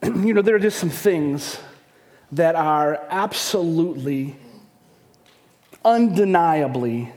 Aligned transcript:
you 0.04 0.34
know, 0.34 0.42
there 0.42 0.54
are 0.54 0.60
just 0.60 0.78
some 0.78 0.90
things 0.90 1.58
that 2.32 2.54
are 2.54 3.04
absolutely, 3.10 4.36
undeniably 5.84 7.12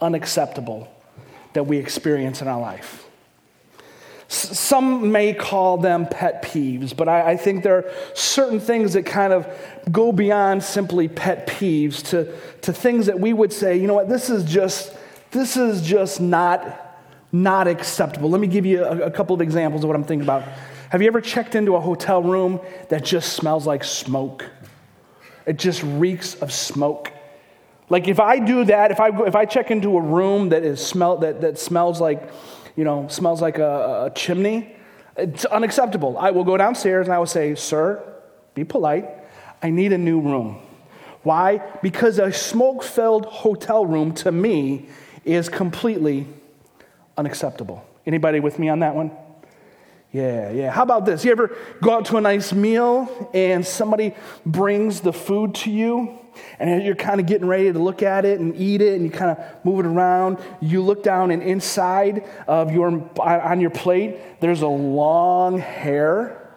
unacceptable 0.00 0.88
that 1.52 1.64
we 1.64 1.76
experience 1.76 2.40
in 2.40 2.48
our 2.48 2.60
life. 2.60 3.04
Some 4.28 5.10
may 5.10 5.32
call 5.32 5.78
them 5.78 6.06
pet 6.06 6.42
peeves, 6.42 6.94
but 6.94 7.08
I, 7.08 7.32
I, 7.32 7.36
think 7.38 7.62
there 7.62 7.78
are 7.78 7.92
certain 8.14 8.60
things 8.60 8.92
that 8.92 9.06
kind 9.06 9.32
of 9.32 9.48
go 9.90 10.12
beyond 10.12 10.62
simply 10.62 11.08
pet 11.08 11.46
peeves 11.46 12.06
to, 12.10 12.34
to 12.60 12.72
things 12.72 13.06
that 13.06 13.18
we 13.18 13.32
would 13.32 13.54
say, 13.54 13.78
you 13.78 13.86
know 13.86 13.94
what, 13.94 14.08
this 14.10 14.28
is 14.28 14.44
just, 14.44 14.94
this 15.30 15.56
is 15.56 15.80
just 15.80 16.20
not, 16.20 17.00
not 17.32 17.66
acceptable. 17.68 18.28
Let 18.28 18.42
me 18.42 18.48
give 18.48 18.66
you 18.66 18.84
a, 18.84 19.06
a 19.06 19.10
couple 19.10 19.34
of 19.34 19.40
examples 19.40 19.82
of 19.82 19.88
what 19.88 19.96
I'm 19.96 20.04
thinking 20.04 20.26
about. 20.26 20.44
Have 20.90 21.02
you 21.02 21.08
ever 21.08 21.20
checked 21.20 21.54
into 21.54 21.76
a 21.76 21.80
hotel 21.80 22.22
room 22.22 22.60
that 22.88 23.04
just 23.04 23.34
smells 23.34 23.66
like 23.66 23.84
smoke? 23.84 24.46
It 25.46 25.58
just 25.58 25.82
reeks 25.82 26.34
of 26.36 26.52
smoke. 26.52 27.12
Like 27.90 28.08
if 28.08 28.20
I 28.20 28.38
do 28.38 28.64
that, 28.64 28.90
if 28.90 29.00
I, 29.00 29.08
if 29.26 29.34
I 29.34 29.44
check 29.44 29.70
into 29.70 29.96
a 29.96 30.00
room 30.00 30.50
that, 30.50 30.62
is 30.62 30.84
smell, 30.84 31.18
that, 31.18 31.42
that 31.42 31.58
smells 31.58 32.00
like, 32.00 32.30
you 32.76 32.84
know, 32.84 33.06
smells 33.08 33.42
like 33.42 33.58
a, 33.58 34.06
a 34.06 34.12
chimney, 34.14 34.76
it's 35.16 35.44
unacceptable. 35.44 36.16
I 36.16 36.30
will 36.30 36.44
go 36.44 36.56
downstairs 36.56 37.06
and 37.06 37.14
I 37.14 37.18
will 37.18 37.26
say, 37.26 37.54
Sir, 37.54 38.02
be 38.54 38.64
polite. 38.64 39.08
I 39.62 39.70
need 39.70 39.92
a 39.92 39.98
new 39.98 40.20
room. 40.20 40.60
Why? 41.22 41.58
Because 41.82 42.18
a 42.18 42.32
smoke 42.32 42.82
filled 42.82 43.26
hotel 43.26 43.84
room 43.84 44.12
to 44.14 44.32
me 44.32 44.88
is 45.24 45.48
completely 45.48 46.26
unacceptable. 47.16 47.84
Anybody 48.06 48.40
with 48.40 48.58
me 48.58 48.68
on 48.68 48.78
that 48.78 48.94
one? 48.94 49.10
Yeah, 50.10 50.50
yeah. 50.50 50.70
How 50.70 50.84
about 50.84 51.04
this? 51.04 51.24
You 51.24 51.32
ever 51.32 51.54
go 51.82 51.92
out 51.92 52.06
to 52.06 52.16
a 52.16 52.20
nice 52.20 52.52
meal 52.52 53.30
and 53.34 53.66
somebody 53.66 54.14
brings 54.46 55.00
the 55.00 55.12
food 55.12 55.54
to 55.56 55.70
you 55.70 56.18
and 56.58 56.82
you're 56.82 56.94
kind 56.94 57.20
of 57.20 57.26
getting 57.26 57.46
ready 57.46 57.70
to 57.70 57.78
look 57.78 58.02
at 58.02 58.24
it 58.24 58.40
and 58.40 58.56
eat 58.56 58.80
it 58.80 58.94
and 58.94 59.04
you 59.04 59.10
kind 59.10 59.36
of 59.36 59.64
move 59.64 59.80
it 59.80 59.86
around. 59.86 60.38
You 60.62 60.82
look 60.82 61.02
down 61.02 61.30
and 61.30 61.42
inside 61.42 62.26
of 62.46 62.72
your 62.72 63.10
on 63.20 63.60
your 63.60 63.70
plate 63.70 64.16
there's 64.40 64.62
a 64.62 64.68
long 64.68 65.58
hair. 65.58 66.48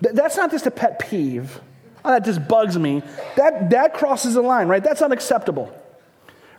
That's 0.00 0.36
not 0.36 0.50
just 0.50 0.66
a 0.66 0.70
pet 0.70 0.98
peeve. 0.98 1.60
Oh, 2.04 2.10
that 2.10 2.24
just 2.24 2.48
bugs 2.48 2.76
me. 2.76 3.02
That 3.36 3.70
that 3.70 3.94
crosses 3.94 4.34
the 4.34 4.42
line, 4.42 4.66
right? 4.66 4.82
That's 4.82 5.02
unacceptable 5.02 5.72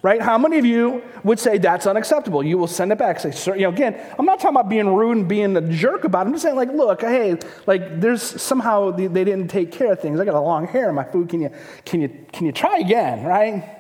right? 0.02 0.22
How 0.22 0.38
many 0.38 0.58
of 0.58 0.66
you 0.66 1.04
would 1.24 1.40
say 1.40 1.58
that's 1.58 1.88
unacceptable? 1.88 2.44
You 2.44 2.58
will 2.58 2.68
send 2.68 2.92
it 2.92 2.98
back. 2.98 3.20
Say, 3.20 3.32
sir, 3.32 3.56
you 3.56 3.64
know, 3.64 3.70
again, 3.70 4.00
I'm 4.18 4.26
not 4.26 4.40
talking 4.40 4.56
about 4.56 4.70
being 4.70 4.94
rude 4.94 5.18
and 5.18 5.28
being 5.28 5.56
a 5.58 5.62
jerk 5.62 6.04
about 6.04 6.26
it. 6.26 6.28
I'm 6.28 6.34
just 6.34 6.44
saying, 6.44 6.56
like, 6.56 6.72
look, 6.72 7.02
hey, 7.02 7.38
like, 7.66 8.00
there's 8.00 8.22
somehow 8.22 8.92
they 8.92 9.08
didn't 9.08 9.48
take 9.48 9.72
care 9.72 9.92
of 9.92 10.00
things. 10.00 10.20
I 10.20 10.26
got 10.26 10.36
a 10.36 10.40
long 10.40 10.68
hair 10.68 10.90
in 10.90 10.96
my 10.96 11.04
food. 11.04 11.30
Can 11.30 11.42
you, 11.42 11.52
can 11.86 12.02
you, 12.02 12.26
can 12.32 12.46
you 12.46 12.52
try 12.52 12.78
again, 12.78 13.24
right? 13.24 13.76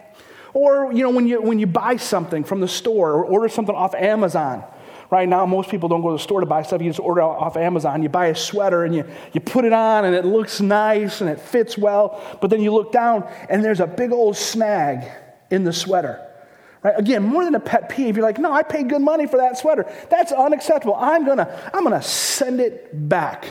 Or, 0.53 0.91
you 0.91 1.03
know, 1.03 1.11
when 1.11 1.27
you, 1.27 1.41
when 1.41 1.59
you 1.59 1.67
buy 1.67 1.97
something 1.97 2.43
from 2.43 2.61
the 2.61 2.67
store 2.67 3.11
or 3.13 3.25
order 3.25 3.47
something 3.47 3.75
off 3.75 3.93
Amazon, 3.93 4.63
right 5.09 5.29
now 5.29 5.45
most 5.45 5.69
people 5.69 5.87
don't 5.87 6.01
go 6.01 6.09
to 6.09 6.15
the 6.15 6.23
store 6.23 6.41
to 6.41 6.45
buy 6.45 6.61
stuff 6.61 6.81
you 6.81 6.89
just 6.89 6.99
order 6.99 7.21
off 7.21 7.55
amazon 7.55 8.03
you 8.03 8.09
buy 8.09 8.25
a 8.25 8.35
sweater 8.35 8.83
and 8.83 8.93
you, 8.93 9.05
you 9.31 9.39
put 9.39 9.63
it 9.63 9.71
on 9.71 10.03
and 10.03 10.13
it 10.13 10.25
looks 10.25 10.59
nice 10.59 11.21
and 11.21 11.29
it 11.29 11.39
fits 11.39 11.77
well 11.77 12.21
but 12.41 12.49
then 12.49 12.61
you 12.61 12.73
look 12.73 12.91
down 12.91 13.25
and 13.49 13.63
there's 13.63 13.79
a 13.79 13.87
big 13.87 14.11
old 14.11 14.35
snag 14.35 15.09
in 15.49 15.63
the 15.63 15.73
sweater. 15.73 16.23
Right? 16.83 16.97
Again, 16.97 17.23
more 17.23 17.43
than 17.43 17.55
a 17.55 17.59
pet 17.59 17.89
peeve, 17.89 18.17
you're 18.17 18.25
like, 18.25 18.37
no, 18.37 18.51
I 18.51 18.63
paid 18.63 18.89
good 18.89 19.01
money 19.01 19.27
for 19.27 19.37
that 19.37 19.57
sweater. 19.57 19.91
That's 20.09 20.31
unacceptable. 20.31 20.95
I'm 20.95 21.25
gonna, 21.25 21.71
I'm 21.73 21.83
gonna 21.83 22.01
send 22.01 22.59
it 22.61 23.09
back 23.09 23.47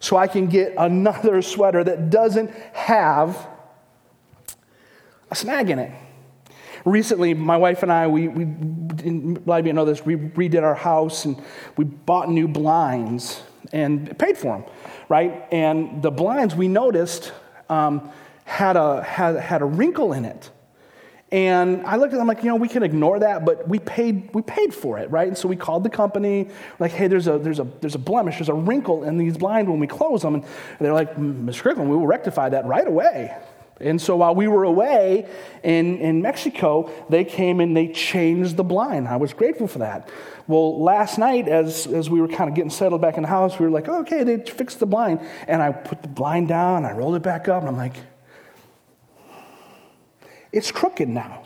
so 0.00 0.16
I 0.16 0.26
can 0.26 0.48
get 0.48 0.74
another 0.76 1.40
sweater 1.42 1.84
that 1.84 2.10
doesn't 2.10 2.50
have 2.74 3.48
a 5.30 5.34
snag 5.34 5.70
in 5.70 5.78
it. 5.78 5.92
Recently, 6.84 7.32
my 7.32 7.56
wife 7.56 7.84
and 7.84 7.92
I, 7.92 8.08
we, 8.08 8.26
we 8.26 8.42
a 8.44 9.40
lot 9.46 9.60
of 9.60 9.66
you 9.66 9.72
know 9.72 9.84
this, 9.84 10.04
we 10.04 10.16
redid 10.16 10.62
our 10.62 10.74
house 10.74 11.24
and 11.24 11.40
we 11.76 11.84
bought 11.84 12.28
new 12.28 12.48
blinds 12.48 13.40
and 13.72 14.18
paid 14.18 14.36
for 14.36 14.58
them, 14.58 14.64
right? 15.08 15.46
And 15.52 16.02
the 16.02 16.10
blinds 16.10 16.56
we 16.56 16.66
noticed 16.66 17.32
um, 17.68 18.10
had, 18.44 18.76
a, 18.76 19.02
had, 19.02 19.36
had 19.36 19.62
a 19.62 19.64
wrinkle 19.64 20.12
in 20.12 20.24
it. 20.24 20.50
And 21.32 21.86
I 21.86 21.96
looked 21.96 22.12
at 22.12 22.18
them 22.18 22.26
like, 22.26 22.44
you 22.44 22.50
know, 22.50 22.56
we 22.56 22.68
can 22.68 22.82
ignore 22.82 23.18
that, 23.20 23.46
but 23.46 23.66
we 23.66 23.78
paid, 23.78 24.34
we 24.34 24.42
paid 24.42 24.74
for 24.74 24.98
it, 24.98 25.10
right? 25.10 25.26
And 25.26 25.36
so 25.36 25.48
we 25.48 25.56
called 25.56 25.82
the 25.82 25.88
company, 25.88 26.50
like, 26.78 26.92
hey, 26.92 27.08
there's 27.08 27.26
a, 27.26 27.38
there's 27.38 27.58
a, 27.58 27.66
there's 27.80 27.94
a 27.94 27.98
blemish, 27.98 28.36
there's 28.36 28.50
a 28.50 28.54
wrinkle 28.54 29.02
in 29.04 29.16
these 29.16 29.38
blinds 29.38 29.70
when 29.70 29.80
we 29.80 29.86
close 29.86 30.20
them. 30.20 30.34
And 30.34 30.44
they're 30.78 30.92
like, 30.92 31.16
Mr. 31.16 31.62
Kirkland, 31.62 31.90
we 31.90 31.96
will 31.96 32.06
rectify 32.06 32.50
that 32.50 32.66
right 32.66 32.86
away. 32.86 33.34
And 33.80 34.00
so 34.00 34.16
while 34.16 34.34
we 34.34 34.46
were 34.46 34.64
away 34.64 35.26
in, 35.62 35.98
in 36.00 36.20
Mexico, 36.20 36.90
they 37.08 37.24
came 37.24 37.60
and 37.60 37.74
they 37.74 37.88
changed 37.88 38.58
the 38.58 38.62
blind. 38.62 39.08
I 39.08 39.16
was 39.16 39.32
grateful 39.32 39.66
for 39.66 39.78
that. 39.78 40.10
Well, 40.46 40.82
last 40.82 41.18
night, 41.18 41.48
as, 41.48 41.86
as 41.86 42.10
we 42.10 42.20
were 42.20 42.28
kind 42.28 42.50
of 42.50 42.54
getting 42.54 42.70
settled 42.70 43.00
back 43.00 43.16
in 43.16 43.22
the 43.22 43.28
house, 43.28 43.58
we 43.58 43.64
were 43.64 43.72
like, 43.72 43.88
okay, 43.88 44.22
they 44.22 44.38
fixed 44.38 44.80
the 44.80 44.86
blind. 44.86 45.20
And 45.48 45.62
I 45.62 45.72
put 45.72 46.02
the 46.02 46.08
blind 46.08 46.48
down, 46.48 46.84
I 46.84 46.92
rolled 46.92 47.14
it 47.14 47.22
back 47.22 47.48
up, 47.48 47.62
and 47.62 47.70
I'm 47.70 47.76
like, 47.76 47.96
it's 50.52 50.70
crooked 50.70 51.08
now. 51.08 51.42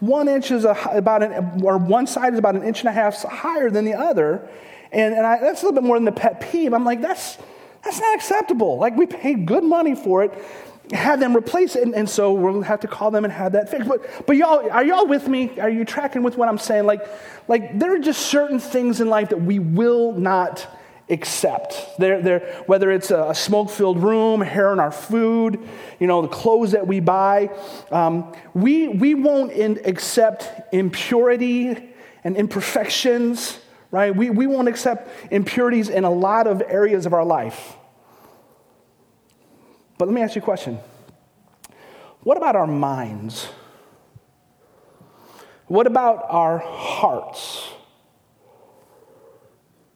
One 0.00 0.28
inch 0.28 0.50
is 0.50 0.64
a, 0.64 0.76
about 0.92 1.22
an, 1.22 1.62
or 1.62 1.76
one 1.76 2.06
side 2.06 2.32
is 2.32 2.38
about 2.38 2.54
an 2.56 2.62
inch 2.62 2.80
and 2.80 2.88
a 2.88 2.92
half 2.92 3.22
higher 3.22 3.70
than 3.70 3.84
the 3.84 3.94
other. 3.94 4.48
And, 4.92 5.14
and 5.14 5.26
I, 5.26 5.38
that's 5.38 5.62
a 5.62 5.66
little 5.66 5.80
bit 5.80 5.86
more 5.86 5.96
than 5.96 6.04
the 6.04 6.12
pet 6.12 6.40
peeve. 6.40 6.72
I'm 6.72 6.84
like, 6.84 7.02
that's, 7.02 7.38
that's 7.84 8.00
not 8.00 8.14
acceptable. 8.14 8.78
Like, 8.78 8.96
we 8.96 9.06
paid 9.06 9.46
good 9.46 9.62
money 9.62 9.94
for 9.94 10.24
it, 10.24 10.32
had 10.92 11.20
them 11.20 11.36
replace 11.36 11.76
it, 11.76 11.82
and, 11.82 11.94
and 11.94 12.08
so 12.08 12.32
we'll 12.32 12.62
have 12.62 12.80
to 12.80 12.88
call 12.88 13.10
them 13.10 13.24
and 13.24 13.32
have 13.32 13.52
that 13.52 13.68
fixed. 13.68 13.88
But, 13.88 14.26
but 14.26 14.36
y'all, 14.36 14.70
are 14.70 14.84
y'all 14.84 15.06
with 15.06 15.28
me? 15.28 15.60
Are 15.60 15.70
you 15.70 15.84
tracking 15.84 16.22
with 16.22 16.36
what 16.36 16.48
I'm 16.48 16.58
saying? 16.58 16.86
Like, 16.86 17.06
like, 17.46 17.78
there 17.78 17.94
are 17.94 17.98
just 17.98 18.26
certain 18.26 18.58
things 18.58 19.00
in 19.00 19.08
life 19.08 19.28
that 19.28 19.42
we 19.42 19.58
will 19.58 20.12
not 20.12 20.66
accept. 21.10 21.98
They're, 21.98 22.22
they're, 22.22 22.62
whether 22.66 22.90
it's 22.90 23.10
a 23.10 23.34
smoke 23.34 23.70
filled 23.70 24.02
room, 24.02 24.40
hair 24.40 24.72
in 24.72 24.80
our 24.80 24.92
food, 24.92 25.66
you 25.98 26.06
know, 26.06 26.22
the 26.22 26.28
clothes 26.28 26.72
that 26.72 26.86
we 26.86 27.00
buy, 27.00 27.50
um, 27.90 28.32
we, 28.54 28.88
we 28.88 29.14
won't 29.14 29.52
in, 29.52 29.80
accept 29.84 30.48
impurity 30.72 31.76
and 32.24 32.36
imperfections, 32.36 33.58
right? 33.90 34.14
We, 34.14 34.30
we 34.30 34.46
won't 34.46 34.68
accept 34.68 35.10
impurities 35.32 35.88
in 35.88 36.04
a 36.04 36.10
lot 36.10 36.46
of 36.46 36.62
areas 36.66 37.06
of 37.06 37.12
our 37.12 37.24
life. 37.24 37.76
But 39.98 40.08
let 40.08 40.14
me 40.14 40.22
ask 40.22 40.34
you 40.34 40.42
a 40.42 40.44
question 40.44 40.78
What 42.22 42.36
about 42.36 42.56
our 42.56 42.66
minds? 42.66 43.48
What 45.66 45.86
about 45.86 46.24
our 46.28 46.58
hearts? 46.58 47.70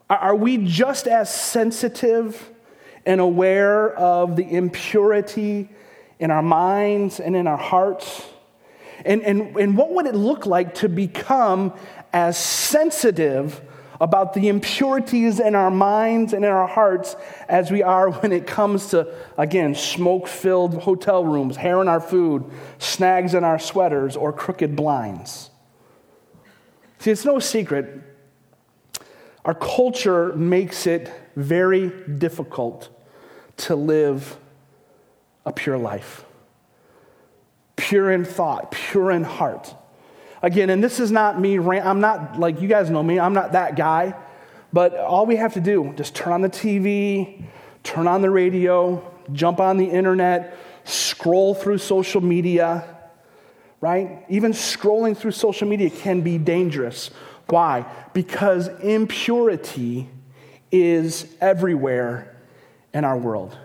Are 0.09 0.37
we 0.37 0.59
just 0.59 1.07
as 1.07 1.35
sensitive 1.35 2.51
and 3.07 3.21
aware 3.21 3.95
of 3.95 4.37
the 4.37 4.51
impurity 4.51 5.71
in 6.19 6.31
our 6.31 6.43
minds 6.43 7.21
and 7.21 7.35
in 7.35 7.47
our 7.47 7.57
hearts? 7.57 8.27
And, 9.05 9.23
and, 9.23 9.57
and 9.57 9.77
what 9.77 9.93
would 9.93 10.07
it 10.07 10.15
look 10.15 10.47
like 10.47 10.77
to 10.77 10.89
become 10.89 11.73
as 12.13 12.37
sensitive 12.39 13.61
about 14.01 14.35
the 14.35 14.49
impurities 14.49 15.41
in 15.41 15.55
our 15.55 15.71
minds 15.71 16.33
and 16.33 16.45
in 16.45 16.51
our 16.51 16.67
hearts 16.67 17.17
as 17.49 17.71
we 17.71 17.83
are 17.83 18.11
when 18.11 18.33
it 18.33 18.47
comes 18.47 18.89
to, 18.89 19.13
again, 19.39 19.75
smoke 19.75 20.27
filled 20.29 20.75
hotel 20.83 21.25
rooms, 21.25 21.57
hair 21.57 21.81
in 21.81 21.89
our 21.89 22.01
food, 22.01 22.45
snags 22.79 23.35
in 23.35 23.45
our 23.45 23.59
sweaters, 23.59 24.17
or 24.17 24.33
crooked 24.33 24.77
blinds? 24.77 25.51
See, 26.99 27.11
it's 27.11 27.25
no 27.25 27.39
secret 27.39 28.14
our 29.45 29.55
culture 29.55 30.35
makes 30.35 30.87
it 30.87 31.11
very 31.37 31.91
difficult 32.19 32.89
to 33.57 33.77
live 33.77 34.37
a 35.45 35.53
pure 35.53 35.79
life. 35.79 36.25
Pure 37.77 38.13
in 38.13 38.25
thought, 38.25 38.71
pure 38.71 39.11
in 39.11 39.25
heart. 39.25 39.75
Again, 40.43 40.71
and 40.71 40.83
this 40.83 41.01
is 41.01 41.11
not 41.11 41.41
me, 41.41 41.59
I'm 41.59 42.01
not 42.01 42.39
like 42.39 42.61
you 42.61 42.69
guys 42.69 42.91
know 42.91 43.03
me, 43.03 43.19
I'm 43.19 43.35
not 43.35 43.53
that 43.53 43.77
guy. 43.77 44.15
But 44.73 44.97
all 44.97 45.27
we 45.27 45.37
have 45.37 45.55
to 45.55 45.61
do, 45.61 45.93
just 45.97 46.15
turn 46.15 46.33
on 46.33 46.41
the 46.41 46.51
TV, 46.51 47.45
turn 47.83 48.09
on 48.09 48.23
the 48.23 48.31
radio, 48.31 49.09
jump 49.33 49.61
on 49.61 49.77
the 49.77 49.87
internet, 49.87 50.57
scroll 50.85 51.55
through 51.55 51.79
social 51.79 52.21
media, 52.21 52.85
right? 53.81 54.25
Even 54.29 54.53
scrolling 54.53 55.17
through 55.17 55.31
social 55.31 55.69
media 55.69 55.91
can 55.91 56.23
be 56.23 56.39
dangerous. 56.39 57.11
Why? 57.49 57.87
Because 58.13 58.69
impurity 58.81 60.09
is 60.73 61.27
everywhere 61.41 62.37
in 62.93 63.05
our 63.05 63.19
world, 63.19 63.57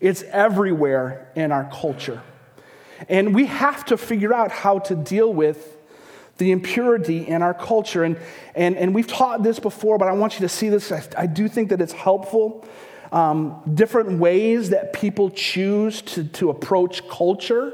it's 0.00 0.22
everywhere 0.24 1.30
in 1.34 1.52
our 1.52 1.70
culture. 1.72 2.22
And 3.08 3.34
we 3.34 3.46
have 3.46 3.84
to 3.86 3.96
figure 3.96 4.32
out 4.32 4.50
how 4.50 4.78
to 4.80 4.94
deal 4.94 5.32
with 5.32 5.76
the 6.38 6.52
impurity 6.52 7.26
in 7.26 7.42
our 7.42 7.54
culture. 7.54 8.04
And, 8.04 8.18
and, 8.54 8.76
and 8.76 8.94
we've 8.94 9.06
taught 9.06 9.42
this 9.42 9.58
before, 9.58 9.98
but 9.98 10.08
I 10.08 10.12
want 10.12 10.34
you 10.34 10.40
to 10.40 10.48
see 10.48 10.68
this. 10.68 10.90
I, 10.90 11.02
I 11.16 11.26
do 11.26 11.48
think 11.48 11.70
that 11.70 11.80
it's 11.80 11.92
helpful. 11.92 12.66
Um, 13.12 13.60
different 13.74 14.18
ways 14.18 14.70
that 14.70 14.92
people 14.92 15.30
choose 15.30 16.02
to, 16.02 16.24
to 16.24 16.50
approach 16.50 17.08
culture. 17.08 17.72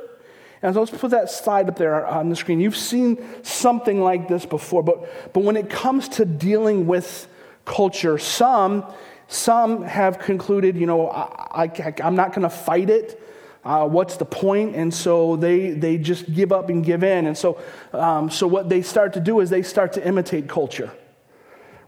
And 0.63 0.75
so 0.75 0.81
let's 0.81 0.91
put 0.91 1.11
that 1.13 1.31
slide 1.31 1.69
up 1.69 1.77
there 1.77 2.07
on 2.07 2.29
the 2.29 2.37
screen. 2.37 2.61
You've 2.61 2.77
seen 2.77 3.19
something 3.43 4.03
like 4.03 4.29
this 4.29 4.45
before, 4.45 4.83
but, 4.83 5.33
but 5.33 5.43
when 5.43 5.57
it 5.57 5.71
comes 5.71 6.09
to 6.11 6.25
dealing 6.25 6.87
with 6.87 7.27
culture, 7.65 8.19
some, 8.19 8.85
some 9.29 9.83
have 9.83 10.19
concluded, 10.19 10.77
you 10.77 10.87
know, 10.87 11.09
I, 11.09 11.65
I, 11.65 11.95
I'm 12.05 12.15
not 12.15 12.31
going 12.31 12.43
to 12.43 12.51
fight 12.51 12.91
it. 12.91 13.23
Uh, 13.65 13.87
what's 13.87 14.17
the 14.17 14.25
point? 14.25 14.75
And 14.75 14.93
so 14.93 15.37
they, 15.37 15.71
they 15.71 15.99
just 15.99 16.31
give 16.33 16.53
up 16.53 16.69
and 16.69 16.85
give 16.85 17.05
in. 17.05 17.27
And 17.27 17.37
so, 17.37 17.59
um, 17.93 18.31
so 18.31 18.47
what 18.47 18.69
they 18.69 18.83
start 18.83 19.15
to 19.15 19.21
do 19.21 19.41
is 19.41 19.51
they 19.51 19.63
start 19.63 19.95
to 19.95 20.07
imitate 20.07 20.49
culture, 20.49 20.93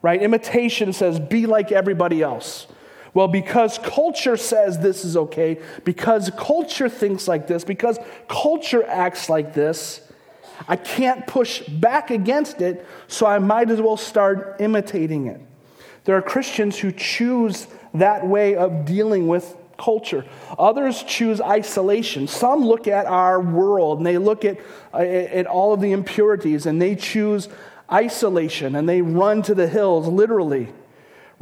right? 0.02 0.20
Imitation 0.22 0.92
says, 0.92 1.18
be 1.18 1.46
like 1.46 1.72
everybody 1.72 2.22
else. 2.22 2.66
Well, 3.14 3.28
because 3.28 3.78
culture 3.78 4.36
says 4.36 4.78
this 4.78 5.04
is 5.04 5.16
okay, 5.16 5.60
because 5.84 6.30
culture 6.36 6.88
thinks 6.88 7.28
like 7.28 7.46
this, 7.46 7.62
because 7.62 7.98
culture 8.26 8.84
acts 8.86 9.28
like 9.28 9.52
this, 9.52 10.00
I 10.66 10.76
can't 10.76 11.26
push 11.26 11.60
back 11.60 12.10
against 12.10 12.62
it, 12.62 12.86
so 13.08 13.26
I 13.26 13.38
might 13.38 13.70
as 13.70 13.80
well 13.80 13.96
start 13.96 14.56
imitating 14.60 15.26
it. 15.26 15.40
There 16.04 16.16
are 16.16 16.22
Christians 16.22 16.78
who 16.78 16.90
choose 16.90 17.66
that 17.94 18.26
way 18.26 18.54
of 18.54 18.86
dealing 18.86 19.28
with 19.28 19.56
culture. 19.76 20.24
Others 20.58 21.02
choose 21.02 21.40
isolation. 21.40 22.28
Some 22.28 22.64
look 22.64 22.86
at 22.86 23.06
our 23.06 23.40
world 23.40 23.98
and 23.98 24.06
they 24.06 24.18
look 24.18 24.44
at, 24.44 24.58
uh, 24.94 24.98
at 24.98 25.46
all 25.46 25.72
of 25.72 25.80
the 25.80 25.92
impurities 25.92 26.66
and 26.66 26.80
they 26.80 26.94
choose 26.94 27.48
isolation 27.90 28.76
and 28.76 28.88
they 28.88 29.02
run 29.02 29.42
to 29.42 29.54
the 29.54 29.68
hills, 29.68 30.06
literally, 30.08 30.68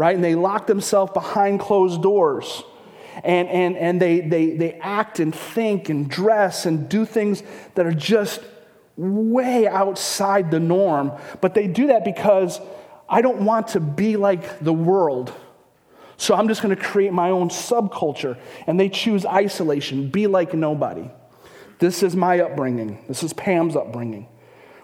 right? 0.01 0.15
And 0.15 0.25
they 0.25 0.35
lock 0.35 0.67
themselves 0.67 1.13
behind 1.13 1.61
closed 1.61 2.01
doors. 2.01 2.63
And, 3.23 3.49
and, 3.49 3.77
and 3.77 4.01
they, 4.01 4.21
they, 4.21 4.57
they 4.57 4.73
act 4.81 5.21
and 5.21 5.35
think 5.35 5.91
and 5.91 6.09
dress 6.09 6.65
and 6.65 6.89
do 6.89 7.05
things 7.05 7.43
that 7.75 7.85
are 7.85 7.93
just 7.93 8.41
way 8.97 9.69
outside 9.69 10.51
the 10.51 10.59
norm. 10.59 11.13
But 11.43 11.53
they 11.53 11.67
do 11.67 11.89
that 11.89 12.03
because 12.03 12.63
I 13.11 13.21
don't 13.21 13.45
want 13.45 13.69
to 13.69 13.81
be 13.81 14.17
like 14.17 14.61
the 14.61 14.73
world. 14.73 15.35
So 16.17 16.35
I'm 16.35 16.49
just 16.49 16.63
going 16.63 16.75
to 16.75 16.83
create 16.83 17.13
my 17.13 17.29
own 17.29 17.51
subculture. 17.51 18.39
And 18.67 18.81
they 18.81 18.89
choose 18.89 19.27
isolation, 19.27 20.09
be 20.09 20.27
like 20.27 20.55
nobody. 20.55 21.11
This 21.79 22.03
is 22.03 22.17
my 22.17 22.41
upbringing. 22.41 23.05
This 23.07 23.23
is 23.23 23.35
Pam's 23.35 23.77
upbringing. 23.77 24.29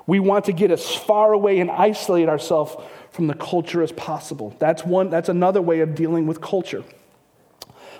We 0.06 0.20
want 0.20 0.44
to 0.46 0.52
get 0.52 0.70
as 0.70 0.94
far 0.94 1.32
away 1.32 1.58
and 1.58 1.70
isolate 1.70 2.28
ourselves 2.28 2.76
from 3.10 3.26
the 3.26 3.34
culture 3.34 3.82
as 3.82 3.92
possible. 3.92 4.54
That's 4.58 4.84
one 4.84 5.10
that's 5.10 5.28
another 5.28 5.60
way 5.60 5.80
of 5.80 5.94
dealing 5.94 6.26
with 6.26 6.40
culture. 6.40 6.84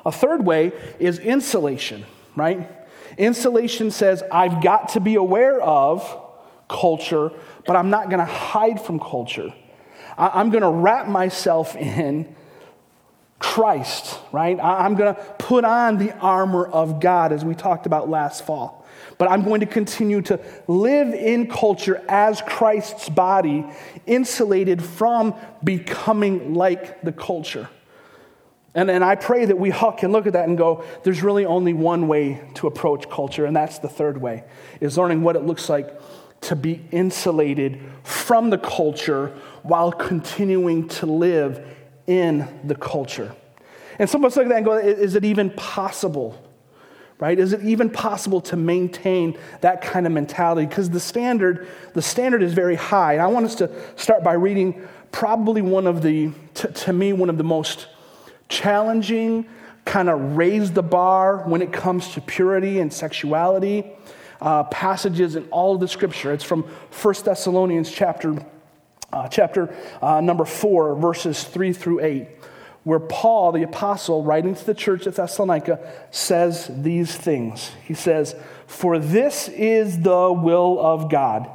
A 0.04 0.12
third 0.12 0.46
way 0.46 0.72
is 1.00 1.18
insulation, 1.18 2.04
right? 2.36 2.70
Insulation 3.18 3.90
says 3.90 4.22
I've 4.30 4.62
got 4.62 4.90
to 4.90 5.00
be 5.00 5.16
aware 5.16 5.60
of 5.60 6.22
culture, 6.68 7.32
but 7.66 7.76
I'm 7.76 7.90
not 7.90 8.08
going 8.08 8.18
to 8.18 8.24
hide 8.24 8.80
from 8.80 9.00
culture. 9.00 9.52
I'm 10.18 10.50
going 10.50 10.62
to 10.62 10.70
wrap 10.70 11.08
myself 11.08 11.76
in 11.76 12.34
Christ, 13.38 14.18
right? 14.32 14.58
I'm 14.60 14.94
going 14.94 15.14
to 15.14 15.20
put 15.38 15.64
on 15.64 15.98
the 15.98 16.16
armor 16.18 16.66
of 16.66 17.00
God 17.00 17.32
as 17.32 17.44
we 17.44 17.54
talked 17.54 17.86
about 17.86 18.08
last 18.08 18.46
fall. 18.46 18.85
But 19.18 19.30
I'm 19.30 19.44
going 19.44 19.60
to 19.60 19.66
continue 19.66 20.20
to 20.22 20.38
live 20.66 21.14
in 21.14 21.48
culture 21.48 22.02
as 22.08 22.42
Christ's 22.42 23.08
body, 23.08 23.64
insulated 24.06 24.82
from 24.82 25.34
becoming 25.64 26.54
like 26.54 27.00
the 27.02 27.12
culture. 27.12 27.68
And, 28.74 28.90
and 28.90 29.02
I 29.02 29.14
pray 29.14 29.46
that 29.46 29.58
we 29.58 29.72
can 29.72 30.12
look 30.12 30.26
at 30.26 30.34
that 30.34 30.46
and 30.46 30.58
go, 30.58 30.84
there's 31.02 31.22
really 31.22 31.46
only 31.46 31.72
one 31.72 32.08
way 32.08 32.46
to 32.56 32.66
approach 32.66 33.08
culture, 33.08 33.46
and 33.46 33.56
that's 33.56 33.78
the 33.78 33.88
third 33.88 34.20
way, 34.20 34.44
is 34.80 34.98
learning 34.98 35.22
what 35.22 35.34
it 35.34 35.44
looks 35.44 35.70
like 35.70 35.98
to 36.42 36.54
be 36.54 36.84
insulated 36.92 37.80
from 38.02 38.50
the 38.50 38.58
culture 38.58 39.28
while 39.62 39.90
continuing 39.90 40.88
to 40.88 41.06
live 41.06 41.66
in 42.06 42.46
the 42.64 42.74
culture. 42.74 43.34
And 43.98 44.10
some 44.10 44.22
of 44.22 44.30
us 44.30 44.36
look 44.36 44.44
at 44.44 44.50
that 44.50 44.56
and 44.58 44.66
go, 44.66 44.76
is 44.76 45.14
it 45.14 45.24
even 45.24 45.48
possible? 45.50 46.45
Right? 47.18 47.38
Is 47.38 47.54
it 47.54 47.62
even 47.64 47.88
possible 47.88 48.42
to 48.42 48.56
maintain 48.56 49.38
that 49.62 49.80
kind 49.80 50.06
of 50.06 50.12
mentality? 50.12 50.66
Because 50.66 50.90
the 50.90 51.00
standard, 51.00 51.66
the 51.94 52.02
standard 52.02 52.42
is 52.42 52.52
very 52.52 52.74
high. 52.74 53.14
And 53.14 53.22
I 53.22 53.26
want 53.28 53.46
us 53.46 53.54
to 53.56 53.70
start 53.96 54.22
by 54.22 54.34
reading 54.34 54.86
probably 55.12 55.62
one 55.62 55.86
of 55.86 56.02
the, 56.02 56.30
to, 56.54 56.68
to 56.68 56.92
me, 56.92 57.14
one 57.14 57.30
of 57.30 57.38
the 57.38 57.44
most 57.44 57.86
challenging, 58.50 59.46
kind 59.86 60.10
of 60.10 60.36
raise 60.36 60.72
the 60.72 60.82
bar 60.82 61.38
when 61.48 61.62
it 61.62 61.72
comes 61.72 62.12
to 62.14 62.20
purity 62.20 62.80
and 62.80 62.92
sexuality 62.92 63.92
uh, 64.40 64.64
passages 64.64 65.36
in 65.36 65.44
all 65.46 65.74
of 65.74 65.80
the 65.80 65.88
scripture. 65.88 66.32
It's 66.32 66.44
from 66.44 66.64
1 66.64 67.14
Thessalonians 67.24 67.90
chapter 67.90 68.44
uh, 69.12 69.28
chapter 69.28 69.74
uh, 70.02 70.20
number 70.20 70.44
4, 70.44 70.96
verses 70.96 71.44
3 71.44 71.72
through 71.72 72.00
8, 72.00 72.28
where 72.86 73.00
Paul, 73.00 73.50
the 73.50 73.64
apostle, 73.64 74.22
writing 74.22 74.54
to 74.54 74.64
the 74.64 74.72
church 74.72 75.08
at 75.08 75.16
Thessalonica, 75.16 75.80
says 76.12 76.70
these 76.72 77.16
things. 77.16 77.72
He 77.82 77.94
says, 77.94 78.36
For 78.68 79.00
this 79.00 79.48
is 79.48 80.02
the 80.02 80.32
will 80.32 80.78
of 80.78 81.10
God, 81.10 81.50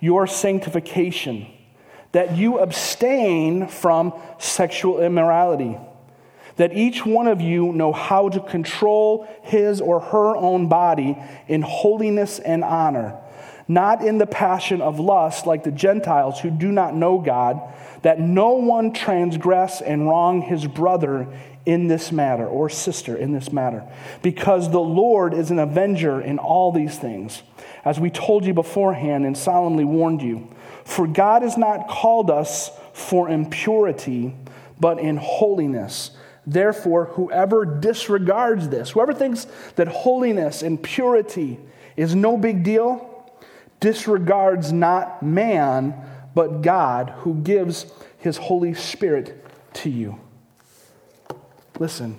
your 0.00 0.26
sanctification, 0.26 1.46
that 2.10 2.36
you 2.36 2.58
abstain 2.58 3.68
from 3.68 4.12
sexual 4.40 5.00
immorality 5.00 5.78
that 6.56 6.76
each 6.76 7.06
one 7.06 7.28
of 7.28 7.40
you 7.40 7.72
know 7.72 7.92
how 7.92 8.28
to 8.28 8.40
control 8.40 9.28
his 9.42 9.80
or 9.80 10.00
her 10.00 10.36
own 10.36 10.68
body 10.68 11.16
in 11.46 11.62
holiness 11.62 12.40
and 12.40 12.64
honor 12.64 13.16
not 13.68 14.04
in 14.04 14.18
the 14.18 14.26
passion 14.26 14.80
of 14.80 14.98
lust 14.98 15.46
like 15.46 15.64
the 15.64 15.70
Gentiles 15.70 16.40
who 16.40 16.50
do 16.50 16.70
not 16.72 16.94
know 16.94 17.18
God, 17.18 17.60
that 18.02 18.20
no 18.20 18.54
one 18.54 18.92
transgress 18.92 19.80
and 19.80 20.08
wrong 20.08 20.42
his 20.42 20.66
brother 20.66 21.28
in 21.64 21.86
this 21.86 22.10
matter 22.10 22.46
or 22.46 22.68
sister 22.68 23.16
in 23.16 23.32
this 23.32 23.52
matter, 23.52 23.84
because 24.22 24.70
the 24.70 24.80
Lord 24.80 25.32
is 25.32 25.50
an 25.50 25.60
avenger 25.60 26.20
in 26.20 26.38
all 26.38 26.72
these 26.72 26.98
things, 26.98 27.42
as 27.84 28.00
we 28.00 28.10
told 28.10 28.44
you 28.44 28.52
beforehand 28.52 29.24
and 29.24 29.38
solemnly 29.38 29.84
warned 29.84 30.22
you. 30.22 30.48
For 30.84 31.06
God 31.06 31.42
has 31.42 31.56
not 31.56 31.88
called 31.88 32.30
us 32.30 32.70
for 32.92 33.28
impurity, 33.28 34.34
but 34.80 34.98
in 34.98 35.16
holiness. 35.16 36.10
Therefore, 36.44 37.04
whoever 37.06 37.64
disregards 37.64 38.68
this, 38.68 38.90
whoever 38.90 39.14
thinks 39.14 39.46
that 39.76 39.86
holiness 39.86 40.62
and 40.62 40.82
purity 40.82 41.60
is 41.96 42.16
no 42.16 42.36
big 42.36 42.64
deal, 42.64 43.08
disregards 43.82 44.72
not 44.72 45.22
man, 45.22 45.94
but 46.34 46.62
God, 46.62 47.10
who 47.18 47.34
gives 47.34 47.84
his 48.16 48.38
Holy 48.38 48.72
Spirit 48.72 49.44
to 49.74 49.90
you. 49.90 50.18
Listen, 51.78 52.16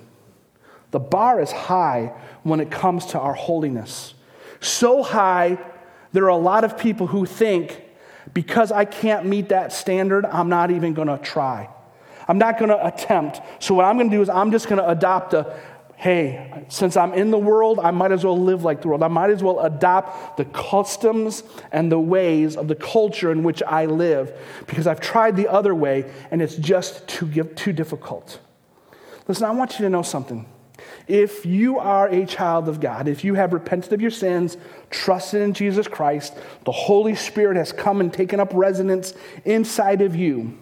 the 0.92 1.00
bar 1.00 1.42
is 1.42 1.52
high 1.52 2.14
when 2.44 2.60
it 2.60 2.70
comes 2.70 3.08
to 3.08 3.20
our 3.20 3.34
holiness. 3.34 4.14
So 4.60 5.02
high, 5.02 5.58
there 6.12 6.26
are 6.26 6.30
a 6.30 6.36
lot 6.36 6.66
of 6.66 6.78
people 6.78 7.08
who 7.08 7.26
think 7.26 7.82
because 8.34 8.72
I 8.72 8.86
can't 8.86 9.26
meet 9.26 9.50
that 9.50 9.72
standard, 9.72 10.26
I'm 10.26 10.50
not 10.50 10.70
even 10.70 10.94
going 10.94 11.08
to 11.08 11.18
try. 11.18 11.70
I'm 12.28 12.38
not 12.38 12.58
going 12.58 12.70
to 12.70 12.86
attempt. 12.86 13.42
So, 13.60 13.76
what 13.76 13.86
I'm 13.86 13.98
going 13.98 14.10
to 14.10 14.16
do 14.16 14.22
is, 14.22 14.30
I'm 14.30 14.52
just 14.52 14.68
going 14.68 14.82
to 14.82 14.90
adopt 14.90 15.34
a 15.34 15.60
hey, 16.04 16.66
since 16.68 16.98
I'm 16.98 17.14
in 17.14 17.32
the 17.32 17.38
world, 17.38 17.80
I 17.80 17.92
might 17.92 18.12
as 18.12 18.26
well 18.26 18.38
live 18.38 18.66
like 18.66 18.82
the 18.82 18.90
world. 18.90 19.04
I 19.04 19.08
might 19.08 19.30
as 19.30 19.42
well 19.42 19.62
adopt 19.62 20.36
the 20.36 20.44
customs 20.44 21.44
and 21.72 21.90
the 21.90 21.98
ways 21.98 22.58
of 22.58 22.68
the 22.68 22.76
culture 22.76 23.32
in 23.32 23.42
which 23.42 23.64
I 23.64 23.86
live 23.86 24.38
because 24.68 24.86
I've 24.86 25.00
tried 25.00 25.38
the 25.38 25.48
other 25.48 25.74
way 25.74 26.12
and 26.30 26.42
it's 26.42 26.58
just 26.58 27.08
too, 27.08 27.46
too 27.56 27.72
difficult. 27.72 28.42
Listen, 29.30 29.46
I 29.46 29.52
want 29.52 29.80
you 29.80 29.86
to 29.86 29.90
know 29.90 30.02
something. 30.02 30.46
If 31.08 31.46
you 31.46 31.80
are 31.80 32.10
a 32.10 32.26
child 32.26 32.68
of 32.68 32.82
God, 32.82 33.08
if 33.08 33.24
you 33.24 33.36
have 33.36 33.54
repented 33.54 33.94
of 33.94 34.02
your 34.02 34.12
sins, 34.12 34.58
trusted 34.90 35.42
in 35.42 35.54
Jesus 35.54 35.88
Christ, 35.88 36.38
the 36.66 36.74
Holy 36.74 37.16
Spirit 37.16 37.56
has 37.56 37.72
come 37.72 38.02
and 38.02 38.12
taken 38.12 38.42
up 38.42 38.52
residence 38.54 39.14
inside 39.46 40.02
of 40.02 40.18
you 40.18 40.58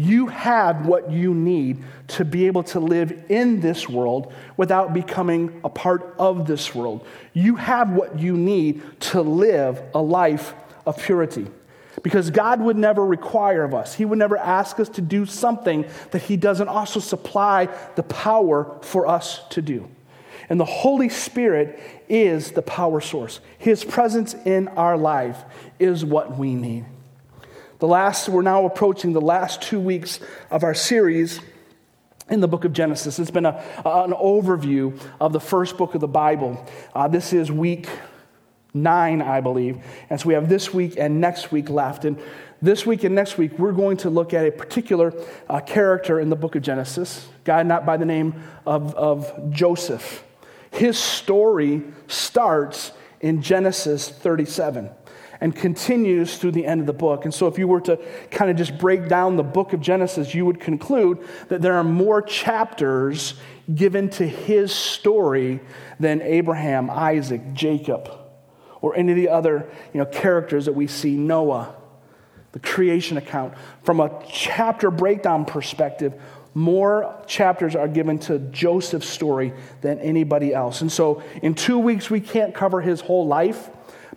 you 0.00 0.28
have 0.28 0.86
what 0.86 1.10
you 1.10 1.34
need 1.34 1.84
to 2.08 2.24
be 2.24 2.46
able 2.46 2.62
to 2.62 2.80
live 2.80 3.24
in 3.28 3.60
this 3.60 3.88
world 3.88 4.32
without 4.56 4.94
becoming 4.94 5.60
a 5.62 5.68
part 5.68 6.14
of 6.18 6.46
this 6.46 6.74
world. 6.74 7.06
You 7.34 7.56
have 7.56 7.90
what 7.90 8.18
you 8.18 8.36
need 8.36 8.82
to 9.00 9.20
live 9.20 9.82
a 9.94 10.00
life 10.00 10.54
of 10.86 10.98
purity. 10.98 11.46
Because 12.02 12.30
God 12.30 12.62
would 12.62 12.78
never 12.78 13.04
require 13.04 13.62
of 13.62 13.74
us, 13.74 13.94
He 13.94 14.06
would 14.06 14.18
never 14.18 14.38
ask 14.38 14.80
us 14.80 14.88
to 14.90 15.02
do 15.02 15.26
something 15.26 15.84
that 16.12 16.22
He 16.22 16.36
doesn't 16.36 16.68
also 16.68 16.98
supply 16.98 17.68
the 17.96 18.02
power 18.04 18.78
for 18.80 19.06
us 19.06 19.40
to 19.50 19.60
do. 19.60 19.88
And 20.48 20.58
the 20.58 20.64
Holy 20.64 21.10
Spirit 21.10 21.78
is 22.08 22.52
the 22.52 22.62
power 22.62 23.00
source. 23.00 23.40
His 23.58 23.84
presence 23.84 24.34
in 24.46 24.68
our 24.68 24.96
life 24.96 25.44
is 25.78 26.04
what 26.04 26.38
we 26.38 26.54
need. 26.54 26.86
The 27.80 27.88
last, 27.88 28.28
we're 28.28 28.42
now 28.42 28.66
approaching 28.66 29.14
the 29.14 29.22
last 29.22 29.62
two 29.62 29.80
weeks 29.80 30.20
of 30.50 30.64
our 30.64 30.74
series 30.74 31.40
in 32.28 32.40
the 32.40 32.46
book 32.46 32.66
of 32.66 32.74
Genesis. 32.74 33.18
It's 33.18 33.30
been 33.30 33.46
a, 33.46 33.56
an 33.86 34.12
overview 34.12 35.00
of 35.18 35.32
the 35.32 35.40
first 35.40 35.78
book 35.78 35.94
of 35.94 36.02
the 36.02 36.06
Bible. 36.06 36.62
Uh, 36.94 37.08
this 37.08 37.32
is 37.32 37.50
week 37.50 37.88
nine, 38.74 39.22
I 39.22 39.40
believe. 39.40 39.82
And 40.10 40.20
so 40.20 40.28
we 40.28 40.34
have 40.34 40.46
this 40.46 40.74
week 40.74 40.96
and 40.98 41.22
next 41.22 41.52
week 41.52 41.70
left. 41.70 42.04
And 42.04 42.20
this 42.60 42.84
week 42.84 43.02
and 43.02 43.14
next 43.14 43.38
week, 43.38 43.58
we're 43.58 43.72
going 43.72 43.96
to 43.96 44.10
look 44.10 44.34
at 44.34 44.44
a 44.44 44.52
particular 44.52 45.14
uh, 45.48 45.60
character 45.60 46.20
in 46.20 46.28
the 46.28 46.36
book 46.36 46.56
of 46.56 46.60
Genesis, 46.60 47.26
guy 47.44 47.62
not 47.62 47.86
by 47.86 47.96
the 47.96 48.04
name 48.04 48.42
of, 48.66 48.94
of 48.94 49.50
Joseph. 49.50 50.22
His 50.70 50.98
story 50.98 51.82
starts 52.08 52.92
in 53.22 53.40
Genesis 53.40 54.10
37 54.10 54.90
and 55.40 55.54
continues 55.54 56.36
through 56.36 56.52
the 56.52 56.66
end 56.66 56.80
of 56.80 56.86
the 56.86 56.92
book. 56.92 57.24
And 57.24 57.32
so, 57.32 57.46
if 57.46 57.58
you 57.58 57.66
were 57.66 57.80
to 57.82 57.98
kind 58.30 58.50
of 58.50 58.56
just 58.56 58.78
break 58.78 59.08
down 59.08 59.36
the 59.36 59.42
book 59.42 59.72
of 59.72 59.80
Genesis, 59.80 60.34
you 60.34 60.44
would 60.44 60.60
conclude 60.60 61.18
that 61.48 61.62
there 61.62 61.74
are 61.74 61.84
more 61.84 62.20
chapters 62.20 63.34
given 63.74 64.10
to 64.10 64.26
his 64.26 64.72
story 64.74 65.60
than 65.98 66.20
Abraham, 66.22 66.90
Isaac, 66.90 67.52
Jacob, 67.52 68.10
or 68.80 68.96
any 68.96 69.12
of 69.12 69.16
the 69.16 69.28
other 69.28 69.70
you 69.92 69.98
know, 69.98 70.06
characters 70.06 70.66
that 70.66 70.72
we 70.72 70.86
see, 70.86 71.16
Noah, 71.16 71.74
the 72.52 72.58
creation 72.58 73.16
account. 73.16 73.54
From 73.82 74.00
a 74.00 74.22
chapter 74.28 74.90
breakdown 74.90 75.44
perspective, 75.44 76.14
more 76.52 77.22
chapters 77.26 77.76
are 77.76 77.86
given 77.86 78.18
to 78.18 78.38
Joseph's 78.38 79.08
story 79.08 79.52
than 79.82 80.00
anybody 80.00 80.52
else. 80.52 80.80
And 80.80 80.90
so, 80.90 81.22
in 81.42 81.54
two 81.54 81.78
weeks, 81.78 82.10
we 82.10 82.20
can't 82.20 82.54
cover 82.54 82.80
his 82.80 83.00
whole 83.00 83.26
life, 83.26 83.70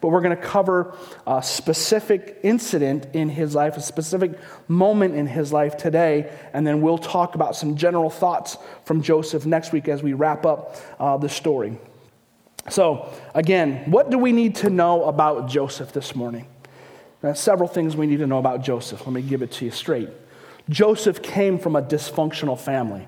but 0.04 0.10
we're 0.10 0.20
going 0.20 0.36
to 0.36 0.44
cover 0.44 0.98
a 1.26 1.42
specific 1.42 2.38
incident 2.44 3.08
in 3.14 3.30
his 3.30 3.56
life, 3.56 3.78
a 3.78 3.82
specific 3.82 4.38
moment 4.68 5.16
in 5.16 5.26
his 5.26 5.54
life 5.54 5.78
today, 5.78 6.30
and 6.52 6.68
then 6.68 6.82
we'll 6.82 6.98
talk 6.98 7.36
about 7.36 7.56
some 7.56 7.78
general 7.78 8.10
thoughts 8.10 8.58
from 8.84 9.02
Joseph 9.02 9.46
next 9.46 9.72
week 9.72 9.88
as 9.88 10.04
we 10.04 10.12
wrap 10.12 10.46
up 10.46 10.76
uh, 11.00 11.16
the 11.16 11.30
story. 11.30 11.78
So, 12.70 13.14
again, 13.34 13.90
what 13.90 14.10
do 14.10 14.18
we 14.18 14.34
need 14.34 14.56
to 14.56 14.70
know 14.70 15.06
about 15.06 15.48
Joseph 15.48 15.94
this 15.94 16.14
morning? 16.18 16.48
Several 17.34 17.70
things 17.70 17.96
we 17.96 18.06
need 18.06 18.20
to 18.20 18.28
know 18.28 18.40
about 18.40 18.62
Joseph. 18.62 19.08
Let 19.08 19.14
me 19.14 19.22
give 19.22 19.42
it 19.42 19.54
to 19.54 19.64
you 19.64 19.72
straight. 19.72 20.10
Joseph 20.68 21.22
came 21.22 21.58
from 21.58 21.78
a 21.78 21.82
dysfunctional 21.82 22.60
family. 22.60 23.08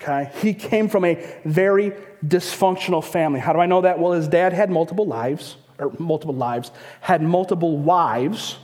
Okay? 0.00 0.30
He 0.40 0.54
came 0.54 0.88
from 0.88 1.04
a 1.04 1.14
very 1.44 1.92
dysfunctional 2.24 3.04
family. 3.04 3.40
How 3.40 3.52
do 3.52 3.58
I 3.58 3.66
know 3.66 3.82
that? 3.82 3.98
Well, 3.98 4.12
his 4.12 4.28
dad 4.28 4.52
had 4.52 4.70
multiple 4.70 5.06
lives, 5.06 5.56
or 5.78 5.92
multiple 5.98 6.34
lives, 6.34 6.70
had 7.00 7.22
multiple 7.22 7.76
wives. 7.76 8.58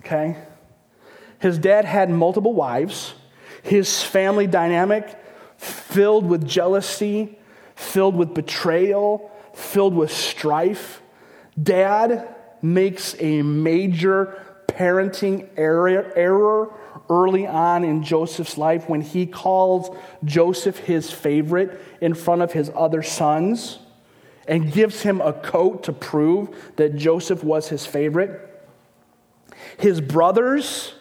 Okay? 0.00 0.36
His 1.40 1.58
dad 1.58 1.84
had 1.84 2.10
multiple 2.10 2.52
wives. 2.52 3.14
His 3.62 4.02
family 4.02 4.46
dynamic 4.46 5.16
filled 5.56 6.26
with 6.26 6.46
jealousy, 6.46 7.38
filled 7.74 8.14
with 8.14 8.32
betrayal, 8.32 9.30
filled 9.54 9.94
with 9.94 10.10
strife. 10.10 11.02
Dad 11.60 12.34
makes 12.62 13.16
a 13.18 13.42
major 13.42 14.44
parenting 14.68 15.48
error, 15.56 16.12
error 16.14 16.72
early 17.08 17.46
on 17.46 17.84
in 17.84 18.02
Joseph's 18.02 18.58
life 18.58 18.88
when 18.88 19.00
he 19.00 19.26
calls 19.26 19.96
Joseph 20.24 20.78
his 20.78 21.10
favorite 21.10 21.80
in 22.00 22.14
front 22.14 22.42
of 22.42 22.52
his 22.52 22.70
other 22.74 23.02
sons 23.02 23.78
and 24.46 24.72
gives 24.72 25.02
him 25.02 25.20
a 25.20 25.32
coat 25.32 25.84
to 25.84 25.92
prove 25.92 26.72
that 26.76 26.96
Joseph 26.96 27.44
was 27.44 27.68
his 27.68 27.86
favorite. 27.86 28.46
His 29.78 30.00
brothers, 30.00 30.94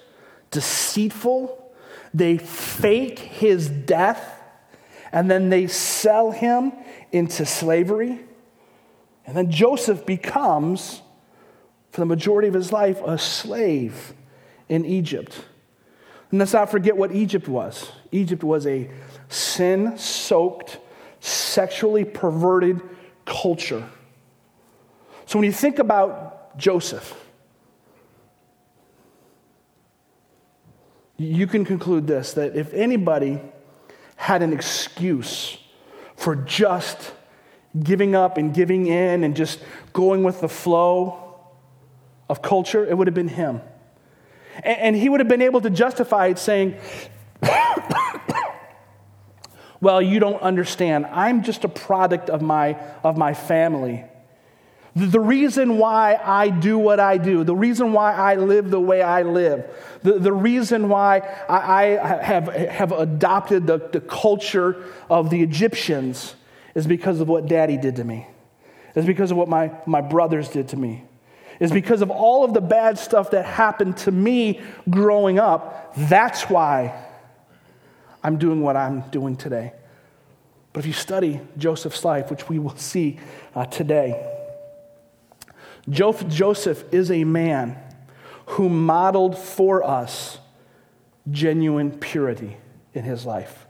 deceitful, 0.51 1.73
they 2.13 2.37
fake 2.37 3.19
his 3.19 3.69
death 3.69 4.41
and 5.11 5.29
then 5.29 5.49
they 5.49 5.67
sell 5.67 6.31
him 6.31 6.71
into 7.11 7.45
slavery. 7.45 8.19
And 9.25 9.35
then 9.35 9.51
Joseph 9.51 10.05
becomes 10.05 11.01
for 11.91 12.01
the 12.01 12.05
majority 12.05 12.47
of 12.47 12.53
his 12.53 12.71
life, 12.71 13.01
a 13.01 13.17
slave 13.17 14.13
in 14.67 14.85
Egypt. 14.85 15.45
And 16.31 16.39
let's 16.39 16.53
not 16.53 16.69
forget 16.69 16.95
what 16.95 17.11
Egypt 17.11 17.47
was 17.47 17.91
Egypt 18.11 18.43
was 18.43 18.65
a 18.65 18.89
sin 19.29 19.97
soaked, 19.97 20.79
sexually 21.19 22.05
perverted 22.05 22.81
culture. 23.25 23.87
So 25.25 25.37
when 25.37 25.45
you 25.45 25.51
think 25.51 25.79
about 25.79 26.57
Joseph, 26.57 27.15
you 31.17 31.45
can 31.45 31.65
conclude 31.65 32.07
this 32.07 32.33
that 32.33 32.55
if 32.55 32.73
anybody 32.73 33.39
had 34.15 34.41
an 34.41 34.53
excuse 34.53 35.57
for 36.15 36.35
just 36.35 37.13
giving 37.83 38.15
up 38.15 38.37
and 38.37 38.53
giving 38.53 38.87
in 38.87 39.23
and 39.23 39.35
just 39.35 39.59
going 39.93 40.23
with 40.23 40.41
the 40.41 40.49
flow, 40.49 41.29
of 42.29 42.43
culture, 42.43 42.85
it 42.85 42.97
would 42.97 43.07
have 43.07 43.15
been 43.15 43.27
him. 43.27 43.61
And, 44.63 44.95
he 44.95 45.09
would 45.09 45.19
have 45.19 45.27
been 45.27 45.41
able 45.41 45.61
to 45.61 45.69
justify 45.69 46.27
it 46.27 46.39
saying, 46.39 46.75
Well, 49.81 50.01
you 50.01 50.19
don't 50.19 50.41
understand. 50.41 51.05
I'm 51.05 51.43
just 51.43 51.63
a 51.63 51.69
product 51.69 52.29
of 52.29 52.41
my, 52.41 52.77
of 53.03 53.17
my 53.17 53.33
family. 53.33 54.03
The 54.95 55.19
reason 55.19 55.77
why 55.77 56.19
I 56.21 56.49
do 56.49 56.77
what 56.77 56.99
I 56.99 57.17
do, 57.17 57.45
the 57.45 57.55
reason 57.55 57.93
why 57.93 58.13
I 58.13 58.35
live 58.35 58.69
the 58.69 58.81
way 58.81 59.01
I 59.01 59.21
live, 59.21 59.69
the, 60.03 60.19
the 60.19 60.33
reason 60.33 60.89
why 60.89 61.19
I, 61.47 61.97
I 61.97 62.23
have, 62.23 62.47
have 62.47 62.91
adopted 62.91 63.67
the, 63.67 63.77
the 63.77 64.01
culture 64.01 64.83
of 65.09 65.29
the 65.29 65.41
Egyptians 65.41 66.35
is 66.75 66.85
because 66.85 67.21
of 67.21 67.29
what 67.29 67.47
daddy 67.47 67.77
did 67.77 67.95
to 67.97 68.03
me, 68.03 68.27
is 68.95 69.05
because 69.05 69.31
of 69.31 69.37
what 69.37 69.47
my, 69.47 69.71
my 69.85 70.01
brothers 70.01 70.49
did 70.49 70.67
to 70.69 70.77
me 70.77 71.05
is 71.59 71.71
because 71.71 72.01
of 72.01 72.09
all 72.09 72.43
of 72.43 72.53
the 72.53 72.61
bad 72.61 72.97
stuff 72.97 73.31
that 73.31 73.45
happened 73.45 73.97
to 73.97 74.11
me 74.11 74.61
growing 74.89 75.39
up. 75.39 75.93
That's 75.95 76.43
why 76.43 77.05
I'm 78.23 78.37
doing 78.37 78.61
what 78.61 78.75
I'm 78.75 79.01
doing 79.09 79.35
today. 79.35 79.73
But 80.71 80.79
if 80.81 80.85
you 80.87 80.93
study 80.93 81.41
Joseph's 81.57 82.05
life, 82.05 82.29
which 82.29 82.47
we 82.47 82.59
will 82.59 82.75
see 82.75 83.19
uh, 83.55 83.65
today, 83.65 84.25
Joseph 85.89 86.83
is 86.93 87.09
a 87.11 87.23
man 87.23 87.77
who 88.45 88.69
modeled 88.69 89.37
for 89.37 89.83
us 89.83 90.39
genuine 91.29 91.91
purity 91.91 92.57
in 92.93 93.03
his 93.03 93.25
life. 93.25 93.65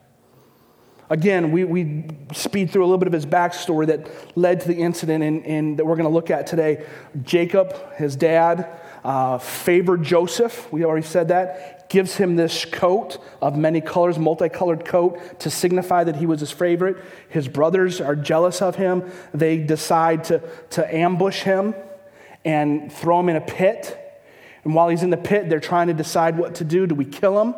Again, 1.09 1.51
we, 1.51 1.63
we 1.63 2.05
speed 2.33 2.69
through 2.69 2.83
a 2.83 2.85
little 2.85 2.99
bit 2.99 3.07
of 3.07 3.13
his 3.13 3.25
backstory 3.25 3.87
that 3.87 4.37
led 4.37 4.61
to 4.61 4.67
the 4.67 4.75
incident 4.75 5.23
in, 5.23 5.43
in 5.43 5.75
that 5.77 5.85
we're 5.85 5.95
going 5.95 6.07
to 6.07 6.13
look 6.13 6.29
at 6.29 6.45
today. 6.45 6.85
Jacob, 7.23 7.75
his 7.95 8.15
dad, 8.15 8.69
uh, 9.03 9.39
favored 9.39 10.03
Joseph. 10.03 10.71
We 10.71 10.85
already 10.85 11.07
said 11.07 11.29
that. 11.29 11.89
Gives 11.89 12.17
him 12.17 12.35
this 12.35 12.65
coat 12.65 13.17
of 13.41 13.57
many 13.57 13.81
colors, 13.81 14.19
multicolored 14.19 14.85
coat, 14.85 15.39
to 15.39 15.49
signify 15.49 16.03
that 16.03 16.17
he 16.17 16.27
was 16.27 16.41
his 16.41 16.51
favorite. 16.51 16.97
His 17.29 17.47
brothers 17.47 17.99
are 17.99 18.15
jealous 18.15 18.61
of 18.61 18.75
him. 18.75 19.09
They 19.33 19.57
decide 19.57 20.25
to, 20.25 20.47
to 20.71 20.95
ambush 20.95 21.41
him 21.41 21.73
and 22.45 22.93
throw 22.93 23.19
him 23.19 23.29
in 23.29 23.35
a 23.35 23.41
pit. 23.41 23.97
And 24.63 24.75
while 24.75 24.89
he's 24.89 25.01
in 25.01 25.09
the 25.09 25.17
pit, 25.17 25.49
they're 25.49 25.59
trying 25.59 25.87
to 25.87 25.95
decide 25.95 26.37
what 26.37 26.55
to 26.55 26.63
do. 26.63 26.85
Do 26.85 26.93
we 26.93 27.05
kill 27.05 27.41
him? 27.41 27.55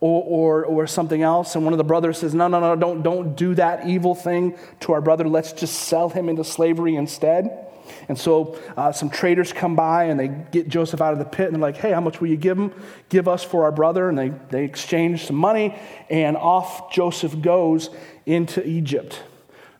Or, 0.00 0.22
or, 0.22 0.64
or 0.64 0.86
something 0.86 1.22
else. 1.22 1.54
And 1.54 1.64
one 1.64 1.72
of 1.72 1.78
the 1.78 1.84
brothers 1.84 2.18
says, 2.18 2.34
No, 2.34 2.48
no, 2.48 2.60
no, 2.60 2.76
don't, 2.76 3.02
don't 3.02 3.36
do 3.36 3.54
that 3.54 3.86
evil 3.86 4.14
thing 4.14 4.58
to 4.80 4.92
our 4.92 5.00
brother. 5.00 5.28
Let's 5.28 5.52
just 5.52 5.74
sell 5.74 6.08
him 6.08 6.28
into 6.28 6.44
slavery 6.44 6.96
instead. 6.96 7.66
And 8.08 8.18
so 8.18 8.58
uh, 8.76 8.92
some 8.92 9.10
traders 9.10 9.52
come 9.52 9.76
by 9.76 10.04
and 10.04 10.18
they 10.18 10.28
get 10.28 10.68
Joseph 10.68 11.00
out 11.00 11.12
of 11.12 11.18
the 11.18 11.24
pit 11.24 11.46
and 11.46 11.54
they're 11.54 11.62
like, 11.62 11.76
hey, 11.76 11.92
how 11.92 12.00
much 12.00 12.20
will 12.20 12.28
you 12.28 12.36
give 12.36 12.58
him? 12.58 12.72
Give 13.08 13.28
us 13.28 13.44
for 13.44 13.64
our 13.64 13.72
brother. 13.72 14.08
And 14.08 14.18
they, 14.18 14.32
they 14.50 14.64
exchange 14.64 15.26
some 15.26 15.36
money 15.36 15.78
and 16.10 16.36
off 16.36 16.92
Joseph 16.92 17.40
goes 17.40 17.90
into 18.24 18.66
Egypt. 18.66 19.22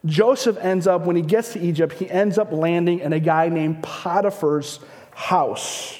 Joseph 0.05 0.57
ends 0.59 0.87
up, 0.87 1.05
when 1.05 1.17
he 1.17 1.23
gets 1.23 1.53
to 1.55 1.61
Egypt, 1.61 1.95
he 1.95 2.09
ends 2.09 2.39
up 2.39 2.53
landing 2.53 3.01
in 3.01 3.13
a 3.13 3.19
guy 3.19 3.49
named 3.49 3.83
Potiphar's 3.83 4.79
house. 5.13 5.99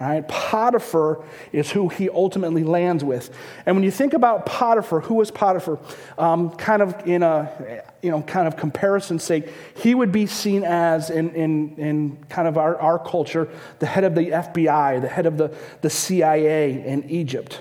Right? 0.00 0.26
Potiphar 0.26 1.22
is 1.52 1.70
who 1.70 1.90
he 1.90 2.08
ultimately 2.08 2.64
lands 2.64 3.04
with. 3.04 3.28
And 3.66 3.76
when 3.76 3.82
you 3.82 3.90
think 3.90 4.14
about 4.14 4.46
Potiphar, 4.46 5.00
who 5.00 5.16
was 5.16 5.30
Potiphar? 5.30 5.78
Um, 6.16 6.52
kind 6.52 6.80
of 6.80 7.06
in 7.06 7.22
a, 7.22 7.84
you 8.00 8.10
know, 8.10 8.22
kind 8.22 8.48
of 8.48 8.56
comparison 8.56 9.18
sake, 9.18 9.52
he 9.76 9.94
would 9.94 10.10
be 10.10 10.24
seen 10.24 10.64
as, 10.64 11.10
in, 11.10 11.34
in, 11.34 11.76
in 11.76 12.16
kind 12.30 12.48
of 12.48 12.56
our, 12.56 12.78
our 12.78 12.98
culture, 12.98 13.50
the 13.78 13.84
head 13.84 14.04
of 14.04 14.14
the 14.14 14.30
FBI, 14.30 15.02
the 15.02 15.08
head 15.08 15.26
of 15.26 15.36
the, 15.36 15.54
the 15.82 15.90
CIA 15.90 16.82
in 16.82 17.08
Egypt. 17.10 17.60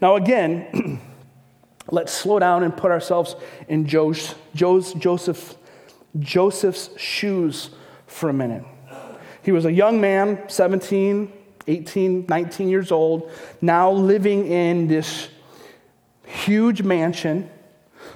Now, 0.00 0.16
again, 0.16 1.00
let's 1.88 2.12
slow 2.12 2.40
down 2.40 2.64
and 2.64 2.76
put 2.76 2.90
ourselves 2.90 3.36
in 3.68 3.86
Joseph, 3.86 4.36
Joseph, 4.56 5.54
Joseph's 6.18 6.90
shoes 6.98 7.70
for 8.08 8.28
a 8.28 8.32
minute. 8.32 8.64
He 9.44 9.52
was 9.52 9.66
a 9.66 9.72
young 9.72 10.00
man, 10.00 10.42
17, 10.48 11.32
18, 11.66 12.26
19 12.28 12.68
years 12.68 12.92
old, 12.92 13.30
now 13.60 13.90
living 13.90 14.46
in 14.46 14.86
this 14.86 15.28
huge 16.24 16.82
mansion 16.82 17.48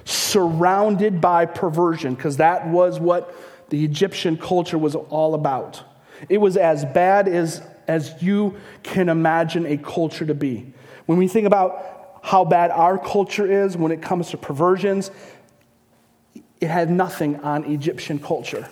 surrounded 0.05 1.21
by 1.21 1.45
perversion, 1.45 2.15
because 2.15 2.37
that 2.37 2.67
was 2.67 2.99
what 2.99 3.35
the 3.69 3.83
Egyptian 3.85 4.37
culture 4.37 4.77
was 4.77 4.95
all 4.95 5.33
about. 5.33 5.83
It 6.27 6.39
was 6.39 6.57
as 6.57 6.83
bad 6.85 7.27
as, 7.27 7.61
as 7.87 8.21
you 8.21 8.55
can 8.83 9.09
imagine 9.09 9.65
a 9.65 9.77
culture 9.77 10.25
to 10.25 10.33
be. 10.33 10.73
When 11.05 11.17
we 11.17 11.27
think 11.27 11.47
about 11.47 12.19
how 12.21 12.45
bad 12.45 12.71
our 12.71 12.97
culture 12.97 13.49
is 13.65 13.77
when 13.77 13.91
it 13.91 14.01
comes 14.01 14.31
to 14.31 14.37
perversions, 14.37 15.11
it 16.59 16.67
had 16.67 16.89
nothing 16.89 17.37
on 17.37 17.63
Egyptian 17.65 18.19
culture. 18.19 18.67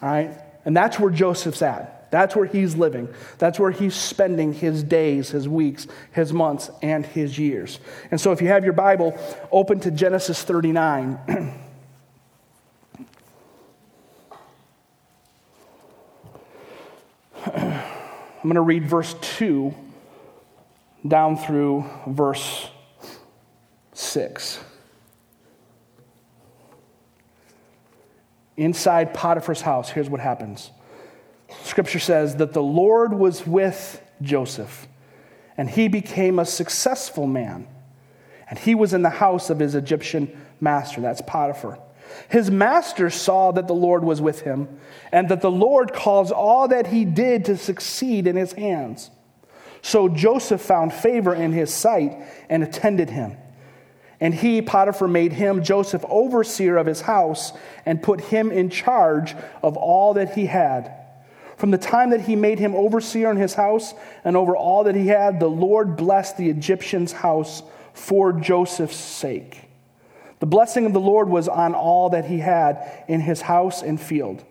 All 0.00 0.08
right? 0.08 0.38
And 0.64 0.76
that's 0.76 0.98
where 0.98 1.10
Joseph's 1.10 1.62
at. 1.62 2.01
That's 2.12 2.36
where 2.36 2.44
he's 2.44 2.76
living. 2.76 3.08
That's 3.38 3.58
where 3.58 3.70
he's 3.70 3.94
spending 3.94 4.52
his 4.52 4.82
days, 4.82 5.30
his 5.30 5.48
weeks, 5.48 5.86
his 6.12 6.30
months, 6.30 6.70
and 6.82 7.06
his 7.06 7.38
years. 7.38 7.80
And 8.10 8.20
so, 8.20 8.32
if 8.32 8.42
you 8.42 8.48
have 8.48 8.64
your 8.64 8.74
Bible, 8.74 9.18
open 9.50 9.80
to 9.80 9.90
Genesis 9.90 10.42
39. 10.42 11.18
I'm 17.46 17.82
going 18.42 18.56
to 18.56 18.60
read 18.60 18.86
verse 18.86 19.14
2 19.22 19.74
down 21.08 21.38
through 21.38 21.88
verse 22.06 22.68
6. 23.94 24.60
Inside 28.58 29.14
Potiphar's 29.14 29.62
house, 29.62 29.88
here's 29.88 30.10
what 30.10 30.20
happens. 30.20 30.72
Scripture 31.62 31.98
says 31.98 32.36
that 32.36 32.52
the 32.52 32.62
Lord 32.62 33.14
was 33.14 33.46
with 33.46 34.02
Joseph, 34.20 34.88
and 35.56 35.68
he 35.68 35.88
became 35.88 36.38
a 36.38 36.46
successful 36.46 37.26
man. 37.26 37.66
And 38.48 38.58
he 38.58 38.74
was 38.74 38.92
in 38.92 39.02
the 39.02 39.10
house 39.10 39.50
of 39.50 39.58
his 39.58 39.74
Egyptian 39.74 40.38
master, 40.60 41.00
that's 41.00 41.22
Potiphar. 41.22 41.78
His 42.28 42.50
master 42.50 43.08
saw 43.10 43.52
that 43.52 43.66
the 43.66 43.74
Lord 43.74 44.04
was 44.04 44.20
with 44.20 44.42
him, 44.42 44.68
and 45.10 45.28
that 45.28 45.40
the 45.40 45.50
Lord 45.50 45.92
caused 45.92 46.32
all 46.32 46.68
that 46.68 46.88
he 46.88 47.04
did 47.04 47.46
to 47.46 47.56
succeed 47.56 48.26
in 48.26 48.36
his 48.36 48.52
hands. 48.52 49.10
So 49.80 50.08
Joseph 50.08 50.60
found 50.60 50.92
favor 50.92 51.34
in 51.34 51.52
his 51.52 51.72
sight 51.72 52.16
and 52.48 52.62
attended 52.62 53.10
him. 53.10 53.36
And 54.20 54.32
he, 54.32 54.62
Potiphar, 54.62 55.08
made 55.08 55.32
him, 55.32 55.64
Joseph, 55.64 56.04
overseer 56.08 56.76
of 56.76 56.86
his 56.86 57.00
house 57.00 57.52
and 57.84 58.00
put 58.00 58.20
him 58.20 58.52
in 58.52 58.70
charge 58.70 59.34
of 59.62 59.76
all 59.76 60.14
that 60.14 60.34
he 60.34 60.46
had. 60.46 60.94
From 61.56 61.70
the 61.70 61.78
time 61.78 62.10
that 62.10 62.22
he 62.22 62.36
made 62.36 62.58
him 62.58 62.74
overseer 62.74 63.30
in 63.30 63.36
his 63.36 63.54
house 63.54 63.94
and 64.24 64.36
over 64.36 64.56
all 64.56 64.84
that 64.84 64.94
he 64.94 65.08
had, 65.08 65.38
the 65.38 65.48
Lord 65.48 65.96
blessed 65.96 66.36
the 66.36 66.48
Egyptian's 66.48 67.12
house 67.12 67.62
for 67.92 68.32
Joseph's 68.32 68.96
sake. 68.96 69.68
The 70.40 70.46
blessing 70.46 70.86
of 70.86 70.92
the 70.92 71.00
Lord 71.00 71.28
was 71.28 71.46
on 71.46 71.74
all 71.74 72.10
that 72.10 72.24
he 72.24 72.38
had 72.38 73.04
in 73.06 73.20
his 73.20 73.42
house 73.42 73.82
and 73.82 74.00
field. 74.00 74.44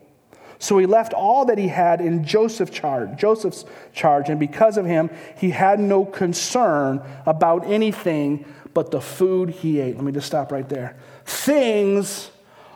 So 0.58 0.77
he 0.77 0.86
left 0.86 1.12
all 1.13 1.46
that 1.46 1.58
he 1.58 1.67
had 1.67 2.01
in 2.01 2.24
Joseph's 2.24 2.72
charge, 2.72 3.17
Joseph's 3.17 3.65
charge, 3.93 4.29
and 4.29 4.39
because 4.39 4.77
of 4.77 4.86
him, 4.86 5.10
he 5.36 5.50
had 5.50 5.79
no 5.79 6.05
concern 6.05 7.01
about 7.25 7.65
anything 7.65 8.46
but 8.74 8.91
the 8.91 9.01
food 9.01 9.50
he 9.50 9.79
ate. 9.79 9.96
Let 9.96 10.03
me 10.03 10.12
just 10.12 10.27
stop 10.27 10.51
right 10.51 10.70
there. 10.70 10.96
Things 11.25 12.29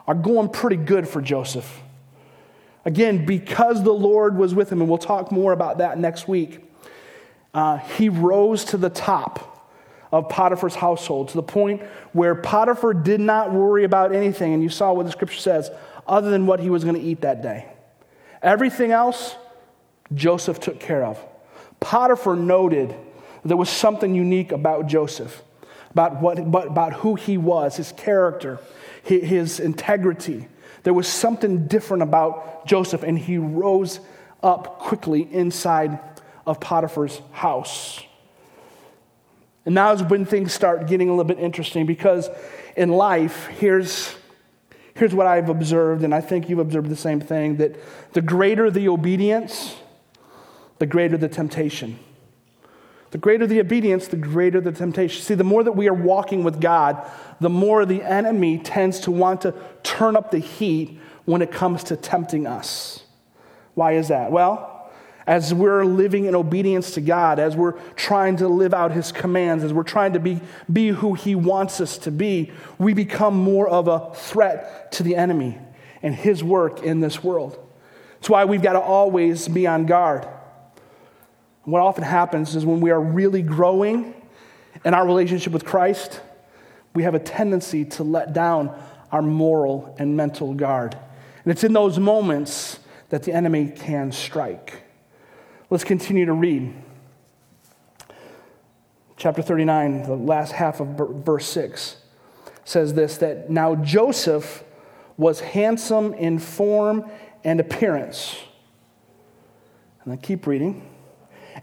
are 0.07 0.15
going 0.15 0.49
pretty 0.49 0.77
good 0.77 1.07
for 1.07 1.21
Joseph. 1.21 1.81
Again, 2.85 3.25
because 3.25 3.83
the 3.83 3.91
Lord 3.91 4.37
was 4.37 4.53
with 4.53 4.71
him, 4.71 4.79
and 4.79 4.87
we'll 4.87 4.99
talk 4.99 5.31
more 5.31 5.53
about 5.53 5.79
that 5.79 5.97
next 5.97 6.27
week, 6.27 6.63
uh, 7.53 7.77
he 7.77 8.09
rose 8.09 8.63
to 8.65 8.77
the 8.77 8.89
top 8.89 9.51
of 10.11 10.29
Potiphar's 10.29 10.75
household 10.75 11.29
to 11.29 11.35
the 11.35 11.43
point 11.43 11.81
where 12.13 12.35
Potiphar 12.35 12.93
did 12.93 13.19
not 13.19 13.51
worry 13.51 13.83
about 13.83 14.13
anything. 14.13 14.53
And 14.53 14.61
you 14.61 14.69
saw 14.69 14.93
what 14.93 15.05
the 15.05 15.11
scripture 15.11 15.39
says, 15.39 15.71
other 16.07 16.29
than 16.29 16.45
what 16.45 16.59
he 16.59 16.69
was 16.69 16.83
going 16.83 16.95
to 16.95 17.01
eat 17.01 17.21
that 17.21 17.41
day. 17.41 17.65
Everything 18.41 18.91
else, 18.91 19.35
Joseph 20.13 20.59
took 20.59 20.79
care 20.79 21.03
of. 21.03 21.19
Potiphar 21.79 22.35
noted 22.35 22.95
there 23.43 23.57
was 23.57 23.69
something 23.69 24.13
unique 24.13 24.51
about 24.51 24.87
Joseph, 24.87 25.41
about, 25.91 26.21
what, 26.21 26.37
about 26.37 26.93
who 26.93 27.15
he 27.15 27.37
was, 27.37 27.77
his 27.77 27.91
character, 27.93 28.59
his 29.03 29.59
integrity. 29.59 30.47
There 30.85 30.93
was 30.93 31.07
something 31.07 31.65
different 31.65 32.03
about 32.03 32.67
Joseph, 32.67 33.01
and 33.01 33.17
he 33.17 33.39
rose 33.39 33.99
up 34.43 34.77
quickly 34.77 35.27
inside 35.33 35.99
of 36.45 36.59
Potiphar's 36.59 37.21
house. 37.31 38.03
And 39.65 39.73
now 39.73 39.91
is 39.93 40.03
when 40.03 40.25
things 40.25 40.53
start 40.53 40.85
getting 40.87 41.09
a 41.09 41.11
little 41.11 41.25
bit 41.25 41.39
interesting 41.39 41.87
because 41.87 42.29
in 42.77 42.89
life, 42.89 43.47
here's, 43.47 44.15
here's 44.93 45.15
what 45.15 45.25
I've 45.25 45.49
observed, 45.49 46.03
and 46.03 46.13
I 46.13 46.21
think 46.21 46.49
you've 46.49 46.59
observed 46.59 46.89
the 46.89 46.95
same 46.95 47.19
thing 47.19 47.57
that 47.57 47.75
the 48.13 48.21
greater 48.21 48.69
the 48.69 48.87
obedience, 48.87 49.75
the 50.77 50.85
greater 50.85 51.17
the 51.17 51.29
temptation. 51.29 51.97
The 53.15 53.21
greater 53.21 53.47
the 53.47 53.61
obedience, 53.61 54.09
the 54.09 54.17
greater 54.17 54.59
the 54.59 54.73
temptation. 54.73 55.23
See, 55.23 55.35
the 55.35 55.45
more 55.45 55.63
that 55.63 55.71
we 55.71 55.87
are 55.87 55.93
walking 55.93 56.43
with 56.43 56.59
God, 56.59 57.09
the 57.39 57.49
more 57.49 57.85
the 57.85 58.03
enemy 58.03 58.57
tends 58.57 58.99
to 58.99 59.11
want 59.11 59.39
to 59.43 59.53
turn 59.83 60.17
up 60.17 60.31
the 60.31 60.39
heat 60.39 60.99
when 61.23 61.41
it 61.41 61.49
comes 61.49 61.85
to 61.85 61.95
tempting 61.95 62.45
us. 62.45 63.03
Why 63.73 63.93
is 63.93 64.09
that? 64.09 64.33
Well, 64.33 64.91
as 65.25 65.53
we're 65.53 65.85
living 65.85 66.25
in 66.25 66.35
obedience 66.35 66.91
to 66.95 66.99
God, 66.99 67.39
as 67.39 67.55
we're 67.55 67.79
trying 67.95 68.35
to 68.35 68.49
live 68.49 68.73
out 68.73 68.91
His 68.91 69.13
commands, 69.13 69.63
as 69.63 69.71
we're 69.71 69.83
trying 69.83 70.11
to 70.11 70.19
be, 70.19 70.41
be 70.69 70.89
who 70.89 71.13
He 71.13 71.35
wants 71.35 71.79
us 71.79 71.97
to 71.99 72.11
be, 72.11 72.51
we 72.77 72.93
become 72.93 73.33
more 73.33 73.69
of 73.69 73.87
a 73.87 74.13
threat 74.13 74.91
to 74.91 75.03
the 75.03 75.15
enemy 75.15 75.57
and 76.01 76.13
His 76.13 76.43
work 76.43 76.83
in 76.83 76.99
this 76.99 77.23
world. 77.23 77.57
That's 78.15 78.29
why 78.29 78.43
we've 78.43 78.61
got 78.61 78.73
to 78.73 78.81
always 78.81 79.47
be 79.47 79.67
on 79.67 79.85
guard. 79.85 80.27
What 81.65 81.81
often 81.81 82.03
happens 82.03 82.55
is 82.55 82.65
when 82.65 82.79
we 82.79 82.91
are 82.91 83.01
really 83.01 83.41
growing 83.41 84.13
in 84.83 84.93
our 84.93 85.05
relationship 85.05 85.51
with 85.51 85.65
Christ, 85.65 86.21
we 86.93 87.03
have 87.03 87.15
a 87.15 87.19
tendency 87.19 87.83
to 87.85 88.03
let 88.03 88.33
down 88.33 88.75
our 89.11 89.21
moral 89.21 89.95
and 89.97 90.15
mental 90.15 90.53
guard. 90.53 90.97
And 91.43 91.51
it's 91.51 91.63
in 91.63 91.73
those 91.73 91.99
moments 91.99 92.79
that 93.09 93.23
the 93.23 93.33
enemy 93.33 93.71
can 93.75 94.11
strike. 94.11 94.83
Let's 95.69 95.83
continue 95.83 96.25
to 96.25 96.33
read. 96.33 96.73
Chapter 99.17 99.41
39, 99.41 100.03
the 100.03 100.15
last 100.15 100.51
half 100.51 100.79
of 100.79 100.87
verse 101.25 101.47
6 101.47 101.97
says 102.63 102.93
this 102.93 103.17
that 103.17 103.49
now 103.49 103.75
Joseph 103.75 104.63
was 105.17 105.39
handsome 105.39 106.13
in 106.13 106.37
form 106.37 107.09
and 107.43 107.59
appearance. 107.59 108.37
And 110.03 110.13
I 110.13 110.17
keep 110.17 110.45
reading. 110.45 110.94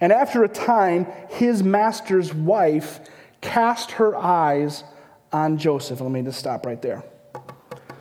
And 0.00 0.12
after 0.12 0.42
a 0.42 0.48
time, 0.48 1.06
his 1.28 1.62
master's 1.62 2.34
wife 2.34 3.00
cast 3.40 3.92
her 3.92 4.16
eyes 4.16 4.84
on 5.32 5.58
Joseph. 5.58 6.00
Let 6.00 6.10
me 6.10 6.22
just 6.22 6.38
stop 6.38 6.66
right 6.66 6.80
there. 6.80 7.02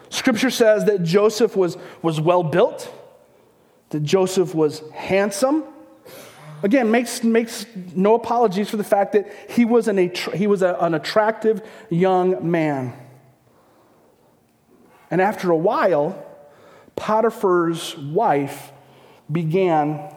Scripture 0.09 0.49
says 0.49 0.85
that 0.85 1.03
Joseph 1.03 1.55
was, 1.55 1.77
was 2.01 2.19
well 2.19 2.43
built, 2.43 2.93
that 3.89 4.03
Joseph 4.03 4.53
was 4.53 4.81
handsome. 4.91 5.63
Again, 6.63 6.91
makes, 6.91 7.23
makes 7.23 7.65
no 7.95 8.15
apologies 8.15 8.69
for 8.69 8.77
the 8.77 8.83
fact 8.83 9.13
that 9.13 9.31
he 9.49 9.65
was 9.65 9.87
an, 9.87 10.13
he 10.33 10.47
was 10.47 10.61
a, 10.61 10.75
an 10.79 10.93
attractive 10.93 11.67
young 11.89 12.51
man. 12.51 12.93
And 15.09 15.21
after 15.21 15.49
a 15.49 15.57
while, 15.57 16.23
Potiphar's 16.95 17.97
wife 17.97 18.71
began 19.31 20.13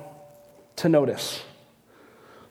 to 0.76 0.88
notice. 0.88 1.42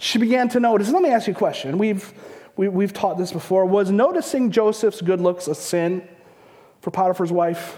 She 0.04 0.18
began 0.18 0.50
to 0.50 0.60
notice. 0.60 0.92
Let 0.92 1.02
me 1.02 1.12
ask 1.12 1.28
you 1.28 1.34
a 1.34 1.38
question. 1.38 1.78
We've, 1.78 2.14
we, 2.58 2.66
have 2.66 2.74
we 2.74 2.84
have 2.84 2.92
taught 2.92 3.18
this 3.18 3.32
before. 3.32 3.66
Was 3.66 3.90
noticing 3.90 4.52
Joseph's 4.52 5.02
good 5.02 5.22
looks 5.22 5.48
a 5.48 5.56
sin 5.56 6.06
for 6.82 6.92
Potiphar's 6.92 7.32
wife? 7.32 7.78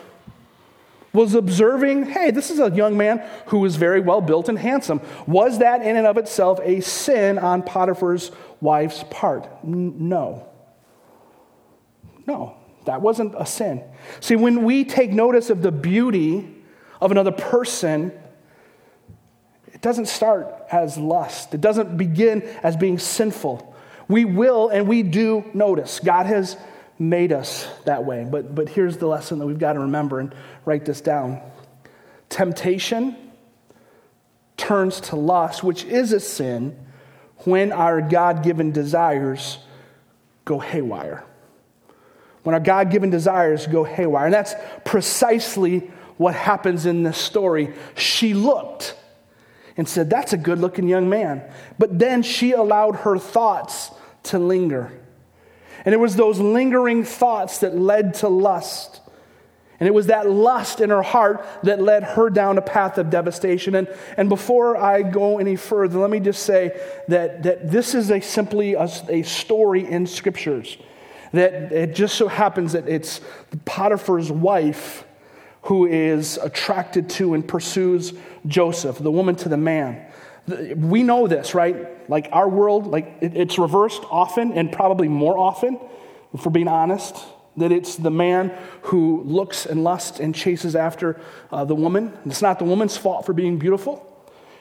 Was 1.14 1.36
observing, 1.36 2.08
hey, 2.08 2.32
this 2.32 2.50
is 2.50 2.58
a 2.58 2.72
young 2.72 2.98
man 2.98 3.24
who 3.46 3.64
is 3.64 3.76
very 3.76 4.00
well 4.00 4.22
built 4.22 4.50
and 4.50 4.58
handsome. 4.58 5.02
Was 5.28 5.60
that 5.60 5.84
in 5.84 5.98
and 5.98 6.08
of 6.08 6.18
itself 6.18 6.60
a 6.64 6.82
sin 6.82 7.38
on 7.38 7.62
Potiphar's 7.62 8.32
wife's 8.60 9.04
part? 9.12 9.48
N- 9.64 10.10
no. 10.10 10.50
No, 12.26 12.58
that 12.86 13.04
wasn't 13.04 13.36
a 13.38 13.46
sin. 13.46 13.84
See, 14.20 14.36
when 14.36 14.64
we 14.64 14.84
take 14.84 15.12
notice 15.12 15.52
of 15.52 15.62
the 15.62 15.72
beauty 15.72 16.56
of 17.00 17.12
another 17.12 17.32
person, 17.32 18.12
doesn't 19.86 20.08
start 20.08 20.54
as 20.70 20.98
lust, 20.98 21.54
it 21.54 21.62
doesn't 21.62 21.96
begin 21.96 22.42
as 22.62 22.76
being 22.76 23.00
sinful 23.00 23.72
we 24.08 24.26
will 24.26 24.70
and 24.70 24.88
we 24.88 25.04
do 25.04 25.50
notice. 25.54 26.00
God 26.00 26.26
has 26.26 26.58
made 26.98 27.32
us 27.32 27.68
that 27.86 28.06
way. 28.06 28.28
But, 28.30 28.54
but 28.56 28.70
here's 28.70 28.98
the 28.98 29.08
lesson 29.08 29.40
that 29.40 29.46
we've 29.46 29.60
got 29.60 29.74
to 29.74 29.80
remember 29.80 30.20
and 30.20 30.34
write 30.66 30.86
this 30.86 31.02
down 31.02 31.42
temptation 32.28 33.16
turns 34.58 35.00
to 35.00 35.16
lust, 35.16 35.64
which 35.64 35.84
is 35.84 36.12
a 36.12 36.20
sin, 36.20 36.78
when 37.40 37.72
our 37.72 38.02
God 38.02 38.42
given 38.42 38.72
desires 38.72 39.60
go 40.44 40.60
haywire. 40.60 41.24
When 42.44 42.54
our 42.54 42.60
God 42.60 42.90
given 42.90 43.10
desires 43.10 43.68
go 43.68 43.84
haywire. 43.84 44.26
And 44.26 44.34
that's 44.34 44.56
precisely 44.86 45.80
what 46.18 46.36
happens 46.36 46.86
in 46.86 47.04
this 47.04 47.18
story. 47.18 47.74
She 47.96 48.34
looked 48.34 48.96
and 49.78 49.88
said, 49.88 50.10
That's 50.10 50.34
a 50.34 50.38
good 50.38 50.60
looking 50.60 50.88
young 50.88 51.10
man. 51.10 51.44
But 51.78 52.00
then 52.00 52.24
she 52.24 52.52
allowed 52.52 52.98
her 52.98 53.18
thoughts 53.18 53.92
to 54.24 54.40
linger. 54.40 54.92
And 55.84 55.94
it 55.94 56.00
was 56.00 56.16
those 56.16 56.40
lingering 56.40 57.04
thoughts 57.04 57.60
that 57.60 57.78
led 57.78 58.16
to 58.16 58.28
lust. 58.28 59.02
And 59.80 59.88
it 59.88 59.94
was 59.94 60.08
that 60.08 60.30
lust 60.30 60.80
in 60.80 60.90
her 60.90 61.02
heart 61.02 61.46
that 61.64 61.82
led 61.82 62.04
her 62.04 62.30
down 62.30 62.58
a 62.58 62.62
path 62.62 62.98
of 62.98 63.10
devastation. 63.10 63.76
And, 63.76 63.90
and 64.16 64.30
before 64.30 64.78
I 64.78 65.02
go 65.02 65.38
any 65.38 65.58
further, 65.58 66.00
let 66.00 66.10
me 66.10 66.22
just 66.22 66.44
say 66.44 66.72
that, 67.10 67.44
that 67.44 67.70
this 67.70 67.94
is 67.94 68.10
a 68.10 68.22
simply 68.22 68.74
a, 68.76 68.90
a 69.10 69.24
story 69.24 69.86
in 69.86 70.08
scriptures. 70.08 70.78
That 71.34 71.74
it 71.74 71.94
just 71.94 72.16
so 72.16 72.30
happens 72.30 72.72
that 72.72 72.88
it's 72.88 73.20
Potiphar's 73.66 74.32
wife 74.32 75.04
who 75.64 75.86
is 75.86 76.38
attracted 76.38 77.10
to 77.10 77.34
and 77.34 77.46
pursues 77.46 78.14
Joseph, 78.48 79.00
the 79.00 79.12
woman 79.12 79.36
to 79.38 79.50
the 79.50 79.58
man. 79.58 80.06
We 80.76 81.04
know 81.04 81.28
this, 81.28 81.56
right? 81.56 82.10
Like 82.10 82.30
our 82.32 82.48
world, 82.48 82.88
like 82.88 83.18
it's 83.22 83.58
reversed 83.58 84.04
often 84.12 84.54
and 84.54 84.72
probably 84.72 85.08
more 85.08 85.38
often, 85.38 85.80
if 86.34 86.46
we're 86.46 86.52
being 86.52 86.68
honest 86.68 87.16
that 87.58 87.72
it's 87.72 87.96
the 87.96 88.12
man 88.12 88.56
who 88.84 89.24
looks 89.24 89.66
and 89.66 89.84
lusts 89.84 90.20
and 90.20 90.36
chases 90.36 90.76
after 90.76 91.20
uh, 91.52 91.64
the 91.64 91.76
woman. 91.76 92.14
It's 92.26 92.42
not 92.42 92.60
the 92.60 92.66
woman's 92.66 92.98
fault 92.98 93.26
for 93.26 93.34
being 93.34 93.58
beautiful, 93.58 94.06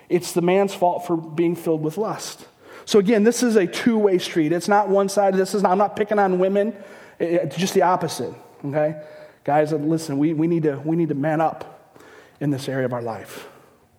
it's 0.09 0.33
the 0.33 0.42
man's 0.42 0.75
fault 0.75 1.07
for 1.07 1.16
being 1.16 1.57
filled 1.57 1.83
with 1.83 1.97
lust. 1.97 2.47
So, 2.87 2.99
again, 2.99 3.25
this 3.25 3.42
is 3.42 3.57
a 3.57 3.66
two 3.66 3.99
way 3.99 4.18
street. 4.18 4.53
It's 4.53 4.68
not 4.68 4.90
one 4.90 5.09
side. 5.09 5.35
This 5.35 5.55
is 5.55 5.62
not, 5.62 5.73
I'm 5.73 5.79
not 5.79 5.97
picking 5.97 6.18
on 6.18 6.38
women, 6.38 6.77
it's 7.18 7.57
just 7.57 7.73
the 7.73 7.83
opposite, 7.83 8.35
okay? 8.64 9.03
Guys, 9.42 9.73
listen, 9.73 10.18
we, 10.18 10.35
we, 10.35 10.47
need 10.47 10.64
to, 10.64 10.81
we 10.85 10.97
need 10.97 11.09
to 11.09 11.14
man 11.14 11.40
up 11.40 11.97
in 12.40 12.51
this 12.51 12.68
area 12.68 12.85
of 12.85 12.92
our 12.92 13.03
life. 13.03 13.49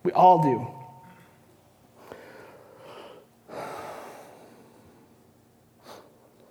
We 0.06 0.12
all 0.12 0.40
do. 0.40 0.68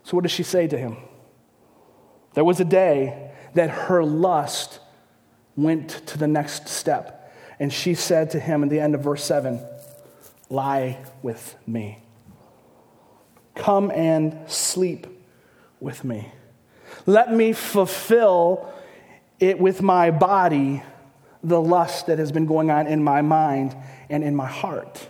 So, 0.04 0.18
what 0.18 0.24
does 0.24 0.34
she 0.34 0.44
say 0.44 0.68
to 0.68 0.78
him? 0.78 0.98
There 2.34 2.44
was 2.44 2.60
a 2.60 2.65
day 2.65 3.32
that 3.54 3.70
her 3.70 4.04
lust 4.04 4.82
went 5.56 6.06
to 6.08 6.18
the 6.18 6.28
next 6.28 6.68
step. 6.68 7.34
And 7.58 7.72
she 7.72 7.94
said 7.94 8.32
to 8.32 8.41
him 8.41 8.62
in 8.62 8.68
the 8.68 8.82
end 8.82 8.94
of 8.94 9.00
verse 9.02 9.24
7 9.24 9.65
Lie 10.50 10.98
with 11.24 11.56
me. 11.65 12.00
Come 13.56 13.89
and 13.89 14.38
sleep 14.52 15.08
with 15.80 16.04
me. 16.04 16.30
Let 17.06 17.32
me 17.32 17.54
fulfill 17.54 18.74
it 19.39 19.60
with 19.60 19.82
my 19.82 20.12
body, 20.12 20.84
the 21.46 21.62
lust 21.62 22.08
that 22.08 22.20
has 22.20 22.32
been 22.32 22.46
going 22.46 22.72
on 22.72 22.88
in 22.88 23.04
my 23.04 23.22
mind 23.22 23.76
and 24.10 24.24
in 24.24 24.36
my 24.36 24.48
heart. 24.48 25.08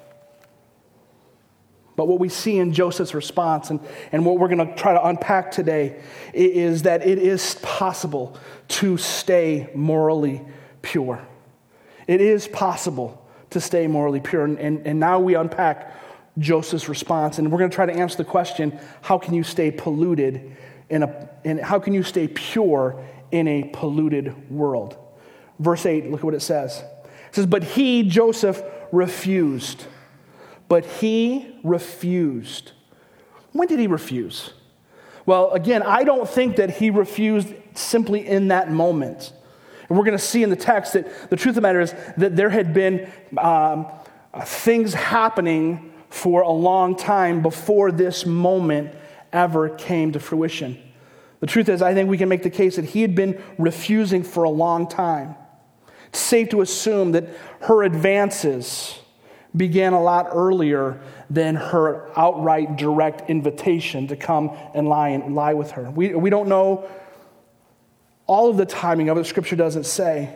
But 1.95 2.10
what 2.10 2.19
we 2.19 2.28
see 2.28 2.58
in 2.58 2.74
Joseph's 2.74 3.13
response 3.13 3.69
and, 3.69 3.80
and 4.12 4.26
what 4.26 4.38
we're 4.38 4.50
going 4.50 4.67
to 4.67 4.76
try 4.76 4.93
to 4.93 5.06
unpack 5.06 5.52
today 5.52 6.02
is 6.34 6.82
that 6.82 7.08
it 7.08 7.17
is 7.17 7.56
possible 7.62 8.38
to 8.67 8.98
stay 8.98 9.69
morally 9.74 10.41
pure. 10.82 11.26
It 12.06 12.19
is 12.19 12.50
possible 12.50 13.26
to 13.52 13.62
stay 13.62 13.88
morally 13.88 14.19
pure. 14.19 14.43
And, 14.43 14.60
and, 14.60 14.86
and 14.86 15.00
now 15.00 15.21
we 15.21 15.36
unpack 15.36 15.93
Joseph's 16.38 16.89
response, 16.89 17.39
and 17.39 17.50
we're 17.50 17.60
going 17.60 17.69
to 17.69 17.76
try 17.76 17.86
to 17.86 17.93
answer 17.93 18.17
the 18.17 18.26
question 18.26 18.78
how 19.02 19.17
can 19.17 19.34
you 19.34 19.43
stay 19.43 19.71
polluted 19.71 20.58
in 20.89 21.04
a, 21.04 21.30
in, 21.45 21.60
how 21.60 21.80
can 21.80 21.93
you 21.93 22.04
stay 22.04 22.28
pure 22.28 23.02
in 23.32 23.48
a 23.48 23.69
polluted 23.71 24.52
world? 24.52 24.98
Verse 25.59 25.85
8, 25.85 26.11
look 26.11 26.21
at 26.21 26.25
what 26.25 26.33
it 26.33 26.41
says. 26.41 26.83
It 27.29 27.35
says, 27.35 27.45
But 27.45 27.63
he, 27.63 28.03
Joseph, 28.03 28.61
refused 28.91 29.85
but 30.67 30.85
he 30.85 31.57
refused. 31.63 32.71
When 33.51 33.67
did 33.67 33.79
he 33.79 33.87
refuse? 33.87 34.51
Well, 35.25 35.51
again, 35.51 35.81
I 35.83 36.03
don't 36.03 36.27
think 36.27 36.57
that 36.57 36.77
he 36.77 36.89
refused 36.89 37.53
simply 37.73 38.25
in 38.25 38.49
that 38.49 38.71
moment. 38.71 39.31
And 39.87 39.97
we're 39.97 40.05
going 40.05 40.17
to 40.17 40.23
see 40.23 40.43
in 40.43 40.49
the 40.49 40.55
text 40.55 40.93
that 40.93 41.29
the 41.29 41.35
truth 41.35 41.51
of 41.51 41.55
the 41.55 41.61
matter 41.61 41.79
is 41.79 41.93
that 42.17 42.35
there 42.35 42.49
had 42.49 42.73
been 42.73 43.09
um, 43.37 43.87
things 44.43 44.93
happening 44.93 45.93
for 46.09 46.41
a 46.41 46.51
long 46.51 46.95
time 46.95 47.41
before 47.41 47.91
this 47.91 48.25
moment 48.25 48.93
ever 49.31 49.69
came 49.69 50.11
to 50.13 50.19
fruition. 50.19 50.81
The 51.39 51.47
truth 51.47 51.69
is, 51.69 51.81
I 51.81 51.93
think 51.93 52.09
we 52.09 52.17
can 52.17 52.29
make 52.29 52.43
the 52.43 52.49
case 52.49 52.77
that 52.77 52.85
he 52.85 53.01
had 53.01 53.13
been 53.13 53.41
refusing 53.57 54.23
for 54.23 54.43
a 54.43 54.49
long 54.49 54.87
time. 54.87 55.35
Safe 56.15 56.49
to 56.49 56.62
assume 56.62 57.12
that 57.13 57.28
her 57.62 57.84
advances, 57.84 58.99
began 59.56 59.93
a 59.93 60.01
lot 60.01 60.28
earlier 60.32 60.99
than 61.30 61.56
her 61.56 62.10
outright 62.17 62.75
direct 62.75 63.30
invitation 63.30 64.08
to 64.08 64.15
come 64.15 64.56
and 64.73 64.88
lie, 64.88 65.10
and 65.10 65.36
lie 65.36 65.54
with 65.54 65.71
her. 65.71 65.89
We, 65.89 66.13
we 66.13 66.30
don't 66.30 66.49
know 66.49 66.89
all 68.28 68.49
of 68.49 68.58
the 68.58 68.65
timing 68.65 69.10
of 69.10 69.17
it, 69.17 69.25
scripture 69.25 69.56
doesn't 69.56 69.86
say. 69.86 70.36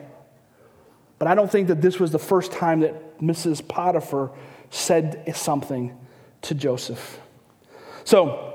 But 1.18 1.28
I 1.28 1.36
don't 1.36 1.52
think 1.52 1.68
that 1.68 1.82
this 1.82 2.00
was 2.00 2.12
the 2.12 2.20
first 2.20 2.52
time 2.52 2.82
that 2.82 3.20
Mrs. 3.20 3.68
Potiphar 3.68 4.32
said 4.70 5.36
something 5.36 5.98
to 6.44 6.56
Joseph. 6.56 7.20
So, 8.06 8.46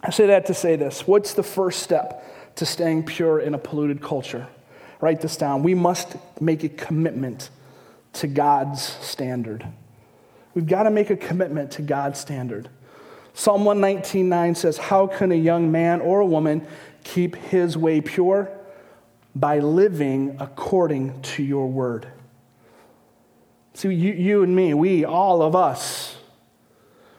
I 0.00 0.10
say 0.10 0.26
that 0.26 0.46
to 0.46 0.54
say 0.54 0.76
this. 0.76 1.08
What's 1.08 1.34
the 1.34 1.42
first 1.42 1.82
step 1.82 2.54
to 2.56 2.64
staying 2.64 3.04
pure 3.04 3.40
in 3.40 3.54
a 3.54 3.58
polluted 3.58 4.00
culture? 4.00 4.46
Write 5.00 5.20
this 5.20 5.36
down. 5.36 5.62
We 5.62 5.74
must 5.74 6.16
make 6.40 6.64
a 6.64 6.68
commitment 6.68 7.50
to 8.14 8.26
God's 8.26 8.82
standard. 8.82 9.66
We've 10.54 10.66
got 10.66 10.84
to 10.84 10.90
make 10.90 11.10
a 11.10 11.16
commitment 11.16 11.70
to 11.72 11.82
God's 11.82 12.18
standard. 12.18 12.68
Psalm 13.34 13.62
119.9 13.62 14.56
says, 14.56 14.76
How 14.76 15.06
can 15.06 15.30
a 15.30 15.36
young 15.36 15.70
man 15.70 16.00
or 16.00 16.20
a 16.20 16.26
woman 16.26 16.66
keep 17.04 17.36
his 17.36 17.76
way 17.76 18.00
pure? 18.00 18.50
By 19.36 19.60
living 19.60 20.36
according 20.40 21.22
to 21.22 21.44
your 21.44 21.68
word. 21.68 22.08
See, 23.74 23.94
you, 23.94 24.12
you 24.12 24.42
and 24.42 24.56
me, 24.56 24.74
we, 24.74 25.04
all 25.04 25.40
of 25.40 25.54
us, 25.54 26.16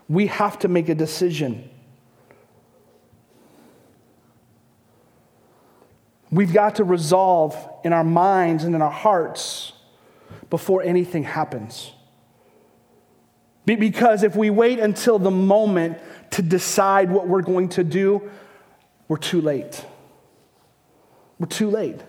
we 0.10 0.28
have 0.28 0.60
to 0.60 0.68
make 0.68 0.90
a 0.90 0.96
decision. 0.96 1.70
We've 6.32 6.54
got 6.54 6.76
to 6.76 6.84
resolve 6.84 7.56
in 7.84 7.94
our 7.94 8.04
minds 8.04 8.64
and 8.64 8.76
in 8.76 8.82
our 8.82 8.92
hearts 8.92 9.74
before 10.50 10.84
anything 10.84 11.24
happens. 11.24 11.92
Because 13.66 14.24
if 14.24 14.36
we 14.36 14.50
wait 14.50 14.80
until 14.80 15.20
the 15.20 15.32
moment 15.32 16.00
to 16.32 16.42
decide 16.42 17.12
what 17.12 17.28
we're 17.28 17.42
going 17.42 17.70
to 17.70 17.84
do, 17.84 18.30
we're 19.08 19.18
too 19.18 19.42
late. 19.42 19.86
We're 21.40 21.48
too 21.48 21.70
late. 21.70 22.00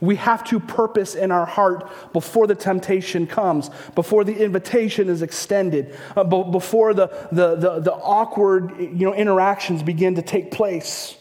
We 0.00 0.16
have 0.16 0.44
to 0.44 0.60
purpose 0.60 1.14
in 1.14 1.30
our 1.30 1.46
heart 1.46 1.90
before 2.12 2.46
the 2.46 2.54
temptation 2.54 3.26
comes, 3.26 3.70
before 3.94 4.24
the 4.24 4.34
invitation 4.34 5.08
is 5.08 5.22
extended, 5.22 5.96
uh, 6.16 6.24
before 6.24 6.94
the, 6.94 7.08
the, 7.32 7.56
the, 7.56 7.80
the 7.80 7.92
awkward 7.92 8.78
you 8.78 9.06
know, 9.06 9.14
interactions 9.14 9.82
begin 9.82 10.14
to 10.14 10.22
take 10.22 10.50
place 10.50 11.16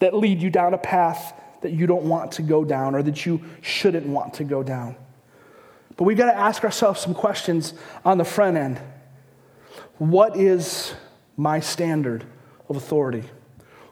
that 0.00 0.14
lead 0.14 0.42
you 0.42 0.50
down 0.50 0.74
a 0.74 0.78
path 0.78 1.32
that 1.64 1.72
you 1.72 1.86
don't 1.86 2.04
want 2.04 2.32
to 2.32 2.42
go 2.42 2.62
down 2.62 2.94
or 2.94 3.02
that 3.02 3.24
you 3.24 3.40
shouldn't 3.62 4.06
want 4.06 4.34
to 4.34 4.44
go 4.44 4.62
down. 4.62 4.94
But 5.96 6.04
we've 6.04 6.18
got 6.18 6.30
to 6.30 6.36
ask 6.36 6.62
ourselves 6.62 7.00
some 7.00 7.14
questions 7.14 7.72
on 8.04 8.18
the 8.18 8.24
front 8.24 8.58
end. 8.58 8.78
What 9.96 10.36
is 10.36 10.94
my 11.38 11.60
standard 11.60 12.24
of 12.68 12.76
authority? 12.76 13.24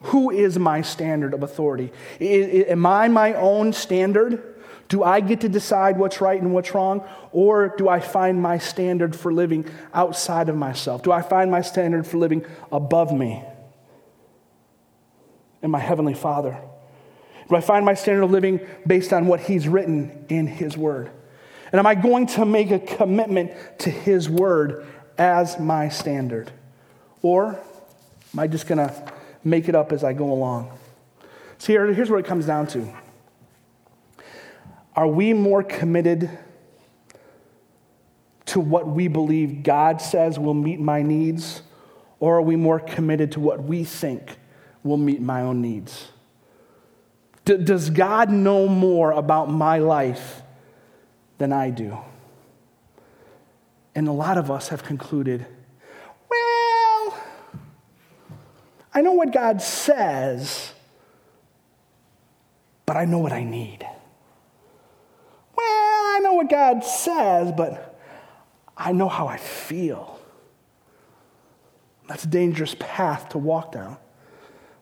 Who 0.03 0.31
is 0.31 0.59
my 0.59 0.83
standard 0.83 1.33
of 1.33 1.43
authority? 1.43 1.93
Am 2.21 2.85
I 2.85 3.09
my 3.09 3.33
own 3.35 3.73
standard? 3.73 4.55
Do 4.89 5.03
I 5.03 5.21
get 5.21 5.41
to 5.41 5.49
decide 5.49 5.97
what's 5.97 6.21
right 6.21 6.39
and 6.39 6.53
what's 6.53 6.75
wrong? 6.75 7.09
Or 7.31 7.75
do 7.79 7.89
I 7.89 8.01
find 8.01 8.43
my 8.43 8.59
standard 8.59 9.17
for 9.17 9.33
living 9.33 9.65
outside 9.95 10.51
of 10.51 10.57
myself? 10.57 11.03
Do 11.03 11.11
I 11.11 11.23
find 11.23 11.51
my 11.51 11.63
standard 11.63 12.07
for 12.07 12.19
living 12.19 12.45
above 12.71 13.13
me 13.17 13.43
and 15.63 15.73
my 15.73 15.79
Heavenly 15.79 16.13
Father? 16.13 16.61
Do 17.53 17.57
I 17.57 17.61
find 17.61 17.85
my 17.85 17.93
standard 17.93 18.23
of 18.23 18.31
living 18.31 18.67
based 18.87 19.13
on 19.13 19.27
what 19.27 19.41
He's 19.41 19.69
written 19.69 20.25
in 20.31 20.47
His 20.47 20.75
Word? 20.75 21.11
And 21.71 21.79
am 21.79 21.87
I 21.87 21.95
going 21.95 22.27
to 22.29 22.47
make 22.47 22.71
a 22.71 22.79
commitment 22.79 23.53
to 23.81 23.91
His 23.91 24.27
Word 24.27 24.87
as 25.19 25.61
my 25.61 25.91
standard? 25.91 26.51
Or 27.21 27.49
am 28.33 28.39
I 28.39 28.47
just 28.47 28.67
going 28.67 28.79
to 28.79 29.13
make 29.45 29.69
it 29.69 29.75
up 29.75 29.93
as 29.93 30.03
I 30.03 30.15
go 30.15 30.33
along? 30.33 30.79
See, 31.59 31.75
here's 31.75 32.09
what 32.09 32.21
it 32.21 32.25
comes 32.25 32.47
down 32.47 32.69
to 32.69 32.91
Are 34.97 35.07
we 35.07 35.35
more 35.35 35.63
committed 35.63 36.31
to 38.47 38.61
what 38.61 38.89
we 38.89 39.09
believe 39.09 39.63
God 39.63 40.01
says 40.01 40.39
will 40.39 40.55
meet 40.55 40.81
my 40.81 41.03
needs, 41.03 41.61
or 42.19 42.39
are 42.39 42.43
we 42.43 42.57
more 42.57 42.81
committed 42.81 43.33
to 43.33 43.41
what 43.41 43.63
we 43.63 43.85
think 43.85 44.39
will 44.83 44.97
meet 44.97 45.21
my 45.21 45.43
own 45.43 45.61
needs? 45.61 46.12
D- 47.45 47.57
does 47.59 47.91
God 47.91 48.31
know 48.31 48.69
more 48.69 49.13
about 49.13 49.51
my 49.51 49.79
life 49.79 50.43
than 51.39 51.53
I 51.53 51.71
do? 51.71 51.99
And 53.95 54.09
a 54.09 54.13
lot 54.13 54.39
of 54.39 54.51
us 54.51 54.69
have 54.69 54.83
concluded, 54.85 55.47
well, 56.31 57.19
I 58.95 59.03
know 59.03 59.13
what 59.13 59.33
God 59.33 59.61
says, 59.61 60.73
but 62.87 62.97
I 62.97 63.05
know 63.05 63.19
what 63.19 63.33
I 63.33 63.45
need. 63.45 63.87
Well, 65.57 65.67
I 65.67 66.21
know 66.23 66.35
what 66.35 66.49
God 66.49 66.85
says, 66.85 67.53
but 67.57 67.99
I 68.77 68.93
know 68.93 69.09
how 69.09 69.27
I 69.27 69.37
feel. 69.37 70.19
That's 72.09 72.25
a 72.25 72.29
dangerous 72.29 72.75
path 72.79 73.31
to 73.31 73.39
walk 73.39 73.73
down. 73.73 73.97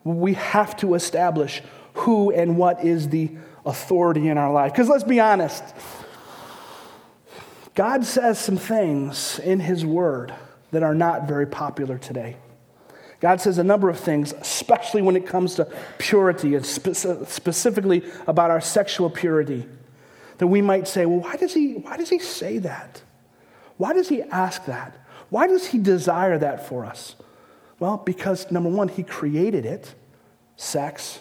We 0.04 0.34
have 0.34 0.76
to 0.78 0.94
establish 0.94 1.62
who 2.00 2.30
and 2.30 2.56
what 2.56 2.84
is 2.84 3.08
the 3.08 3.30
authority 3.64 4.28
in 4.28 4.38
our 4.38 4.52
life. 4.52 4.72
Because 4.72 4.88
let's 4.88 5.04
be 5.04 5.20
honest, 5.20 5.62
God 7.74 8.04
says 8.04 8.38
some 8.38 8.56
things 8.56 9.38
in 9.38 9.60
His 9.60 9.84
Word 9.84 10.34
that 10.70 10.82
are 10.82 10.94
not 10.94 11.28
very 11.28 11.46
popular 11.46 11.98
today. 11.98 12.36
God 13.20 13.40
says 13.40 13.58
a 13.58 13.64
number 13.64 13.90
of 13.90 14.00
things, 14.00 14.32
especially 14.32 15.02
when 15.02 15.14
it 15.14 15.26
comes 15.26 15.56
to 15.56 15.66
purity 15.98 16.54
and 16.54 16.64
spe- 16.64 16.94
specifically 17.28 18.02
about 18.26 18.50
our 18.50 18.62
sexual 18.62 19.10
purity, 19.10 19.66
that 20.38 20.46
we 20.46 20.62
might 20.62 20.88
say, 20.88 21.04
well, 21.04 21.20
why 21.20 21.36
does, 21.36 21.52
he, 21.52 21.74
why 21.74 21.98
does 21.98 22.08
he 22.08 22.18
say 22.18 22.58
that? 22.58 23.02
Why 23.76 23.92
does 23.92 24.08
he 24.08 24.22
ask 24.22 24.64
that? 24.64 24.96
Why 25.28 25.46
does 25.46 25.66
he 25.66 25.78
desire 25.78 26.38
that 26.38 26.66
for 26.66 26.86
us? 26.86 27.14
Well, 27.78 27.98
because 27.98 28.50
number 28.50 28.70
one, 28.70 28.88
he 28.88 29.02
created 29.02 29.66
it, 29.66 29.94
sex, 30.56 31.20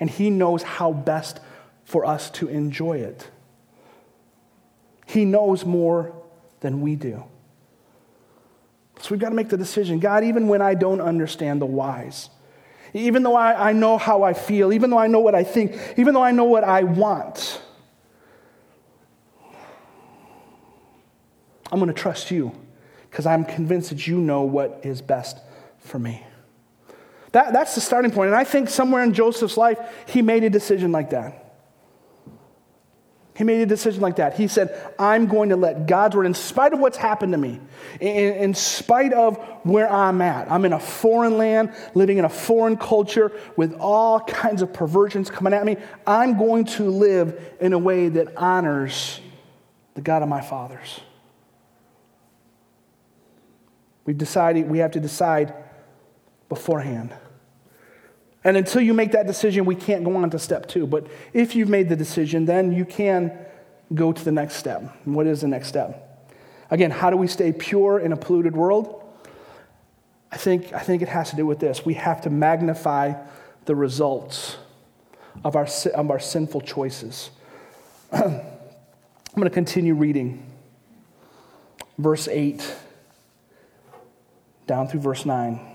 and 0.00 0.08
he 0.10 0.30
knows 0.30 0.62
how 0.62 0.92
best 0.92 1.38
for 1.84 2.04
us 2.04 2.30
to 2.30 2.48
enjoy 2.48 2.98
it. 2.98 3.30
He 5.06 5.24
knows 5.24 5.64
more 5.64 6.14
than 6.60 6.80
we 6.80 6.96
do. 6.96 7.24
So 9.00 9.10
we've 9.10 9.20
got 9.20 9.30
to 9.30 9.34
make 9.34 9.48
the 9.48 9.56
decision 9.56 9.98
God, 9.98 10.24
even 10.24 10.48
when 10.48 10.62
I 10.62 10.74
don't 10.74 11.00
understand 11.00 11.60
the 11.60 11.66
whys, 11.66 12.30
even 12.92 13.22
though 13.22 13.36
I, 13.36 13.70
I 13.70 13.72
know 13.72 13.98
how 13.98 14.22
I 14.22 14.34
feel, 14.34 14.72
even 14.72 14.90
though 14.90 14.98
I 14.98 15.06
know 15.06 15.20
what 15.20 15.34
I 15.34 15.44
think, 15.44 15.76
even 15.96 16.14
though 16.14 16.22
I 16.22 16.32
know 16.32 16.44
what 16.44 16.64
I 16.64 16.82
want, 16.82 17.60
I'm 21.72 21.78
going 21.78 21.92
to 21.92 21.94
trust 21.94 22.30
you 22.30 22.52
because 23.10 23.26
I'm 23.26 23.44
convinced 23.44 23.90
that 23.90 24.06
you 24.06 24.18
know 24.18 24.42
what 24.42 24.80
is 24.82 25.02
best 25.02 25.38
for 25.78 25.98
me. 25.98 26.24
That, 27.32 27.52
that's 27.52 27.74
the 27.74 27.80
starting 27.80 28.10
point. 28.10 28.28
And 28.28 28.36
I 28.36 28.44
think 28.44 28.68
somewhere 28.68 29.02
in 29.02 29.12
Joseph's 29.12 29.56
life, 29.56 29.78
he 30.06 30.22
made 30.22 30.44
a 30.44 30.50
decision 30.50 30.92
like 30.92 31.10
that. 31.10 31.50
He 33.40 33.44
made 33.44 33.62
a 33.62 33.66
decision 33.66 34.02
like 34.02 34.16
that. 34.16 34.34
He 34.34 34.48
said, 34.48 34.92
I'm 34.98 35.26
going 35.26 35.48
to 35.48 35.56
let 35.56 35.86
God's 35.86 36.14
word, 36.14 36.26
in 36.26 36.34
spite 36.34 36.74
of 36.74 36.78
what's 36.78 36.98
happened 36.98 37.32
to 37.32 37.38
me, 37.38 37.58
in, 37.98 38.34
in, 38.34 38.54
spite 38.54 39.14
of 39.14 39.38
where 39.62 39.90
I'm 39.90 40.20
at, 40.20 40.52
I'm 40.52 40.66
in 40.66 40.74
a 40.74 40.78
foreign 40.78 41.38
land, 41.38 41.72
living 41.94 42.18
in 42.18 42.26
a 42.26 42.28
foreign 42.28 42.76
culture 42.76 43.32
with 43.56 43.72
all 43.80 44.20
kinds 44.20 44.60
of 44.60 44.74
perversions 44.74 45.30
coming 45.30 45.54
at 45.54 45.64
me. 45.64 45.78
I'm 46.06 46.36
going 46.36 46.66
to 46.66 46.90
live 46.90 47.40
in 47.62 47.72
a 47.72 47.78
way 47.78 48.10
that 48.10 48.36
honors 48.36 49.20
the 49.94 50.02
God 50.02 50.22
of 50.22 50.28
my 50.28 50.42
fathers. 50.42 51.00
We've 54.04 54.18
decided, 54.18 54.68
we 54.68 54.80
have 54.80 54.90
to 54.90 55.00
decide 55.00 55.54
beforehand. 56.50 57.14
And 58.44 58.58
until 58.58 58.82
you 58.82 58.92
make 58.92 59.12
that 59.12 59.26
decision, 59.26 59.64
we 59.64 59.74
can't 59.74 60.04
go 60.04 60.14
on 60.16 60.28
to 60.30 60.38
step 60.38 60.66
two. 60.66 60.86
But 60.86 61.06
if 61.32 61.54
you've 61.54 61.70
made 61.70 61.88
the 61.88 61.96
decision, 61.96 62.44
then 62.44 62.72
you 62.72 62.84
can 62.84 63.32
go 63.94 64.12
to 64.12 64.24
the 64.24 64.32
next 64.32 64.56
step. 64.56 64.82
What 65.06 65.26
is 65.26 65.40
the 65.40 65.48
next 65.48 65.68
step? 65.68 66.06
Again, 66.70 66.90
how 66.90 67.08
do 67.10 67.16
we 67.16 67.26
stay 67.26 67.52
pure 67.52 67.98
in 67.98 68.12
a 68.12 68.16
polluted 68.16 68.54
world? 68.54 69.02
I 70.32 70.36
think, 70.36 70.72
I 70.72 70.78
think 70.80 71.02
it 71.02 71.08
has 71.08 71.30
to 71.30 71.36
do 71.36 71.44
with 71.44 71.58
this. 71.58 71.84
We 71.84 71.94
have 71.94 72.20
to 72.22 72.30
magnify 72.30 73.14
the 73.64 73.74
results 73.74 74.56
of 75.44 75.56
our, 75.56 75.66
of 75.94 76.10
our 76.10 76.20
sinful 76.20 76.62
choices. 76.62 77.30
I'm 78.12 78.40
going 79.34 79.44
to 79.44 79.50
continue 79.50 79.94
reading 79.94 80.46
verse 81.98 82.26
8 82.28 82.74
down 84.66 84.88
through 84.88 85.00
verse 85.00 85.26
9. 85.26 85.69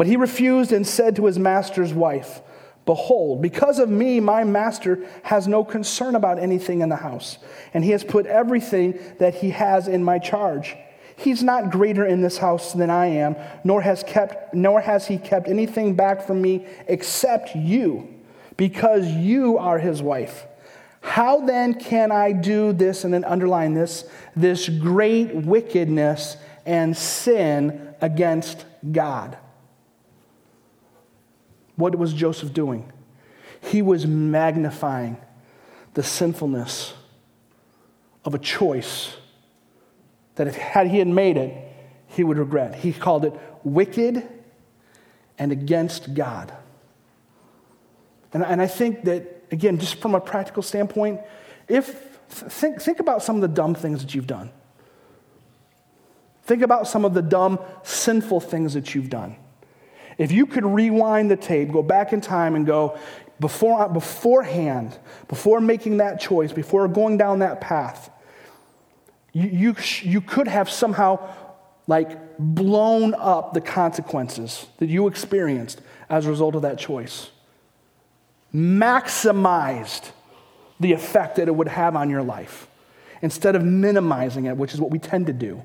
But 0.00 0.06
he 0.06 0.16
refused 0.16 0.72
and 0.72 0.86
said 0.86 1.16
to 1.16 1.26
his 1.26 1.38
master's 1.38 1.92
wife, 1.92 2.40
Behold, 2.86 3.42
because 3.42 3.78
of 3.78 3.90
me, 3.90 4.18
my 4.18 4.44
master 4.44 5.06
has 5.24 5.46
no 5.46 5.62
concern 5.62 6.14
about 6.14 6.38
anything 6.38 6.80
in 6.80 6.88
the 6.88 6.96
house, 6.96 7.36
and 7.74 7.84
he 7.84 7.90
has 7.90 8.02
put 8.02 8.24
everything 8.24 8.98
that 9.18 9.34
he 9.34 9.50
has 9.50 9.88
in 9.88 10.02
my 10.02 10.18
charge. 10.18 10.74
He's 11.16 11.42
not 11.42 11.70
greater 11.70 12.06
in 12.06 12.22
this 12.22 12.38
house 12.38 12.72
than 12.72 12.88
I 12.88 13.08
am, 13.08 13.36
nor 13.62 13.82
has, 13.82 14.02
kept, 14.02 14.54
nor 14.54 14.80
has 14.80 15.06
he 15.06 15.18
kept 15.18 15.48
anything 15.48 15.94
back 15.96 16.26
from 16.26 16.40
me 16.40 16.66
except 16.88 17.54
you, 17.54 18.08
because 18.56 19.06
you 19.06 19.58
are 19.58 19.78
his 19.78 20.00
wife. 20.00 20.46
How 21.02 21.44
then 21.44 21.74
can 21.74 22.10
I 22.10 22.32
do 22.32 22.72
this, 22.72 23.04
and 23.04 23.12
then 23.12 23.24
underline 23.24 23.74
this, 23.74 24.08
this 24.34 24.66
great 24.66 25.34
wickedness 25.34 26.38
and 26.64 26.96
sin 26.96 27.94
against 28.00 28.64
God? 28.92 29.36
What 31.80 31.96
was 31.96 32.12
Joseph 32.12 32.52
doing? 32.52 32.92
He 33.60 33.82
was 33.82 34.06
magnifying 34.06 35.16
the 35.94 36.02
sinfulness 36.02 36.94
of 38.24 38.34
a 38.34 38.38
choice 38.38 39.16
that 40.36 40.46
if 40.46 40.56
had 40.56 40.86
he 40.86 40.98
had 40.98 41.08
made 41.08 41.36
it, 41.36 41.52
he 42.06 42.22
would 42.22 42.38
regret. 42.38 42.74
He 42.74 42.92
called 42.92 43.24
it 43.24 43.34
wicked 43.64 44.26
and 45.38 45.52
against 45.52 46.14
God. 46.14 46.52
And, 48.32 48.44
and 48.44 48.60
I 48.60 48.66
think 48.66 49.04
that, 49.04 49.44
again, 49.50 49.78
just 49.78 49.96
from 49.96 50.14
a 50.14 50.20
practical 50.20 50.62
standpoint, 50.62 51.20
if 51.66 52.18
think, 52.28 52.80
think 52.80 53.00
about 53.00 53.22
some 53.22 53.36
of 53.36 53.42
the 53.42 53.48
dumb 53.48 53.74
things 53.74 54.02
that 54.02 54.14
you've 54.14 54.26
done. 54.26 54.50
Think 56.44 56.62
about 56.62 56.86
some 56.86 57.04
of 57.04 57.14
the 57.14 57.22
dumb, 57.22 57.58
sinful 57.82 58.40
things 58.40 58.74
that 58.74 58.94
you've 58.94 59.10
done. 59.10 59.36
If 60.20 60.30
you 60.30 60.44
could 60.44 60.66
rewind 60.66 61.30
the 61.30 61.36
tape, 61.36 61.72
go 61.72 61.82
back 61.82 62.12
in 62.12 62.20
time 62.20 62.54
and 62.54 62.66
go, 62.66 62.98
before, 63.40 63.88
beforehand, 63.88 64.98
before 65.28 65.62
making 65.62 65.96
that 65.96 66.20
choice, 66.20 66.52
before 66.52 66.86
going 66.88 67.16
down 67.16 67.38
that 67.38 67.62
path, 67.62 68.10
you, 69.32 69.48
you, 69.48 69.76
you 70.02 70.20
could 70.20 70.46
have 70.46 70.68
somehow 70.68 71.26
like 71.86 72.36
blown 72.38 73.14
up 73.14 73.54
the 73.54 73.62
consequences 73.62 74.66
that 74.76 74.90
you 74.90 75.06
experienced 75.06 75.80
as 76.10 76.26
a 76.26 76.28
result 76.28 76.54
of 76.54 76.60
that 76.62 76.78
choice. 76.78 77.30
Maximized 78.54 80.10
the 80.80 80.92
effect 80.92 81.36
that 81.36 81.48
it 81.48 81.54
would 81.54 81.68
have 81.68 81.96
on 81.96 82.10
your 82.10 82.22
life 82.22 82.66
instead 83.22 83.56
of 83.56 83.64
minimizing 83.64 84.44
it, 84.44 84.58
which 84.58 84.74
is 84.74 84.82
what 84.82 84.90
we 84.90 84.98
tend 84.98 85.28
to 85.28 85.32
do. 85.32 85.62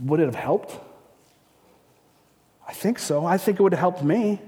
Would 0.00 0.18
it 0.18 0.24
have 0.24 0.34
helped? 0.34 0.80
I 2.66 2.72
think 2.72 2.98
so. 2.98 3.24
I 3.24 3.38
think 3.38 3.60
it 3.60 3.62
would 3.62 3.72
have 3.72 3.80
helped 3.80 4.02
me. 4.02 4.40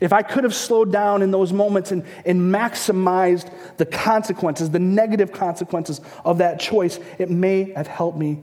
If 0.00 0.12
I 0.12 0.22
could 0.22 0.44
have 0.44 0.54
slowed 0.54 0.92
down 0.92 1.22
in 1.22 1.30
those 1.30 1.52
moments 1.52 1.90
and, 1.90 2.04
and 2.24 2.40
maximized 2.40 3.50
the 3.78 3.86
consequences, 3.86 4.70
the 4.70 4.78
negative 4.78 5.32
consequences 5.32 6.00
of 6.24 6.38
that 6.38 6.60
choice, 6.60 7.00
it 7.18 7.30
may 7.30 7.72
have 7.72 7.86
helped 7.86 8.18
me 8.18 8.42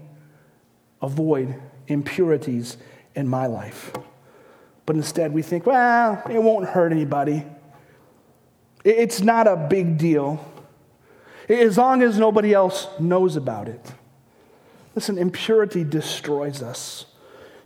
avoid 1.02 1.56
impurities 1.88 2.78
in 3.16 3.28
my 3.28 3.46
life. 3.46 3.94
But 4.86 4.96
instead, 4.96 5.32
we 5.34 5.42
think, 5.42 5.66
well, 5.66 6.22
it 6.30 6.42
won't 6.42 6.68
hurt 6.68 6.92
anybody. 6.92 7.46
It's 8.84 9.22
not 9.22 9.48
a 9.48 9.56
big 9.56 9.98
deal. 9.98 10.44
As 11.48 11.78
long 11.78 12.02
as 12.02 12.18
nobody 12.18 12.54
else 12.54 12.88
knows 13.00 13.36
about 13.36 13.68
it. 13.68 13.94
Listen, 14.96 15.18
impurity 15.18 15.84
destroys 15.84 16.62
us. 16.62 17.06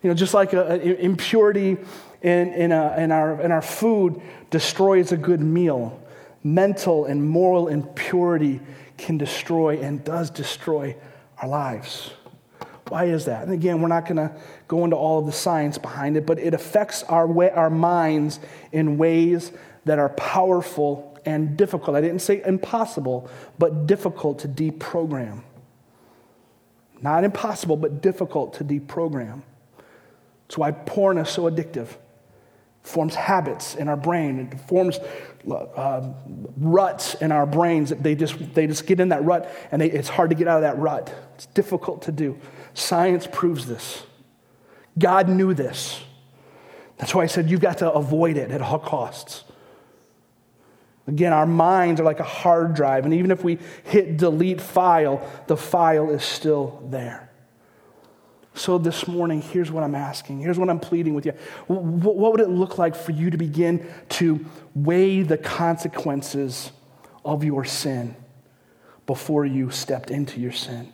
You 0.07 0.13
know, 0.13 0.15
just 0.15 0.33
like 0.33 0.53
impurity 0.53 1.75
in, 2.21 2.53
in, 2.53 2.71
a, 2.71 2.95
in, 2.97 3.11
our, 3.11 3.41
in 3.41 3.51
our 3.51 3.61
food 3.61 4.21
destroys 4.49 5.11
a 5.11 5.17
good 5.17 5.41
meal, 5.41 6.01
mental 6.45 7.03
and 7.03 7.21
moral 7.27 7.67
impurity 7.67 8.61
can 8.95 9.17
destroy 9.17 9.81
and 9.81 10.01
does 10.05 10.29
destroy 10.29 10.95
our 11.41 11.49
lives. 11.49 12.11
Why 12.87 13.03
is 13.03 13.25
that? 13.25 13.43
And 13.43 13.51
again, 13.51 13.81
we're 13.81 13.89
not 13.89 14.05
going 14.05 14.15
to 14.15 14.33
go 14.69 14.85
into 14.85 14.95
all 14.95 15.19
of 15.19 15.25
the 15.25 15.33
science 15.33 15.77
behind 15.77 16.15
it, 16.15 16.25
but 16.25 16.39
it 16.39 16.53
affects 16.53 17.03
our, 17.03 17.27
way, 17.27 17.51
our 17.51 17.69
minds 17.69 18.39
in 18.71 18.97
ways 18.97 19.51
that 19.83 19.99
are 19.99 20.07
powerful 20.07 21.19
and 21.25 21.57
difficult. 21.57 21.97
I 21.97 21.99
didn't 21.99 22.21
say 22.21 22.41
impossible, 22.45 23.29
but 23.59 23.87
difficult 23.87 24.39
to 24.39 24.47
deprogram. 24.47 25.43
Not 27.01 27.25
impossible, 27.25 27.75
but 27.75 28.01
difficult 28.01 28.53
to 28.53 28.63
deprogram. 28.63 29.41
That's 30.47 30.57
why 30.57 30.71
porn 30.71 31.17
is 31.17 31.29
so 31.29 31.43
addictive. 31.43 31.89
It 31.89 31.97
forms 32.83 33.15
habits 33.15 33.75
in 33.75 33.89
our 33.89 33.97
brain. 33.97 34.39
It 34.51 34.59
forms 34.61 34.99
uh, 35.49 36.09
ruts 36.57 37.15
in 37.15 37.31
our 37.31 37.45
brains. 37.45 37.89
They 37.89 38.15
just, 38.15 38.53
they 38.53 38.67
just 38.67 38.85
get 38.87 38.99
in 38.99 39.09
that 39.09 39.23
rut, 39.23 39.49
and 39.71 39.81
they, 39.81 39.91
it's 39.91 40.09
hard 40.09 40.29
to 40.29 40.35
get 40.35 40.47
out 40.47 40.57
of 40.57 40.61
that 40.63 40.77
rut. 40.79 41.13
It's 41.35 41.47
difficult 41.47 42.03
to 42.03 42.11
do. 42.11 42.39
Science 42.73 43.27
proves 43.31 43.65
this. 43.65 44.03
God 44.97 45.29
knew 45.29 45.53
this. 45.53 46.01
That's 46.97 47.13
why 47.13 47.23
I 47.23 47.27
said 47.27 47.49
you've 47.49 47.61
got 47.61 47.79
to 47.79 47.91
avoid 47.91 48.37
it 48.37 48.51
at 48.51 48.61
all 48.61 48.79
costs. 48.79 49.43
Again, 51.07 51.31
our 51.31 51.45
minds 51.45 52.01
are 52.01 52.03
like 52.03 52.19
a 52.19 52.23
hard 52.23 52.73
drive, 52.73 53.05
and 53.05 53.13
even 53.13 53.31
if 53.31 53.43
we 53.43 53.59
hit 53.83 54.17
delete 54.17 54.59
file, 54.59 55.25
the 55.47 55.55
file 55.55 56.09
is 56.09 56.23
still 56.23 56.83
there. 56.89 57.26
So, 58.57 58.79
this 58.79 59.07
morning, 59.07 59.43
here's 59.43 59.71
what 59.71 59.83
I'm 59.83 59.93
asking. 59.93 60.39
Here's 60.39 60.57
what 60.57 60.67
I'm 60.67 60.79
pleading 60.79 61.13
with 61.13 61.27
you. 61.27 61.33
What 61.67 62.31
would 62.31 62.41
it 62.41 62.49
look 62.49 62.79
like 62.79 62.95
for 62.95 63.11
you 63.11 63.29
to 63.29 63.37
begin 63.37 63.87
to 64.09 64.43
weigh 64.73 65.21
the 65.21 65.37
consequences 65.37 66.71
of 67.23 67.43
your 67.43 67.63
sin 67.65 68.15
before 69.05 69.45
you 69.45 69.69
stepped 69.69 70.09
into 70.09 70.39
your 70.39 70.51
sin? 70.51 70.91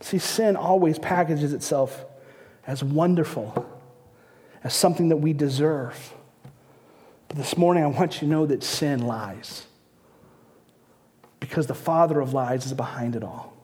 See, 0.00 0.18
sin 0.18 0.56
always 0.56 0.98
packages 0.98 1.54
itself 1.54 2.04
as 2.66 2.84
wonderful, 2.84 3.66
as 4.62 4.74
something 4.74 5.08
that 5.08 5.16
we 5.16 5.32
deserve. 5.32 6.12
But 7.28 7.38
this 7.38 7.56
morning, 7.56 7.82
I 7.82 7.86
want 7.86 8.16
you 8.16 8.20
to 8.20 8.26
know 8.26 8.44
that 8.44 8.62
sin 8.62 9.06
lies 9.06 9.66
because 11.38 11.66
the 11.66 11.74
father 11.74 12.20
of 12.20 12.34
lies 12.34 12.66
is 12.66 12.74
behind 12.74 13.16
it 13.16 13.24
all. 13.24 13.56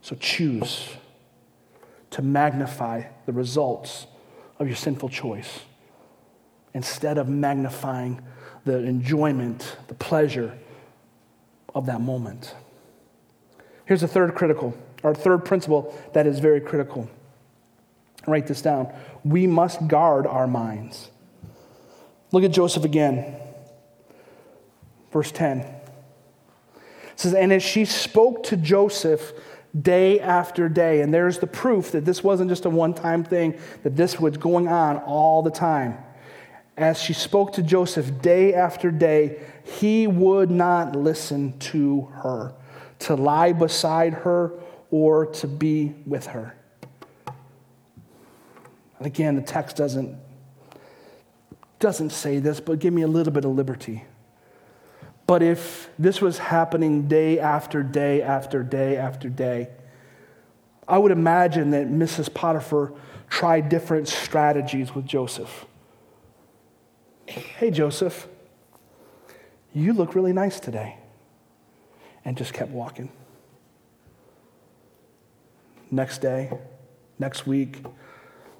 So 0.00 0.14
choose 0.14 0.90
to 2.14 2.22
magnify 2.22 3.02
the 3.26 3.32
results 3.32 4.06
of 4.60 4.68
your 4.68 4.76
sinful 4.76 5.08
choice 5.08 5.62
instead 6.72 7.18
of 7.18 7.28
magnifying 7.28 8.22
the 8.64 8.78
enjoyment, 8.78 9.76
the 9.88 9.94
pleasure 9.94 10.56
of 11.74 11.86
that 11.86 12.00
moment. 12.00 12.54
Here's 13.84 14.04
a 14.04 14.08
third 14.08 14.36
critical, 14.36 14.78
or 15.02 15.12
third 15.12 15.44
principle 15.44 15.92
that 16.12 16.24
is 16.24 16.38
very 16.38 16.60
critical. 16.60 17.10
Write 18.28 18.46
this 18.46 18.62
down. 18.62 18.92
We 19.24 19.48
must 19.48 19.88
guard 19.88 20.24
our 20.24 20.46
minds. 20.46 21.10
Look 22.30 22.44
at 22.44 22.52
Joseph 22.52 22.84
again. 22.84 23.40
Verse 25.10 25.32
10. 25.32 25.58
It 25.58 25.74
says, 27.16 27.34
And 27.34 27.52
as 27.52 27.64
she 27.64 27.84
spoke 27.84 28.44
to 28.44 28.56
Joseph 28.56 29.32
day 29.80 30.20
after 30.20 30.68
day, 30.68 31.00
and 31.00 31.12
there's 31.12 31.38
the 31.38 31.46
proof 31.46 31.92
that 31.92 32.04
this 32.04 32.22
wasn't 32.22 32.48
just 32.48 32.64
a 32.64 32.70
one 32.70 32.94
time 32.94 33.24
thing, 33.24 33.58
that 33.82 33.96
this 33.96 34.20
was 34.20 34.36
going 34.36 34.68
on 34.68 34.98
all 34.98 35.42
the 35.42 35.50
time. 35.50 35.98
As 36.76 37.00
she 37.00 37.12
spoke 37.12 37.52
to 37.54 37.62
Joseph 37.62 38.20
day 38.20 38.54
after 38.54 38.90
day, 38.90 39.40
he 39.64 40.06
would 40.06 40.50
not 40.50 40.96
listen 40.96 41.58
to 41.58 42.02
her, 42.22 42.54
to 43.00 43.14
lie 43.14 43.52
beside 43.52 44.14
her, 44.14 44.52
or 44.90 45.26
to 45.26 45.48
be 45.48 45.94
with 46.06 46.26
her. 46.26 46.56
And 48.98 49.06
again, 49.06 49.36
the 49.36 49.42
text 49.42 49.76
doesn't, 49.76 50.16
doesn't 51.78 52.10
say 52.10 52.38
this, 52.38 52.60
but 52.60 52.78
give 52.78 52.94
me 52.94 53.02
a 53.02 53.08
little 53.08 53.32
bit 53.32 53.44
of 53.44 53.52
liberty. 53.52 54.04
But 55.26 55.42
if 55.42 55.88
this 55.98 56.20
was 56.20 56.38
happening 56.38 57.08
day 57.08 57.38
after 57.38 57.82
day 57.82 58.20
after 58.20 58.62
day 58.62 58.96
after 58.96 59.28
day, 59.28 59.68
I 60.86 60.98
would 60.98 61.12
imagine 61.12 61.70
that 61.70 61.88
Mrs. 61.88 62.32
Potiphar 62.32 62.92
tried 63.30 63.68
different 63.68 64.06
strategies 64.06 64.94
with 64.94 65.06
Joseph. 65.06 65.64
Hey, 67.26 67.70
Joseph, 67.70 68.28
you 69.72 69.94
look 69.94 70.14
really 70.14 70.32
nice 70.32 70.60
today. 70.60 70.98
And 72.26 72.36
just 72.36 72.52
kept 72.52 72.70
walking. 72.70 73.10
Next 75.90 76.18
day, 76.18 76.50
next 77.18 77.46
week, 77.46 77.84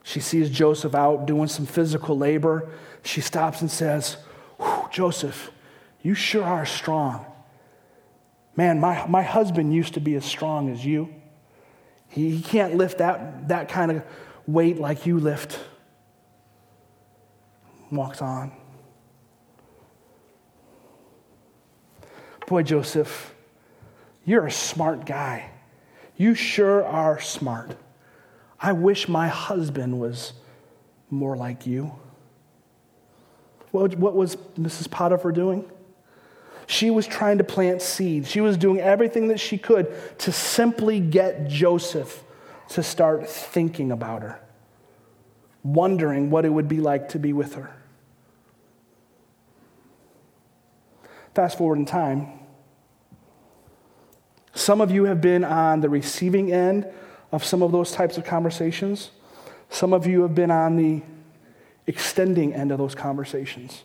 she 0.03 0.21
sees 0.21 0.51
Joseph 0.51 0.95
out 0.95 1.27
doing 1.27 1.49
some 1.49 1.65
physical 1.65 2.17
labor. 2.17 2.69
She 3.03 3.23
stops 3.23 3.63
and 3.63 3.71
says, 3.71 4.19
Joseph, 4.91 5.51
you 6.05 6.15
sure 6.15 6.45
are 6.45 6.67
strong. 6.67 7.25
Man, 8.55 8.79
my, 8.79 9.07
my 9.09 9.23
husband 9.23 9.75
used 9.75 9.95
to 9.95 10.01
be 10.01 10.15
as 10.15 10.25
strong 10.25 10.71
as 10.71 10.85
you. 10.85 11.13
He, 12.09 12.37
he 12.37 12.43
can't 12.43 12.77
lift 12.77 12.99
that, 12.99 13.49
that 13.49 13.69
kind 13.69 13.91
of 13.91 14.05
weight 14.47 14.79
like 14.79 15.07
you 15.07 15.19
lift. 15.19 15.59
Walks 17.91 18.21
on. 18.21 18.53
Boy, 22.47 22.63
Joseph, 22.63 23.35
you're 24.27 24.47
a 24.47 24.53
smart 24.53 25.07
guy. 25.07 25.51
You 26.19 26.35
sure 26.35 26.85
are 26.85 27.19
smart. 27.19 27.77
I 28.61 28.73
wish 28.73 29.09
my 29.09 29.29
husband 29.29 29.99
was 29.99 30.35
more 31.09 31.35
like 31.35 31.67
you. 31.67 31.95
What, 33.71 33.97
what 33.97 34.15
was 34.15 34.37
Mrs. 34.59 34.91
Potiphar 34.91 35.33
doing? 35.33 35.71
She 36.67 36.91
was 36.91 37.07
trying 37.07 37.39
to 37.39 37.45
plant 37.45 37.83
seeds. 37.83 38.31
She 38.31 38.41
was 38.41 38.57
doing 38.57 38.81
everything 38.81 39.29
that 39.29 39.41
she 39.41 39.59
could 39.59 39.93
to 40.21 40.33
simply 40.33 41.01
get 41.01 41.49
Joseph 41.49 42.23
to 42.71 42.83
start 42.83 43.29
thinking 43.29 43.93
about 43.93 44.23
her, 44.23 44.41
wondering 45.63 46.31
what 46.31 46.45
it 46.45 46.49
would 46.49 46.69
be 46.69 46.81
like 46.81 47.11
to 47.11 47.19
be 47.19 47.33
with 47.33 47.55
her. 47.55 47.75
Fast 51.35 51.59
forward 51.59 51.79
in 51.79 51.85
time. 51.85 52.29
Some 54.55 54.81
of 54.81 54.91
you 54.91 55.05
have 55.05 55.21
been 55.21 55.45
on 55.45 55.81
the 55.81 55.89
receiving 55.89 56.53
end 56.53 56.87
of 57.33 57.45
some 57.45 57.63
of 57.63 57.73
those 57.73 57.91
types 57.91 58.17
of 58.17 58.25
conversations. 58.25 59.11
Some 59.69 59.93
of 59.93 60.07
you 60.07 60.23
have 60.23 60.35
been 60.35 60.53
on 60.53 60.77
the 60.77 61.03
extending 61.87 62.55
end 62.55 62.71
of 62.71 62.79
those 62.79 62.95
conversations 62.95 63.83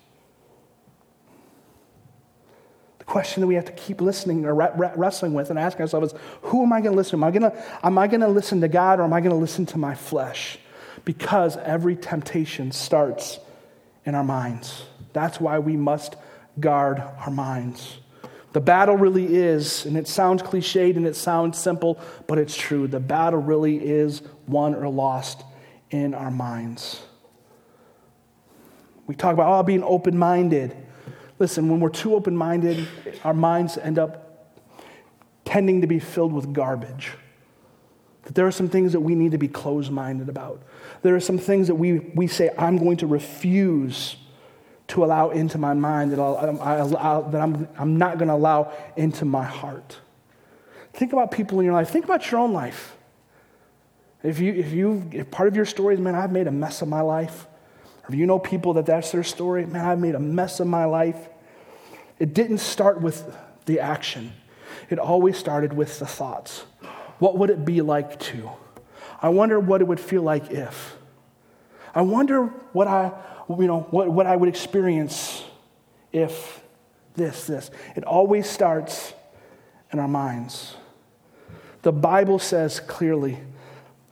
question 3.10 3.41
that 3.41 3.48
we 3.48 3.56
have 3.56 3.65
to 3.65 3.72
keep 3.72 4.02
listening 4.02 4.45
or 4.45 4.54
wrestling 4.54 5.34
with 5.34 5.50
and 5.50 5.58
asking 5.58 5.82
ourselves 5.82 6.13
is 6.13 6.19
who 6.43 6.63
am 6.63 6.72
I 6.72 6.80
going 6.80 6.91
to 6.91 6.98
listen 6.98 7.19
to? 7.19 7.26
Am 7.26 7.30
I 7.30 7.32
going 7.32 7.52
to, 7.52 7.86
am 7.86 7.98
I 7.98 8.08
going 8.08 8.22
to 8.22 8.28
listen 8.28 8.62
to 8.62 8.67
God 8.67 9.00
or 9.00 9.04
am 9.04 9.13
I 9.13 9.19
going 9.19 9.32
to 9.32 9.36
listen 9.36 9.65
to 9.67 9.78
my 9.78 9.95
flesh? 9.95 10.60
Because 11.06 11.58
every 11.58 11.95
temptation 11.95 12.72
starts 12.72 13.39
in 14.06 14.13
our 14.13 14.24
minds. 14.24 14.84
That's 15.12 15.39
why 15.39 15.58
we 15.60 15.76
must 15.76 16.15
guard 16.60 17.00
our 17.00 17.32
minds. 17.32 17.98
The 18.52 18.62
battle 18.62 18.95
really 18.95 19.36
is, 19.36 19.86
and 19.86 19.98
it 19.98 20.08
sounds 20.08 20.41
cliched 20.41 20.95
and 20.95 21.06
it 21.06 21.15
sounds 21.15 21.58
simple, 21.58 22.00
but 22.28 22.38
it's 22.38 22.56
true. 22.56 22.88
The 22.88 23.00
battle 23.00 23.39
really 23.39 23.78
is 23.78 24.22
won 24.48 24.76
or 24.76 24.89
lost 24.89 25.43
in 25.89 26.13
our 26.13 26.32
minds. 26.32 27.02
We 29.08 29.15
talk 29.15 29.34
about 29.34 29.52
oh, 29.52 29.63
being 29.63 29.84
open 29.84 30.17
minded. 30.17 30.76
Listen, 31.39 31.69
when 31.69 31.80
we're 31.80 31.89
too 31.89 32.15
open 32.15 32.36
minded, 32.36 32.86
our 33.23 33.34
minds 33.34 33.78
end 33.78 33.97
up 33.97 34.54
tending 35.45 35.82
to 35.82 35.88
be 35.88 35.99
filled 35.99 36.34
with 36.34 36.54
garbage. 36.54 37.13
That 38.23 38.36
there 38.36 38.45
are 38.45 38.52
some 38.52 38.69
things 38.69 38.91
that 38.91 38.99
we 38.99 39.15
need 39.15 39.32
to 39.32 39.38
be 39.38 39.47
closed 39.47 39.91
minded 39.91 40.30
about. 40.30 40.62
There 41.02 41.15
are 41.15 41.21
some 41.21 41.38
things 41.38 41.67
that 41.67 41.75
we, 41.75 41.99
we 42.13 42.28
say, 42.28 42.52
I'm 42.58 42.78
going 42.78 42.97
to 42.97 43.08
refuse 43.08 44.17
to 44.89 45.06
allow 45.06 45.30
into 45.30 45.58
my 45.58 45.73
mind, 45.73 46.12
that, 46.12 46.19
I'll, 46.19 46.60
I 46.62 46.75
allow, 46.75 47.21
that 47.21 47.39
I'm, 47.39 47.67
I'm 47.78 47.97
not 47.97 48.17
going 48.17 48.28
to 48.28 48.34
allow 48.34 48.73
into 48.97 49.23
my 49.23 49.43
heart. 49.43 49.97
Think 50.93 51.13
about 51.13 51.32
people 51.32 51.59
in 51.59 51.66
your 51.66 51.74
life. 51.74 51.89
Think 51.89 52.05
about 52.05 52.30
your 52.30 52.41
own 52.41 52.53
life. 52.53 52.97
If, 54.24 54.39
you, 54.39 54.53
if, 54.53 54.74
you, 54.74 55.07
if 55.13 55.32
part 55.32 55.47
of 55.47 55.55
your 55.55 55.66
story 55.66 55.93
is, 55.93 56.01
man, 56.01 56.16
I've 56.16 56.32
made 56.32 56.47
a 56.47 56.51
mess 56.51 56.82
of 56.82 56.88
my 56.88 57.01
life, 57.01 57.47
or 58.03 58.09
if 58.09 58.16
you 58.16 58.26
know 58.26 58.39
people 58.39 58.74
that 58.74 58.86
that's 58.88 59.11
their 59.11 59.24
story, 59.24 59.66
man, 59.66 59.86
I've 59.86 59.99
made 59.99 60.16
a 60.16 60.20
mess 60.20 60.59
of 60.59 60.68
my 60.68 60.86
life. 60.86 61.30
It 62.20 62.34
didn't 62.34 62.59
start 62.59 63.01
with 63.01 63.36
the 63.65 63.80
action, 63.80 64.34
it 64.89 64.99
always 64.99 65.38
started 65.38 65.74
with 65.74 65.99
the 65.99 66.05
thoughts. 66.05 66.65
What 67.20 67.38
would 67.38 67.49
it 67.49 67.65
be 67.65 67.82
like 67.82 68.20
to? 68.20 68.49
I 69.22 69.30
wonder 69.30 69.59
what 69.59 69.82
it 69.82 69.88
would 69.88 69.99
feel 69.99 70.22
like 70.22 70.51
if. 70.51 70.95
I 71.93 72.01
wonder 72.01 72.45
what 72.72 72.88
I, 72.88 73.11
you 73.49 73.67
know, 73.67 73.82
what, 73.91 74.09
what 74.09 74.26
I 74.26 74.36
would 74.36 74.47
experience 74.47 75.43
if 76.13 76.63
this, 77.15 77.45
this. 77.45 77.72
It 77.95 78.05
always 78.05 78.49
starts 78.49 79.13
in 79.91 79.99
our 79.99 80.07
minds. 80.07 80.76
The 81.82 81.91
Bible 81.91 82.39
says 82.39 82.80
clearly 82.80 83.39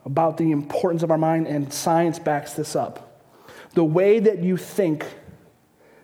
about 0.06 0.38
the 0.38 0.52
importance 0.52 1.04
of 1.04 1.12
our 1.12 1.18
mind, 1.18 1.48
and 1.48 1.72
science 1.72 2.18
backs 2.18 2.54
this 2.54 2.78
up. 2.78 3.22
The 3.74 3.84
way 3.84 4.20
that 4.20 4.40
you 4.40 4.56
think 4.56 5.06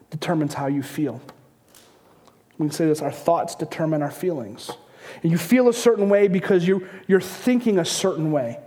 determines 0.10 0.54
how 0.54 0.68
you 0.68 0.84
feel. 0.84 1.22
We 2.64 2.72
say 2.72 2.86
this 2.86 3.02
our 3.02 3.12
thoughts 3.12 3.56
determine 3.56 4.02
our 4.02 4.12
feelings. 4.12 4.72
And 5.22 5.32
you 5.32 5.38
feel 5.38 5.68
a 5.68 5.74
certain 5.74 6.10
way 6.10 6.28
because 6.28 6.68
you, 6.68 6.88
you're 7.08 7.22
thinking 7.22 7.78
a 7.78 7.86
certain 7.86 8.32
way. 8.32 8.60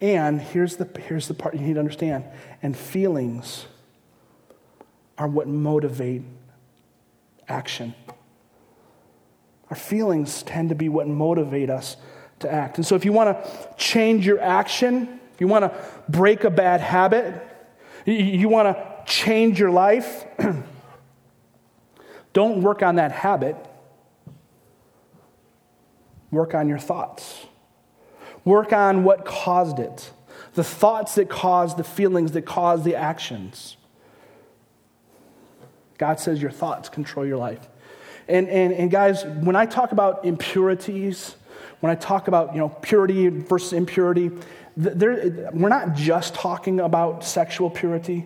And 0.00 0.40
here's 0.40 0.76
the, 0.76 0.88
here's 1.00 1.28
the 1.28 1.34
part 1.34 1.54
you 1.54 1.60
need 1.60 1.74
to 1.74 1.80
understand 1.80 2.24
and 2.62 2.76
feelings 2.76 3.66
are 5.18 5.28
what 5.28 5.46
motivate 5.46 6.22
action. 7.48 7.94
Our 9.68 9.76
feelings 9.76 10.42
tend 10.42 10.70
to 10.70 10.74
be 10.74 10.88
what 10.88 11.06
motivate 11.06 11.70
us 11.70 11.96
to 12.40 12.50
act. 12.50 12.78
And 12.78 12.86
so, 12.86 12.96
if 12.96 13.04
you 13.04 13.12
want 13.12 13.36
to 13.36 13.74
change 13.76 14.26
your 14.26 14.40
action, 14.40 15.20
if 15.34 15.40
you 15.40 15.46
want 15.46 15.64
to 15.64 15.84
break 16.08 16.44
a 16.44 16.50
bad 16.50 16.80
habit, 16.80 17.46
you 18.06 18.48
want 18.48 18.76
to 18.76 19.04
change 19.06 19.60
your 19.60 19.70
life, 19.70 20.24
don't 22.32 22.62
work 22.62 22.82
on 22.82 22.96
that 22.96 23.12
habit. 23.12 23.56
Work 26.30 26.54
on 26.54 26.68
your 26.68 26.78
thoughts. 26.78 27.46
Work 28.44 28.72
on 28.72 29.04
what 29.04 29.24
caused 29.24 29.78
it 29.78 30.12
the 30.54 30.64
thoughts 30.64 31.14
that 31.14 31.28
cause 31.28 31.76
the 31.76 31.84
feelings 31.84 32.32
that 32.32 32.42
cause 32.42 32.82
the 32.82 32.96
actions. 32.96 33.76
God 35.98 36.18
says 36.18 36.40
your 36.40 36.50
thoughts 36.50 36.88
control 36.88 37.26
your 37.26 37.36
life. 37.36 37.68
And, 38.26 38.48
and, 38.48 38.72
and 38.72 38.90
guys, 38.90 39.24
when 39.24 39.56
I 39.56 39.66
talk 39.66 39.92
about 39.92 40.24
impurities, 40.24 41.36
when 41.80 41.90
I 41.90 41.94
talk 41.94 42.28
about 42.28 42.54
you 42.54 42.60
know, 42.60 42.68
purity 42.68 43.28
versus 43.28 43.72
impurity, 43.72 44.30
there, 44.76 45.50
we're 45.52 45.68
not 45.68 45.94
just 45.94 46.34
talking 46.34 46.80
about 46.80 47.24
sexual 47.24 47.70
purity. 47.70 48.24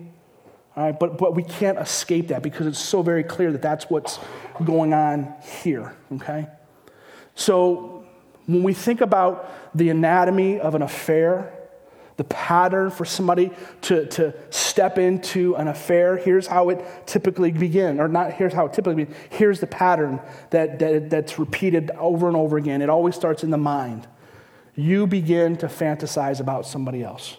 All 0.75 0.83
right, 0.83 0.99
but, 0.99 1.17
but 1.17 1.35
we 1.35 1.43
can't 1.43 1.77
escape 1.77 2.27
that 2.29 2.43
because 2.43 2.67
it's 2.67 2.79
so 2.79 3.01
very 3.01 3.23
clear 3.23 3.51
that 3.53 3.61
that's 3.61 3.89
what's 3.89 4.19
going 4.63 4.93
on 4.93 5.33
here, 5.61 5.95
okay? 6.13 6.47
So 7.33 8.05
when 8.45 8.61
we 8.61 8.73
think 8.73 8.99
about 8.99 9.77
the 9.77 9.89
anatomy 9.89 10.59
of 10.59 10.75
an 10.75 10.81
affair, 10.81 11.53
the 12.17 12.23
pattern 12.25 12.91
for 12.91 13.05
somebody 13.05 13.51
to, 13.81 14.05
to 14.07 14.33
step 14.49 14.97
into 14.97 15.55
an 15.55 15.67
affair, 15.67 16.17
here's 16.17 16.47
how 16.47 16.69
it 16.69 16.83
typically 17.05 17.51
begins. 17.51 17.99
Or 17.99 18.07
not 18.07 18.33
here's 18.33 18.53
how 18.53 18.65
it 18.65 18.73
typically 18.73 19.05
begins. 19.05 19.17
Here's 19.29 19.59
the 19.59 19.67
pattern 19.67 20.21
that, 20.51 20.79
that, 20.79 21.09
that's 21.09 21.37
repeated 21.37 21.91
over 21.91 22.27
and 22.27 22.37
over 22.37 22.57
again. 22.57 22.81
It 22.81 22.89
always 22.89 23.15
starts 23.15 23.43
in 23.43 23.49
the 23.49 23.57
mind. 23.57 24.07
You 24.75 25.07
begin 25.07 25.57
to 25.57 25.67
fantasize 25.67 26.39
about 26.39 26.65
somebody 26.65 27.03
else. 27.03 27.37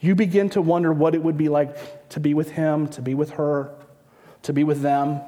You 0.00 0.14
begin 0.14 0.48
to 0.50 0.62
wonder 0.62 0.92
what 0.92 1.14
it 1.14 1.22
would 1.22 1.36
be 1.36 1.48
like 1.48 2.08
to 2.10 2.20
be 2.20 2.34
with 2.34 2.50
him, 2.50 2.88
to 2.88 3.02
be 3.02 3.14
with 3.14 3.30
her, 3.32 3.74
to 4.42 4.52
be 4.52 4.64
with 4.64 4.80
them. 4.80 5.20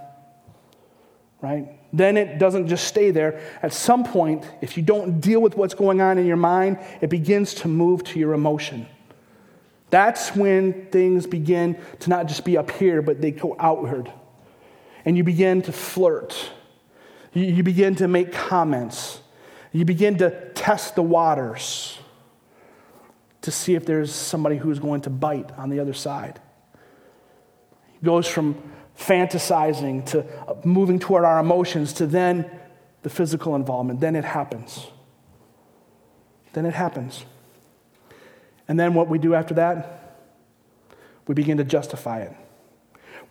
Right? 1.40 1.78
Then 1.92 2.16
it 2.16 2.38
doesn't 2.38 2.68
just 2.68 2.86
stay 2.86 3.10
there. 3.10 3.40
At 3.62 3.72
some 3.72 4.04
point, 4.04 4.44
if 4.62 4.76
you 4.76 4.82
don't 4.82 5.20
deal 5.20 5.40
with 5.40 5.56
what's 5.56 5.74
going 5.74 6.00
on 6.00 6.16
in 6.16 6.26
your 6.26 6.36
mind, 6.36 6.78
it 7.02 7.10
begins 7.10 7.54
to 7.54 7.68
move 7.68 8.02
to 8.04 8.18
your 8.18 8.32
emotion. 8.32 8.86
That's 9.90 10.34
when 10.34 10.86
things 10.86 11.26
begin 11.26 11.76
to 12.00 12.08
not 12.08 12.26
just 12.26 12.46
be 12.46 12.56
up 12.56 12.70
here, 12.70 13.02
but 13.02 13.20
they 13.20 13.30
go 13.30 13.54
outward. 13.58 14.10
And 15.04 15.18
you 15.18 15.24
begin 15.24 15.60
to 15.62 15.72
flirt. 15.72 16.50
You, 17.34 17.62
begin 17.62 17.96
to 17.96 18.08
make 18.08 18.32
comments. 18.32 19.20
You 19.70 19.84
begin 19.84 20.18
to 20.18 20.50
test 20.52 20.94
the 20.94 21.02
waters 21.02 21.98
to 23.42 23.50
see 23.50 23.74
if 23.74 23.84
there's 23.84 24.12
somebody 24.12 24.56
who's 24.56 24.78
going 24.78 25.02
to 25.02 25.10
bite 25.10 25.50
on 25.58 25.68
the 25.68 25.80
other 25.80 25.92
side. 25.92 26.40
It 27.94 28.04
goes 28.04 28.26
from 28.26 28.60
fantasizing 28.98 30.06
to 30.06 30.24
moving 30.64 30.98
toward 30.98 31.24
our 31.24 31.38
emotions 31.40 31.92
to 31.94 32.06
then 32.06 32.50
the 33.02 33.10
physical 33.10 33.56
involvement. 33.56 34.00
Then 34.00 34.16
it 34.16 34.24
happens. 34.24 34.86
Then 36.52 36.66
it 36.66 36.74
happens. 36.74 37.24
And 38.68 38.78
then 38.78 38.94
what 38.94 39.08
we 39.08 39.18
do 39.18 39.34
after 39.34 39.54
that, 39.54 40.18
we 41.26 41.34
begin 41.34 41.56
to 41.58 41.64
justify 41.64 42.20
it. 42.20 42.36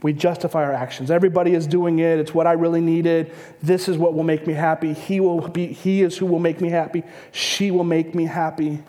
We 0.01 0.13
justify 0.13 0.63
our 0.63 0.73
actions. 0.73 1.11
Everybody 1.11 1.53
is 1.53 1.67
doing 1.67 1.99
it. 1.99 2.17
It's 2.19 2.33
what 2.33 2.47
I 2.47 2.53
really 2.53 2.81
needed. 2.81 3.33
This 3.61 3.87
is 3.87 3.97
what 3.97 4.13
will 4.15 4.23
make 4.23 4.47
me 4.47 4.53
happy. 4.53 4.93
He, 4.93 5.19
will 5.19 5.47
be, 5.47 5.67
he 5.67 6.01
is 6.01 6.17
who 6.17 6.25
will 6.25 6.39
make 6.39 6.59
me 6.59 6.69
happy. 6.69 7.03
She 7.31 7.69
will 7.69 7.83
make 7.83 8.15
me 8.15 8.25
happy. 8.25 8.83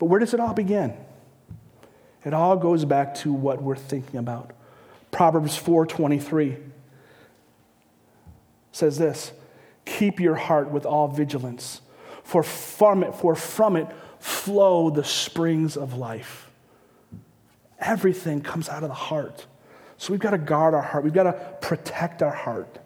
But 0.00 0.06
where 0.06 0.18
does 0.18 0.34
it 0.34 0.40
all 0.40 0.54
begin? 0.54 0.94
It 2.24 2.34
all 2.34 2.56
goes 2.56 2.84
back 2.84 3.14
to 3.16 3.32
what 3.32 3.62
we're 3.62 3.76
thinking 3.76 4.18
about. 4.18 4.50
Proverbs 5.12 5.56
4:23 5.56 6.56
says 8.72 8.98
this, 8.98 9.32
"Keep 9.84 10.18
your 10.18 10.36
heart 10.36 10.70
with 10.70 10.86
all 10.86 11.06
vigilance, 11.08 11.82
for 12.22 12.42
from 12.42 13.04
it 13.04 13.14
for 13.14 13.34
from 13.34 13.76
it 13.76 13.86
flow 14.18 14.88
the 14.88 15.04
springs 15.04 15.76
of 15.76 15.94
life." 15.94 16.50
Everything 17.78 18.40
comes 18.40 18.68
out 18.68 18.82
of 18.82 18.88
the 18.88 18.94
heart. 18.94 19.46
So 19.98 20.12
we've 20.12 20.20
got 20.20 20.30
to 20.30 20.38
guard 20.38 20.72
our 20.72 20.82
heart. 20.82 21.04
We've 21.04 21.12
got 21.12 21.24
to 21.24 21.34
protect 21.60 22.22
our 22.22 22.32
heart. 22.32 22.78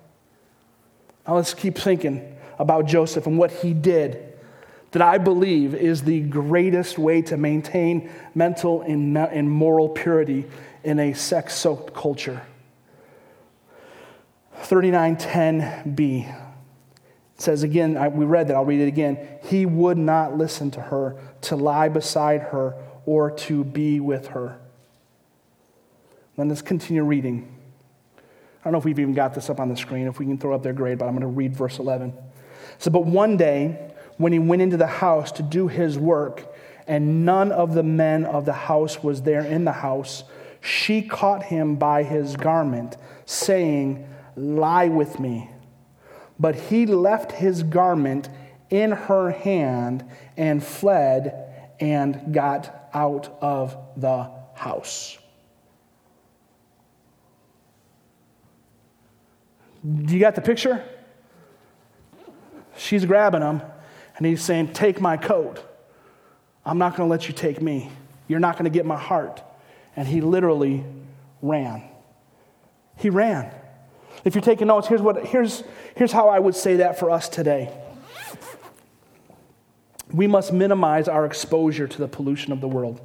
Now 1.27 1.37
let's 1.37 1.55
keep 1.55 1.79
thinking 1.79 2.37
about 2.59 2.87
Joseph 2.87 3.27
and 3.29 3.39
what 3.39 3.53
he 3.53 3.73
did 3.73 4.34
that 4.95 5.03
I 5.03 5.19
believe 5.19 5.75
is 5.75 6.03
the 6.03 6.21
greatest 6.21 6.99
way 6.99 7.21
to 7.23 7.37
maintain 7.37 8.11
mental 8.33 8.81
and 8.83 9.51
moral 9.51 9.89
purity 9.89 10.47
in 10.85 11.01
a 11.01 11.13
sex 11.15 11.57
soaked 11.57 11.93
culture. 11.93 12.41
3910b 14.63 16.41
says 17.37 17.65
again, 17.65 17.95
we 18.15 18.25
read 18.25 18.47
that, 18.47 18.55
I'll 18.55 18.65
read 18.65 18.81
it 18.81 18.87
again. 18.87 19.19
He 19.43 19.67
would 19.67 19.99
not 19.99 20.39
listen 20.39 20.71
to 20.71 20.81
her, 20.81 21.17
to 21.43 21.57
lie 21.57 21.89
beside 21.89 22.43
her, 22.43 22.77
or 23.05 23.33
to 23.33 23.65
be 23.65 23.99
with 23.99 24.29
her. 24.29 24.61
Let's 26.37 26.63
continue 26.63 27.03
reading. 27.03 27.53
I 28.61 28.63
don't 28.63 28.75
know 28.75 28.79
if 28.79 28.85
we've 28.85 29.01
even 29.01 29.15
got 29.15 29.35
this 29.35 29.51
up 29.51 29.59
on 29.59 29.69
the 29.69 29.77
screen, 29.77 30.07
if 30.07 30.21
we 30.21 30.27
can 30.27 30.39
throw 30.39 30.55
up 30.55 30.63
there, 30.63 30.73
great, 30.73 30.99
but 30.99 31.07
I'm 31.07 31.15
going 31.15 31.23
to 31.23 31.27
read 31.27 31.57
verse 31.57 31.81
11. 31.81 32.15
So, 32.79 32.93
but 32.93 33.05
one 33.05 33.37
day, 33.37 33.91
when 34.17 34.33
he 34.33 34.39
went 34.39 34.63
into 34.63 34.77
the 34.77 34.87
house 34.87 35.33
to 35.33 35.43
do 35.43 35.69
his 35.69 35.99
work, 35.99 36.55
and 36.87 37.25
none 37.25 37.51
of 37.51 37.75
the 37.75 37.83
men 37.83 38.25
of 38.25 38.45
the 38.45 38.53
house 38.53 39.03
was 39.03 39.23
there 39.23 39.45
in 39.45 39.65
the 39.65 39.73
house, 39.73 40.25
she 40.61 41.03
caught 41.03 41.45
him 41.45 41.77
by 41.77 42.03
his 42.03 42.37
garment, 42.37 42.97
saying, 43.27 44.09
Lie 44.37 44.89
with 44.89 45.21
me. 45.21 45.51
But 46.39 46.55
he 46.55 46.87
left 46.87 47.33
his 47.33 47.63
garment 47.63 48.29
in 48.71 48.91
her 48.93 49.31
hand 49.31 50.05
and 50.37 50.63
fled 50.63 51.75
and 51.81 52.35
got 52.35 52.89
out 52.93 53.37
of 53.41 53.77
the 53.97 54.31
house. 54.55 55.19
Do 59.85 60.15
you 60.15 60.21
got 60.21 60.35
the 60.35 60.41
picture? 60.41 60.83
She's 62.77 63.05
grabbing 63.05 63.43
him, 63.43 63.63
and 64.17 64.27
he's 64.27 64.43
saying, 64.43 64.73
Take 64.73 65.01
my 65.01 65.17
coat. 65.17 65.63
I'm 66.65 66.79
not 66.79 66.97
going 66.97 67.07
to 67.09 67.11
let 67.11 67.29
you 67.29 67.35
take 67.35 67.61
me. 67.61 67.91
You're 68.27 68.41
not 68.41 68.55
going 68.55 68.65
to 68.65 68.71
get 68.71 68.87
my 68.87 68.99
heart 68.99 69.43
and 69.97 70.09
he 70.09 70.21
literally 70.21 70.85
ran. 71.43 71.83
He 72.97 73.11
ran. 73.11 73.53
If 74.25 74.35
you're 74.35 74.43
taking 74.43 74.69
notes, 74.69 74.89
here's, 74.89 75.03
what, 75.03 75.25
here's, 75.27 75.63
here's 75.97 76.13
how 76.13 76.29
I 76.29 76.39
would 76.39 76.55
say 76.55 76.77
that 76.77 76.99
for 76.99 77.11
us 77.11 77.29
today. 77.29 77.73
We 80.13 80.27
must 80.27 80.53
minimize 80.53 81.09
our 81.09 81.27
exposure 81.27 81.89
to 81.89 81.99
the 81.99 82.09
pollution 82.09 82.53
of 82.53 82.61
the 82.61 82.69
world. 82.69 83.01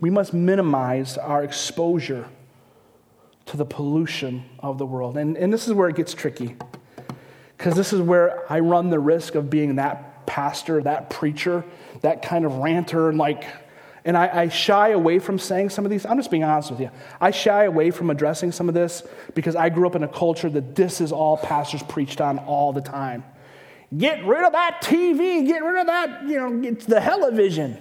We 0.00 0.10
must 0.10 0.32
minimize 0.32 1.18
our 1.18 1.42
exposure 1.42 2.28
to 3.46 3.56
the 3.56 3.64
pollution 3.64 4.44
of 4.60 4.78
the 4.78 4.86
world. 4.86 5.16
And, 5.16 5.36
and 5.36 5.52
this 5.52 5.66
is 5.66 5.74
where 5.74 5.88
it 5.88 5.96
gets 5.96 6.14
tricky. 6.14 6.56
Because 7.66 7.76
this 7.76 7.92
is 7.92 8.00
where 8.00 8.44
I 8.48 8.60
run 8.60 8.90
the 8.90 9.00
risk 9.00 9.34
of 9.34 9.50
being 9.50 9.74
that 9.74 10.24
pastor, 10.24 10.80
that 10.84 11.10
preacher, 11.10 11.64
that 12.02 12.22
kind 12.22 12.44
of 12.44 12.58
ranter, 12.58 13.08
and 13.08 13.18
like 13.18 13.44
and 14.04 14.16
I, 14.16 14.42
I, 14.42 14.48
shy 14.50 14.90
away 14.90 15.18
from 15.18 15.36
saying 15.40 15.70
some 15.70 15.84
of 15.84 15.90
these. 15.90 16.06
I'm 16.06 16.16
just 16.16 16.30
being 16.30 16.44
honest 16.44 16.70
with 16.70 16.78
you. 16.78 16.90
I 17.20 17.32
shy 17.32 17.64
away 17.64 17.90
from 17.90 18.08
addressing 18.08 18.52
some 18.52 18.68
of 18.68 18.76
this 18.76 19.02
because 19.34 19.56
I 19.56 19.68
grew 19.68 19.84
up 19.88 19.96
in 19.96 20.04
a 20.04 20.08
culture 20.08 20.48
that 20.48 20.76
this 20.76 21.00
is 21.00 21.10
all 21.10 21.38
pastors 21.38 21.82
preached 21.82 22.20
on 22.20 22.38
all 22.38 22.72
the 22.72 22.80
time. 22.80 23.24
Get 23.98 24.24
rid 24.24 24.44
of 24.44 24.52
that 24.52 24.80
TV. 24.80 25.44
Get 25.44 25.64
rid 25.64 25.80
of 25.80 25.88
that, 25.88 26.22
you 26.28 26.36
know, 26.36 26.68
it's 26.68 26.86
the 26.86 27.00
television. 27.00 27.78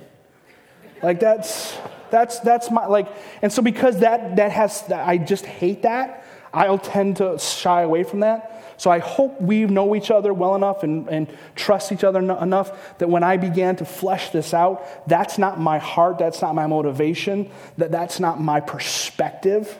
Like 1.04 1.20
that's 1.20 1.78
that's 2.10 2.40
that's 2.40 2.72
my 2.72 2.88
like 2.88 3.08
and 3.44 3.54
so 3.54 3.62
because 3.62 4.00
that 4.00 4.38
that 4.38 4.52
has 4.52 4.92
I 4.92 5.20
just 5.20 5.46
hate 5.46 5.84
that. 5.84 6.26
I'll 6.52 6.80
tend 6.80 7.18
to 7.18 7.38
shy 7.38 7.84
away 7.84 8.04
from 8.04 8.22
that. 8.22 8.55
So 8.78 8.92
I 8.92 9.00
hope 9.00 9.40
we 9.42 9.66
know 9.66 9.96
each 9.96 10.12
other 10.12 10.34
well 10.34 10.56
enough 10.56 10.84
and, 10.84 11.08
and 11.08 11.28
trust 11.56 11.92
each 11.92 12.04
other 12.04 12.20
enough 12.20 12.98
that 12.98 13.10
when 13.10 13.24
I 13.24 13.38
began 13.38 13.76
to 13.78 13.86
flesh 13.86 14.32
this 14.32 14.54
out, 14.54 15.08
that's 15.08 15.38
not 15.38 15.60
my 15.60 15.78
heart, 15.78 16.18
that's 16.18 16.42
not 16.42 16.56
my 16.56 16.68
motivation, 16.68 17.50
that 17.78 17.92
that's 17.92 18.20
not 18.20 18.40
my 18.42 18.60
perspective. 18.60 19.80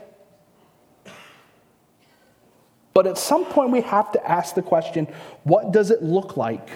But 2.94 3.08
at 3.08 3.18
some 3.18 3.46
point, 3.46 3.72
we 3.72 3.82
have 3.82 4.12
to 4.14 4.26
ask 4.30 4.56
the 4.56 4.62
question 4.62 5.08
what 5.44 5.72
does 5.72 5.92
it 5.92 6.02
look 6.02 6.38
like 6.38 6.70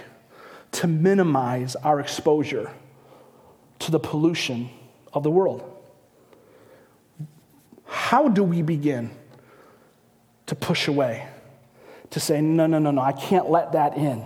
to 0.74 0.88
minimize 0.88 1.76
our 1.78 2.00
exposure 2.00 2.70
to 3.80 3.92
the 3.92 4.00
pollution 4.00 4.70
of 5.14 5.24
the 5.24 5.32
world? 5.32 5.64
How 7.86 8.28
do 8.28 8.44
we 8.44 8.62
begin 8.62 9.12
to 10.48 10.56
push 10.56 10.88
away? 10.90 11.26
To 12.12 12.20
say, 12.20 12.42
no, 12.42 12.66
no, 12.66 12.80
no, 12.80 12.92
no, 12.92 13.02
I 13.02 13.12
can't 13.12 13.50
let 13.50 13.74
that 13.74 13.96
in. 13.96 14.26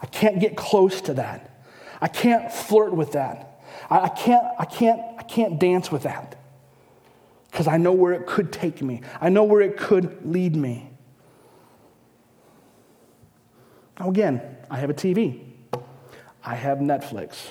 I 0.00 0.06
can't 0.06 0.40
get 0.40 0.56
close 0.56 1.00
to 1.02 1.14
that. 1.14 1.62
I 2.00 2.08
can't 2.08 2.50
flirt 2.52 2.92
with 2.94 3.12
that. 3.12 3.60
I, 3.90 4.00
I 4.00 4.08
can't, 4.08 4.46
I 4.58 4.64
can't, 4.64 5.00
I 5.18 5.22
can't 5.22 5.58
dance 5.58 5.90
with 5.90 6.04
that. 6.04 6.36
Because 7.50 7.66
I 7.66 7.76
know 7.76 7.92
where 7.92 8.12
it 8.12 8.26
could 8.26 8.52
take 8.52 8.82
me. 8.82 9.02
I 9.20 9.28
know 9.28 9.44
where 9.44 9.60
it 9.60 9.76
could 9.76 10.24
lead 10.24 10.54
me. 10.54 10.90
Now, 13.98 14.08
again, 14.10 14.40
I 14.70 14.78
have 14.78 14.90
a 14.90 14.94
TV, 14.94 15.42
I 16.44 16.54
have 16.54 16.78
Netflix. 16.78 17.48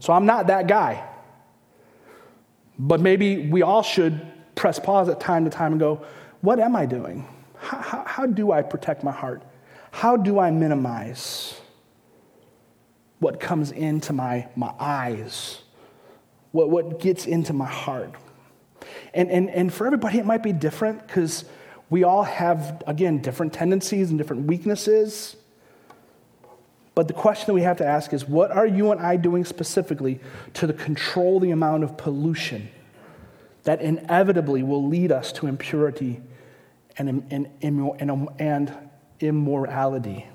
So 0.00 0.12
I'm 0.12 0.26
not 0.26 0.48
that 0.48 0.66
guy. 0.66 1.06
But 2.78 3.00
maybe 3.00 3.48
we 3.48 3.62
all 3.62 3.82
should 3.82 4.20
press 4.54 4.78
pause 4.78 5.08
at 5.08 5.20
time 5.20 5.44
to 5.44 5.50
time 5.50 5.72
and 5.72 5.80
go, 5.80 6.04
what 6.40 6.58
am 6.58 6.74
I 6.74 6.86
doing? 6.86 7.28
How, 7.58 7.78
how, 7.78 8.03
how 8.14 8.26
do 8.26 8.52
I 8.52 8.62
protect 8.62 9.02
my 9.02 9.10
heart? 9.10 9.42
How 9.90 10.16
do 10.16 10.38
I 10.38 10.52
minimize 10.52 11.60
what 13.18 13.40
comes 13.40 13.72
into 13.72 14.12
my, 14.12 14.46
my 14.54 14.72
eyes? 14.78 15.62
What, 16.52 16.70
what 16.70 17.00
gets 17.00 17.26
into 17.26 17.52
my 17.52 17.66
heart? 17.66 18.12
And, 19.14 19.32
and, 19.32 19.50
and 19.50 19.74
for 19.74 19.88
everybody, 19.88 20.20
it 20.20 20.26
might 20.26 20.44
be 20.44 20.52
different 20.52 21.04
because 21.04 21.44
we 21.90 22.04
all 22.04 22.22
have, 22.22 22.84
again, 22.86 23.18
different 23.18 23.52
tendencies 23.52 24.10
and 24.10 24.16
different 24.16 24.46
weaknesses. 24.46 25.34
But 26.94 27.08
the 27.08 27.14
question 27.14 27.46
that 27.46 27.54
we 27.54 27.62
have 27.62 27.78
to 27.78 27.84
ask 27.84 28.12
is 28.12 28.28
what 28.28 28.52
are 28.52 28.64
you 28.66 28.92
and 28.92 29.00
I 29.00 29.16
doing 29.16 29.44
specifically 29.44 30.20
to 30.52 30.72
control 30.72 31.40
the 31.40 31.50
amount 31.50 31.82
of 31.82 31.96
pollution 31.96 32.68
that 33.64 33.82
inevitably 33.82 34.62
will 34.62 34.86
lead 34.86 35.10
us 35.10 35.32
to 35.32 35.48
impurity 35.48 36.22
and, 36.96 37.24
and, 37.30 37.48
and, 37.62 38.10
um, 38.10 38.30
and 38.38 38.72
immorality? 39.20 40.26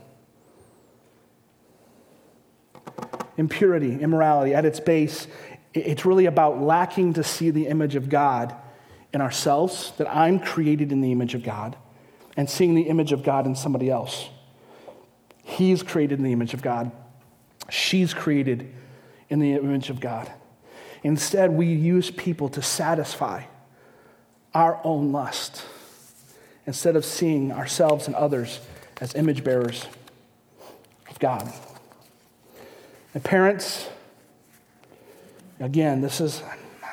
Impurity, 3.38 4.00
immorality, 4.02 4.54
at 4.54 4.66
its 4.66 4.80
base, 4.80 5.28
it's 5.74 6.06
really 6.06 6.26
about 6.26 6.62
lacking 6.62 7.14
to 7.14 7.24
see 7.24 7.52
the 7.52 7.68
image 7.68 7.96
of 7.96 8.10
God 8.10 8.56
in 9.14 9.22
ourselves, 9.22 9.94
that 9.98 10.10
I'm 10.10 10.40
created 10.40 10.92
in 10.92 11.02
the 11.02 11.12
image 11.12 11.36
of 11.36 11.44
God, 11.44 11.78
and 12.36 12.50
seeing 12.50 12.76
the 12.76 12.84
image 12.84 13.12
of 13.12 13.24
God 13.24 13.46
in 13.46 13.56
somebody 13.56 13.90
else. 13.90 14.30
He's 15.44 15.82
created 15.82 16.20
in 16.20 16.26
the 16.26 16.32
image 16.32 16.54
of 16.54 16.62
God. 16.62 16.92
She's 17.70 18.14
created 18.14 18.72
in 19.30 19.40
the 19.40 19.54
image 19.54 19.90
of 19.90 20.00
God. 20.00 20.32
Instead, 21.04 21.52
we 21.52 21.68
use 21.68 22.12
people 22.12 22.50
to 22.50 22.62
satisfy 22.62 23.44
our 24.54 24.80
own 24.84 25.12
lust 25.12 25.64
instead 26.70 26.96
of 26.96 27.04
seeing 27.04 27.52
ourselves 27.52 28.06
and 28.06 28.16
others 28.16 28.60
as 29.02 29.16
image 29.16 29.44
bearers 29.44 29.88
of 31.10 31.18
God. 31.18 31.52
And 33.16 33.24
parents, 33.24 33.90
again, 35.60 36.00
this 36.00 36.22
is, 36.22 36.44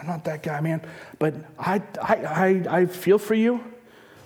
I'm 0.00 0.06
not 0.06 0.24
that 0.24 0.42
guy, 0.42 0.62
man. 0.62 0.80
But 1.18 1.34
I, 1.58 1.82
I, 2.00 2.14
I, 2.14 2.46
I 2.70 2.86
feel 2.86 3.18
for 3.18 3.34
you. 3.34 3.62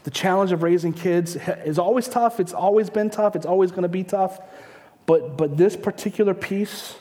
The 0.05 0.13
challenge 0.13 0.53
of 0.53 0.63
raising 0.63 0.93
kids 0.93 1.35
is 1.35 1.81
always 1.81 2.07
tough. 2.07 2.39
It's 2.39 2.55
always 2.55 2.89
been 2.89 3.11
tough. 3.11 3.35
It's 3.35 3.45
always 3.45 3.73
going 3.73 3.83
to 3.83 3.89
be 3.89 4.05
tough. 4.05 4.39
But, 5.05 5.37
but 5.37 5.57
this 5.57 5.75
particular 5.75 6.33
piece 6.33 6.95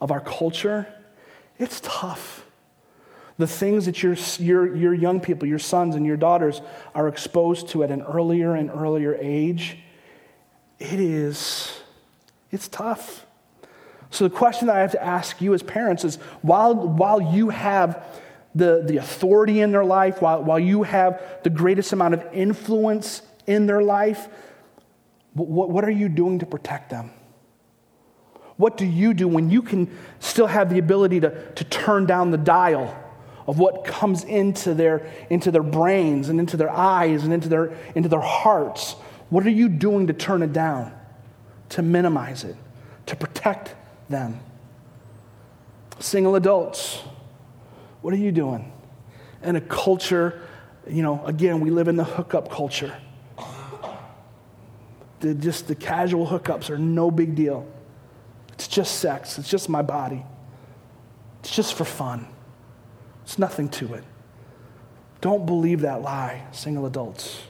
of 0.00 0.10
our 0.10 0.20
culture, 0.20 0.92
it's 1.60 1.78
tough. 1.84 2.44
The 3.38 3.46
things 3.46 3.86
that 3.86 4.02
your, 4.02 4.16
your, 4.38 4.74
your 4.74 4.94
young 4.94 5.20
people, 5.20 5.46
your 5.46 5.60
sons 5.60 5.94
and 5.94 6.04
your 6.04 6.16
daughters 6.16 6.60
are 6.94 7.06
exposed 7.06 7.68
to 7.68 7.84
at 7.84 7.90
an 7.90 8.02
earlier 8.02 8.54
and 8.54 8.68
earlier 8.68 9.16
age, 9.20 9.78
it 10.80 10.98
is, 10.98 11.80
it's 12.50 12.66
tough. 12.66 13.26
So 14.10 14.26
the 14.26 14.34
question 14.34 14.66
that 14.66 14.76
I 14.76 14.80
have 14.80 14.92
to 14.92 15.04
ask 15.04 15.40
you 15.40 15.54
as 15.54 15.62
parents 15.62 16.04
is 16.04 16.16
while, 16.42 16.74
while 16.74 17.20
you 17.20 17.50
have 17.50 18.04
the, 18.54 18.82
the 18.84 18.96
authority 18.96 19.60
in 19.60 19.70
their 19.70 19.84
life, 19.84 20.20
while, 20.20 20.42
while 20.42 20.58
you 20.58 20.82
have 20.82 21.22
the 21.44 21.50
greatest 21.50 21.92
amount 21.92 22.14
of 22.14 22.24
influence 22.32 23.22
in 23.46 23.66
their 23.66 23.82
life, 23.82 24.28
what, 25.34 25.70
what 25.70 25.84
are 25.84 25.90
you 25.90 26.08
doing 26.08 26.40
to 26.40 26.46
protect 26.46 26.90
them? 26.90 27.12
What 28.56 28.76
do 28.76 28.84
you 28.84 29.14
do 29.14 29.28
when 29.28 29.50
you 29.50 29.62
can 29.62 29.96
still 30.18 30.48
have 30.48 30.70
the 30.70 30.78
ability 30.78 31.20
to, 31.20 31.52
to 31.52 31.64
turn 31.64 32.06
down 32.06 32.32
the 32.32 32.38
dial 32.38 32.96
of 33.48 33.58
what 33.58 33.82
comes 33.82 34.24
into 34.24 34.74
their, 34.74 35.10
into 35.30 35.50
their 35.50 35.62
brains 35.62 36.28
and 36.28 36.38
into 36.38 36.58
their 36.58 36.70
eyes 36.70 37.24
and 37.24 37.32
into 37.32 37.48
their, 37.48 37.72
into 37.94 38.08
their 38.08 38.20
hearts? 38.20 38.92
What 39.30 39.46
are 39.46 39.50
you 39.50 39.70
doing 39.70 40.08
to 40.08 40.12
turn 40.12 40.42
it 40.42 40.52
down, 40.52 40.92
to 41.70 41.82
minimize 41.82 42.44
it, 42.44 42.56
to 43.06 43.16
protect 43.16 43.74
them? 44.10 44.38
Single 45.98 46.36
adults, 46.36 47.02
what 48.02 48.12
are 48.12 48.18
you 48.18 48.30
doing? 48.30 48.70
In 49.42 49.56
a 49.56 49.62
culture, 49.62 50.42
you 50.86 51.02
know, 51.02 51.24
again, 51.24 51.60
we 51.60 51.70
live 51.70 51.88
in 51.88 51.96
the 51.96 52.04
hookup 52.04 52.50
culture. 52.50 52.94
The, 55.20 55.34
just 55.34 55.66
the 55.68 55.74
casual 55.74 56.26
hookups 56.26 56.68
are 56.68 56.78
no 56.78 57.10
big 57.10 57.34
deal. 57.34 57.66
It's 58.52 58.68
just 58.68 58.98
sex, 58.98 59.38
it's 59.38 59.48
just 59.48 59.70
my 59.70 59.80
body. 59.80 60.22
It's 61.40 61.54
just 61.56 61.74
for 61.74 61.86
fun. 61.86 62.28
It's 63.28 63.38
nothing 63.38 63.68
to 63.68 63.92
it. 63.92 64.04
Don't 65.20 65.44
believe 65.44 65.82
that 65.82 66.00
lie, 66.00 66.46
single 66.52 66.86
adults. 66.86 67.42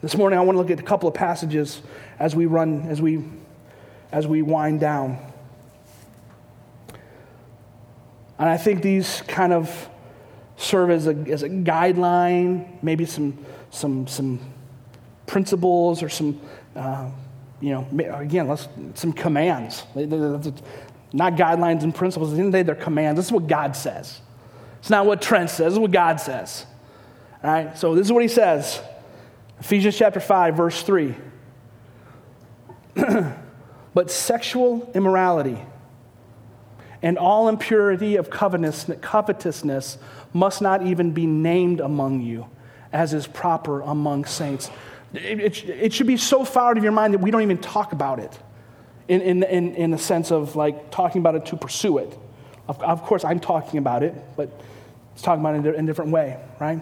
This 0.00 0.16
morning 0.16 0.38
I 0.38 0.42
want 0.42 0.56
to 0.56 0.58
look 0.58 0.70
at 0.70 0.80
a 0.80 0.82
couple 0.82 1.06
of 1.06 1.14
passages 1.14 1.82
as 2.18 2.34
we 2.34 2.46
run, 2.46 2.88
as 2.88 3.02
we 3.02 3.22
as 4.10 4.26
we 4.26 4.40
wind 4.40 4.80
down. 4.80 5.18
And 8.38 8.48
I 8.48 8.56
think 8.56 8.80
these 8.80 9.22
kind 9.28 9.52
of 9.52 9.90
serve 10.56 10.88
as 10.88 11.06
a, 11.06 11.14
as 11.28 11.42
a 11.42 11.50
guideline, 11.50 12.82
maybe 12.82 13.04
some, 13.04 13.36
some, 13.68 14.06
some 14.06 14.40
principles 15.26 16.02
or 16.02 16.08
some, 16.08 16.40
uh, 16.74 17.10
you 17.60 17.70
know, 17.70 17.86
again, 18.14 18.48
let's, 18.48 18.66
some 18.94 19.12
commands. 19.12 19.82
Not 21.14 21.34
guidelines 21.34 21.84
and 21.84 21.94
principles. 21.94 22.30
At 22.30 22.34
the 22.34 22.40
end 22.40 22.48
of 22.48 22.52
the 22.52 22.58
day, 22.58 22.62
they're 22.64 22.74
commands. 22.74 23.18
This 23.18 23.26
is 23.26 23.32
what 23.32 23.46
God 23.46 23.76
says. 23.76 24.20
It's 24.80 24.90
not 24.90 25.06
what 25.06 25.22
Trent 25.22 25.48
says, 25.48 25.58
this 25.58 25.72
is 25.74 25.78
what 25.78 25.92
God 25.92 26.20
says. 26.20 26.66
All 27.42 27.50
right, 27.50 27.78
so 27.78 27.94
this 27.94 28.06
is 28.06 28.12
what 28.12 28.22
he 28.22 28.28
says 28.28 28.82
Ephesians 29.60 29.96
chapter 29.96 30.18
5, 30.18 30.56
verse 30.56 30.82
3. 30.82 31.14
but 33.94 34.10
sexual 34.10 34.90
immorality 34.92 35.58
and 37.00 37.16
all 37.16 37.48
impurity 37.48 38.16
of 38.16 38.28
covetousness 38.28 39.98
must 40.32 40.60
not 40.60 40.82
even 40.84 41.12
be 41.12 41.26
named 41.26 41.80
among 41.80 42.22
you, 42.22 42.46
as 42.92 43.14
is 43.14 43.26
proper 43.28 43.82
among 43.82 44.24
saints. 44.24 44.68
It, 45.12 45.40
it, 45.40 45.68
it, 45.68 45.92
should 45.92 46.08
be 46.08 46.16
so 46.16 46.44
far 46.44 46.72
out 46.72 46.76
of 46.76 46.82
your 46.82 46.92
mind 46.92 47.14
that 47.14 47.18
we 47.18 47.30
don't 47.30 47.42
even 47.42 47.58
talk 47.58 47.92
about 47.92 48.18
it 48.18 48.36
in, 49.08 49.20
in, 49.20 49.42
in, 49.42 49.74
in 49.74 49.90
the 49.90 49.98
sense 49.98 50.30
of 50.30 50.56
like 50.56 50.90
talking 50.90 51.20
about 51.20 51.34
it 51.34 51.46
to 51.46 51.56
pursue 51.56 51.98
it. 51.98 52.18
Of, 52.68 52.82
of 52.82 53.02
course, 53.02 53.24
I'm 53.24 53.40
talking 53.40 53.78
about 53.78 54.02
it, 54.02 54.14
but 54.36 54.50
it's 55.12 55.22
talking 55.22 55.40
about 55.40 55.54
it 55.54 55.74
in 55.74 55.84
a 55.84 55.86
different 55.86 56.12
way, 56.12 56.38
right? 56.60 56.80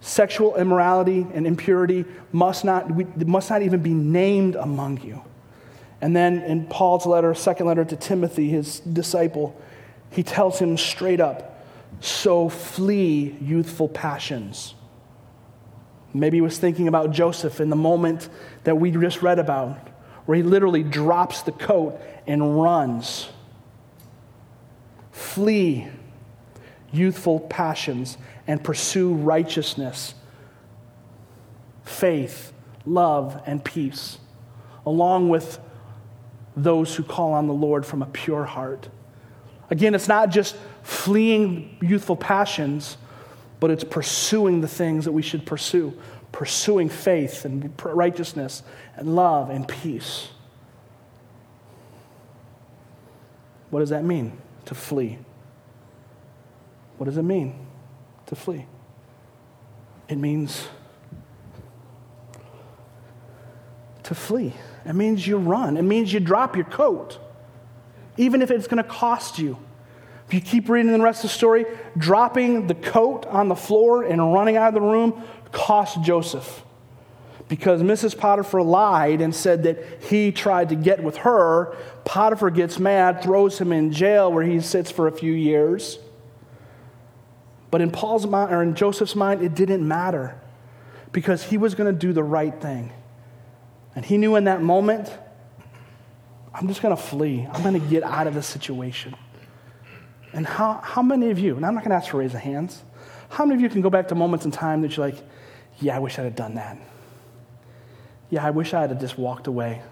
Sexual 0.00 0.56
immorality 0.56 1.26
and 1.34 1.46
impurity 1.46 2.04
must 2.32 2.64
not, 2.64 2.90
we, 2.90 3.04
must 3.24 3.50
not 3.50 3.62
even 3.62 3.82
be 3.82 3.94
named 3.94 4.56
among 4.56 5.00
you. 5.02 5.22
And 6.00 6.16
then 6.16 6.42
in 6.42 6.66
Paul's 6.66 7.06
letter, 7.06 7.32
second 7.34 7.66
letter 7.66 7.84
to 7.84 7.96
Timothy, 7.96 8.48
his 8.48 8.80
disciple, 8.80 9.56
he 10.10 10.22
tells 10.22 10.58
him 10.58 10.76
straight 10.76 11.20
up 11.20 11.64
so 12.00 12.48
flee 12.48 13.36
youthful 13.40 13.88
passions. 13.88 14.74
Maybe 16.12 16.38
he 16.38 16.40
was 16.40 16.58
thinking 16.58 16.88
about 16.88 17.12
Joseph 17.12 17.60
in 17.60 17.70
the 17.70 17.76
moment 17.76 18.28
that 18.64 18.76
we 18.76 18.90
just 18.90 19.22
read 19.22 19.38
about, 19.38 19.78
where 20.26 20.36
he 20.36 20.42
literally 20.42 20.82
drops 20.82 21.42
the 21.42 21.52
coat 21.52 22.00
and 22.26 22.62
runs. 22.62 23.28
Flee 25.10 25.88
youthful 26.92 27.40
passions 27.40 28.18
and 28.46 28.62
pursue 28.62 29.14
righteousness, 29.14 30.14
faith, 31.84 32.52
love, 32.84 33.42
and 33.46 33.64
peace, 33.64 34.18
along 34.84 35.28
with 35.28 35.58
those 36.56 36.94
who 36.94 37.02
call 37.02 37.32
on 37.32 37.46
the 37.46 37.54
Lord 37.54 37.86
from 37.86 38.02
a 38.02 38.06
pure 38.06 38.44
heart. 38.44 38.88
Again, 39.70 39.94
it's 39.94 40.08
not 40.08 40.30
just 40.30 40.56
fleeing 40.82 41.78
youthful 41.80 42.16
passions, 42.16 42.98
but 43.58 43.70
it's 43.70 43.84
pursuing 43.84 44.60
the 44.60 44.68
things 44.68 45.04
that 45.04 45.12
we 45.12 45.22
should 45.22 45.46
pursue, 45.46 45.96
pursuing 46.32 46.88
faith 46.88 47.44
and 47.44 47.72
righteousness 47.84 48.62
and 48.96 49.14
love 49.14 49.50
and 49.50 49.68
peace. 49.68 50.28
What 53.70 53.80
does 53.80 53.90
that 53.90 54.04
mean 54.04 54.36
to 54.66 54.74
flee? 54.74 55.18
What 56.98 57.06
does 57.06 57.16
it 57.16 57.22
mean 57.22 57.66
to 58.26 58.34
flee? 58.34 58.66
It 60.08 60.16
means 60.16 60.68
to 64.02 64.14
flee. 64.14 64.52
It 64.84 64.94
means 64.94 65.26
you 65.26 65.38
run. 65.38 65.76
It 65.76 65.82
means 65.82 66.12
you 66.12 66.20
drop 66.20 66.56
your 66.56 66.64
coat, 66.64 67.18
even 68.16 68.42
if 68.42 68.50
it's 68.50 68.66
going 68.66 68.82
to 68.82 68.88
cost 68.88 69.38
you. 69.38 69.58
If 70.26 70.34
you 70.34 70.40
keep 70.40 70.68
reading 70.68 70.92
the 70.92 71.00
rest 71.00 71.24
of 71.24 71.30
the 71.30 71.36
story, 71.36 71.66
dropping 71.96 72.66
the 72.66 72.74
coat 72.74 73.26
on 73.26 73.48
the 73.48 73.56
floor 73.56 74.02
and 74.02 74.32
running 74.32 74.56
out 74.56 74.68
of 74.68 74.74
the 74.74 74.80
room 74.80 75.22
cost 75.52 76.02
Joseph. 76.02 76.64
Because 77.48 77.82
Mrs. 77.82 78.16
Potiphar 78.16 78.62
lied 78.62 79.20
and 79.20 79.34
said 79.34 79.64
that 79.64 80.02
he 80.04 80.32
tried 80.32 80.70
to 80.70 80.74
get 80.74 81.02
with 81.02 81.18
her. 81.18 81.76
Potiphar 82.04 82.50
gets 82.50 82.78
mad, 82.78 83.22
throws 83.22 83.58
him 83.60 83.72
in 83.72 83.92
jail 83.92 84.32
where 84.32 84.44
he 84.44 84.60
sits 84.60 84.90
for 84.90 85.06
a 85.06 85.12
few 85.12 85.32
years. 85.32 85.98
But 87.70 87.80
in 87.80 87.90
Paul's 87.90 88.26
mind, 88.26 88.54
or 88.54 88.62
in 88.62 88.74
Joseph's 88.74 89.14
mind, 89.14 89.42
it 89.42 89.54
didn't 89.54 89.86
matter 89.86 90.40
because 91.10 91.42
he 91.42 91.58
was 91.58 91.74
going 91.74 91.92
to 91.92 91.98
do 91.98 92.12
the 92.12 92.22
right 92.22 92.58
thing. 92.60 92.92
And 93.94 94.04
he 94.04 94.16
knew 94.16 94.36
in 94.36 94.44
that 94.44 94.62
moment, 94.62 95.12
I'm 96.54 96.68
just 96.68 96.82
going 96.82 96.96
to 96.96 97.02
flee. 97.02 97.46
I'm 97.50 97.62
going 97.62 97.78
to 97.78 97.86
get 97.86 98.02
out 98.02 98.26
of 98.26 98.34
this 98.34 98.46
situation. 98.46 99.14
And 100.32 100.46
how, 100.46 100.80
how 100.82 101.02
many 101.02 101.30
of 101.30 101.38
you, 101.38 101.56
and 101.56 101.66
I'm 101.66 101.74
not 101.74 101.84
going 101.84 101.90
to 101.90 101.96
ask 101.96 102.10
for 102.10 102.18
raise 102.18 102.34
of 102.34 102.40
hands, 102.40 102.82
how 103.28 103.44
many 103.44 103.56
of 103.56 103.62
you 103.62 103.68
can 103.68 103.80
go 103.80 103.90
back 103.90 104.08
to 104.08 104.14
moments 104.14 104.44
in 104.44 104.50
time 104.50 104.82
that 104.82 104.96
you're 104.96 105.06
like, 105.06 105.22
yeah, 105.82 105.96
I 105.96 105.98
wish 105.98 106.18
I'd 106.18 106.24
have 106.24 106.36
done 106.36 106.54
that? 106.54 106.78
Yeah, 108.30 108.46
I 108.46 108.50
wish 108.50 108.72
I 108.72 108.86
had 108.86 108.98
just 109.00 109.18
walked 109.18 109.46
away. 109.46 109.82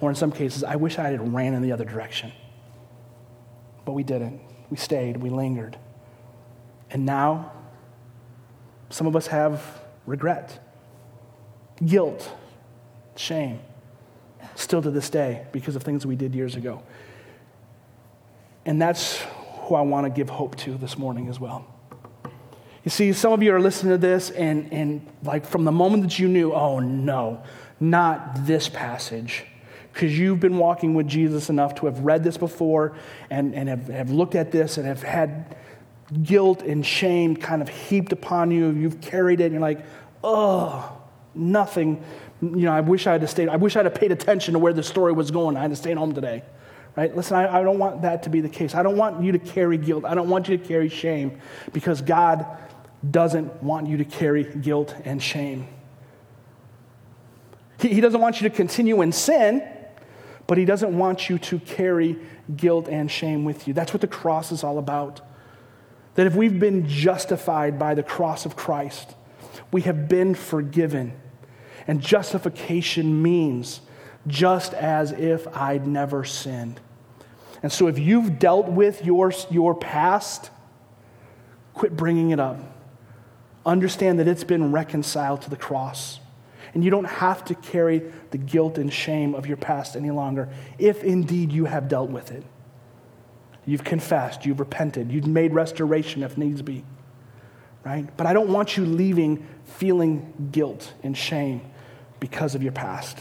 Or 0.00 0.10
in 0.10 0.16
some 0.16 0.32
cases, 0.32 0.64
I 0.64 0.76
wish 0.76 0.98
I 0.98 1.10
had 1.10 1.32
ran 1.32 1.54
in 1.54 1.62
the 1.62 1.72
other 1.72 1.84
direction. 1.84 2.32
But 3.84 3.92
we 3.92 4.02
didn't. 4.02 4.40
We 4.70 4.76
stayed, 4.76 5.18
we 5.18 5.30
lingered. 5.30 5.78
And 6.90 7.06
now, 7.06 7.52
some 8.88 9.06
of 9.06 9.14
us 9.14 9.28
have 9.28 9.62
regret, 10.06 10.58
guilt, 11.84 12.30
shame, 13.16 13.60
still 14.54 14.82
to 14.82 14.90
this 14.90 15.08
day 15.10 15.46
because 15.52 15.76
of 15.76 15.82
things 15.82 16.04
we 16.04 16.16
did 16.16 16.34
years 16.34 16.56
ago. 16.56 16.82
And 18.66 18.80
that's 18.80 19.22
who 19.62 19.74
I 19.74 19.82
want 19.82 20.06
to 20.06 20.10
give 20.10 20.28
hope 20.28 20.56
to 20.58 20.76
this 20.76 20.98
morning 20.98 21.28
as 21.28 21.38
well. 21.38 21.66
You 22.84 22.90
see, 22.90 23.12
some 23.12 23.32
of 23.32 23.42
you 23.42 23.54
are 23.54 23.60
listening 23.60 23.92
to 23.92 23.98
this, 23.98 24.30
and, 24.30 24.72
and 24.72 25.06
like 25.22 25.44
from 25.44 25.64
the 25.64 25.72
moment 25.72 26.02
that 26.02 26.18
you 26.18 26.28
knew, 26.28 26.52
oh 26.52 26.78
no, 26.78 27.42
not 27.78 28.46
this 28.46 28.70
passage, 28.70 29.44
because 29.92 30.18
you've 30.18 30.40
been 30.40 30.56
walking 30.56 30.94
with 30.94 31.06
Jesus 31.06 31.50
enough 31.50 31.74
to 31.76 31.86
have 31.86 32.00
read 32.00 32.24
this 32.24 32.38
before 32.38 32.96
and, 33.28 33.54
and 33.54 33.68
have, 33.68 33.88
have 33.88 34.10
looked 34.10 34.34
at 34.34 34.50
this 34.50 34.78
and 34.78 34.86
have 34.86 35.02
had 35.02 35.56
guilt 36.22 36.62
and 36.62 36.84
shame 36.84 37.36
kind 37.36 37.60
of 37.60 37.68
heaped 37.68 38.12
upon 38.12 38.50
you. 38.50 38.70
You've 38.70 39.00
carried 39.00 39.40
it, 39.40 39.44
and 39.44 39.52
you're 39.52 39.60
like, 39.60 39.84
oh, 40.24 40.96
nothing. 41.34 42.02
You 42.40 42.64
know, 42.64 42.72
I 42.72 42.80
wish 42.80 43.06
I 43.06 43.12
had 43.12 43.28
stayed. 43.28 43.50
I 43.50 43.56
wish 43.56 43.76
I'd 43.76 43.84
have 43.84 43.94
paid 43.94 44.10
attention 44.10 44.54
to 44.54 44.58
where 44.58 44.72
the 44.72 44.82
story 44.82 45.12
was 45.12 45.30
going. 45.30 45.56
I 45.56 45.60
had 45.60 45.70
to 45.70 45.76
stay 45.76 45.92
home 45.92 46.14
today. 46.14 46.42
Right? 46.96 47.14
Listen, 47.14 47.36
I, 47.36 47.60
I 47.60 47.62
don't 47.62 47.78
want 47.78 48.02
that 48.02 48.24
to 48.24 48.30
be 48.30 48.40
the 48.40 48.48
case. 48.48 48.74
I 48.74 48.82
don't 48.82 48.96
want 48.96 49.22
you 49.22 49.32
to 49.32 49.38
carry 49.38 49.78
guilt. 49.78 50.04
I 50.04 50.14
don't 50.14 50.28
want 50.28 50.48
you 50.48 50.58
to 50.58 50.64
carry 50.64 50.88
shame 50.88 51.40
because 51.72 52.02
God 52.02 52.46
doesn't 53.08 53.62
want 53.62 53.86
you 53.86 53.96
to 53.98 54.04
carry 54.04 54.44
guilt 54.44 54.94
and 55.04 55.22
shame. 55.22 55.68
He, 57.80 57.88
he 57.88 58.00
doesn't 58.00 58.20
want 58.20 58.40
you 58.40 58.48
to 58.48 58.54
continue 58.54 59.00
in 59.02 59.12
sin, 59.12 59.66
but 60.46 60.58
He 60.58 60.64
doesn't 60.64 60.96
want 60.96 61.28
you 61.28 61.38
to 61.38 61.58
carry 61.60 62.18
guilt 62.56 62.88
and 62.88 63.10
shame 63.10 63.44
with 63.44 63.68
you. 63.68 63.74
That's 63.74 63.92
what 63.92 64.00
the 64.00 64.08
cross 64.08 64.52
is 64.52 64.64
all 64.64 64.78
about. 64.78 65.20
That 66.14 66.26
if 66.26 66.34
we've 66.34 66.58
been 66.58 66.88
justified 66.88 67.78
by 67.78 67.94
the 67.94 68.02
cross 68.02 68.44
of 68.44 68.56
Christ, 68.56 69.14
we 69.72 69.82
have 69.82 70.08
been 70.08 70.34
forgiven. 70.34 71.12
And 71.86 72.00
justification 72.00 73.22
means 73.22 73.80
just 74.26 74.74
as 74.74 75.12
if 75.12 75.46
I'd 75.56 75.86
never 75.86 76.24
sinned. 76.24 76.80
And 77.62 77.72
so 77.72 77.86
if 77.86 77.98
you've 77.98 78.38
dealt 78.38 78.68
with 78.68 79.04
your, 79.04 79.32
your 79.50 79.74
past, 79.74 80.50
quit 81.74 81.96
bringing 81.96 82.30
it 82.30 82.40
up. 82.40 82.58
Understand 83.66 84.18
that 84.18 84.28
it's 84.28 84.44
been 84.44 84.72
reconciled 84.72 85.42
to 85.42 85.50
the 85.50 85.56
cross. 85.56 86.20
And 86.72 86.84
you 86.84 86.90
don't 86.90 87.04
have 87.04 87.44
to 87.46 87.54
carry 87.54 88.02
the 88.30 88.38
guilt 88.38 88.78
and 88.78 88.92
shame 88.92 89.34
of 89.34 89.46
your 89.46 89.56
past 89.56 89.96
any 89.96 90.10
longer, 90.10 90.48
if 90.78 91.02
indeed 91.02 91.52
you 91.52 91.64
have 91.64 91.88
dealt 91.88 92.10
with 92.10 92.30
it. 92.30 92.44
You've 93.66 93.84
confessed, 93.84 94.46
you've 94.46 94.60
repented, 94.60 95.12
you've 95.12 95.26
made 95.26 95.52
restoration 95.52 96.22
if 96.22 96.38
needs 96.38 96.62
be. 96.62 96.84
Right? 97.84 98.08
But 98.16 98.26
I 98.26 98.32
don't 98.32 98.50
want 98.50 98.76
you 98.76 98.84
leaving 98.84 99.46
feeling 99.64 100.50
guilt 100.52 100.92
and 101.02 101.16
shame 101.16 101.62
because 102.20 102.54
of 102.54 102.62
your 102.62 102.72
past. 102.72 103.18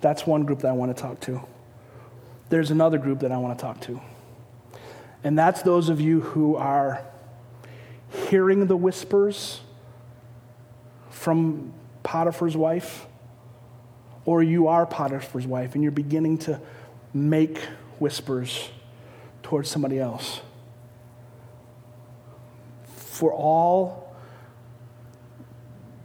That's 0.00 0.26
one 0.26 0.44
group 0.44 0.60
that 0.60 0.68
I 0.68 0.72
want 0.72 0.96
to 0.96 1.02
talk 1.02 1.20
to. 1.20 1.42
There's 2.48 2.70
another 2.70 2.98
group 2.98 3.20
that 3.20 3.32
I 3.32 3.36
want 3.36 3.58
to 3.58 3.62
talk 3.62 3.80
to. 3.82 4.00
And 5.24 5.38
that's 5.38 5.62
those 5.62 5.88
of 5.88 6.00
you 6.00 6.20
who 6.20 6.56
are 6.56 7.04
hearing 8.28 8.66
the 8.66 8.76
whispers 8.76 9.60
from 11.10 11.74
Potiphar's 12.02 12.56
wife, 12.56 13.06
or 14.24 14.42
you 14.42 14.68
are 14.68 14.86
Potiphar's 14.86 15.46
wife 15.46 15.74
and 15.74 15.82
you're 15.82 15.90
beginning 15.90 16.38
to 16.38 16.60
make 17.12 17.58
whispers 17.98 18.70
towards 19.42 19.68
somebody 19.68 19.98
else. 19.98 20.40
For 22.84 23.32
all 23.32 24.14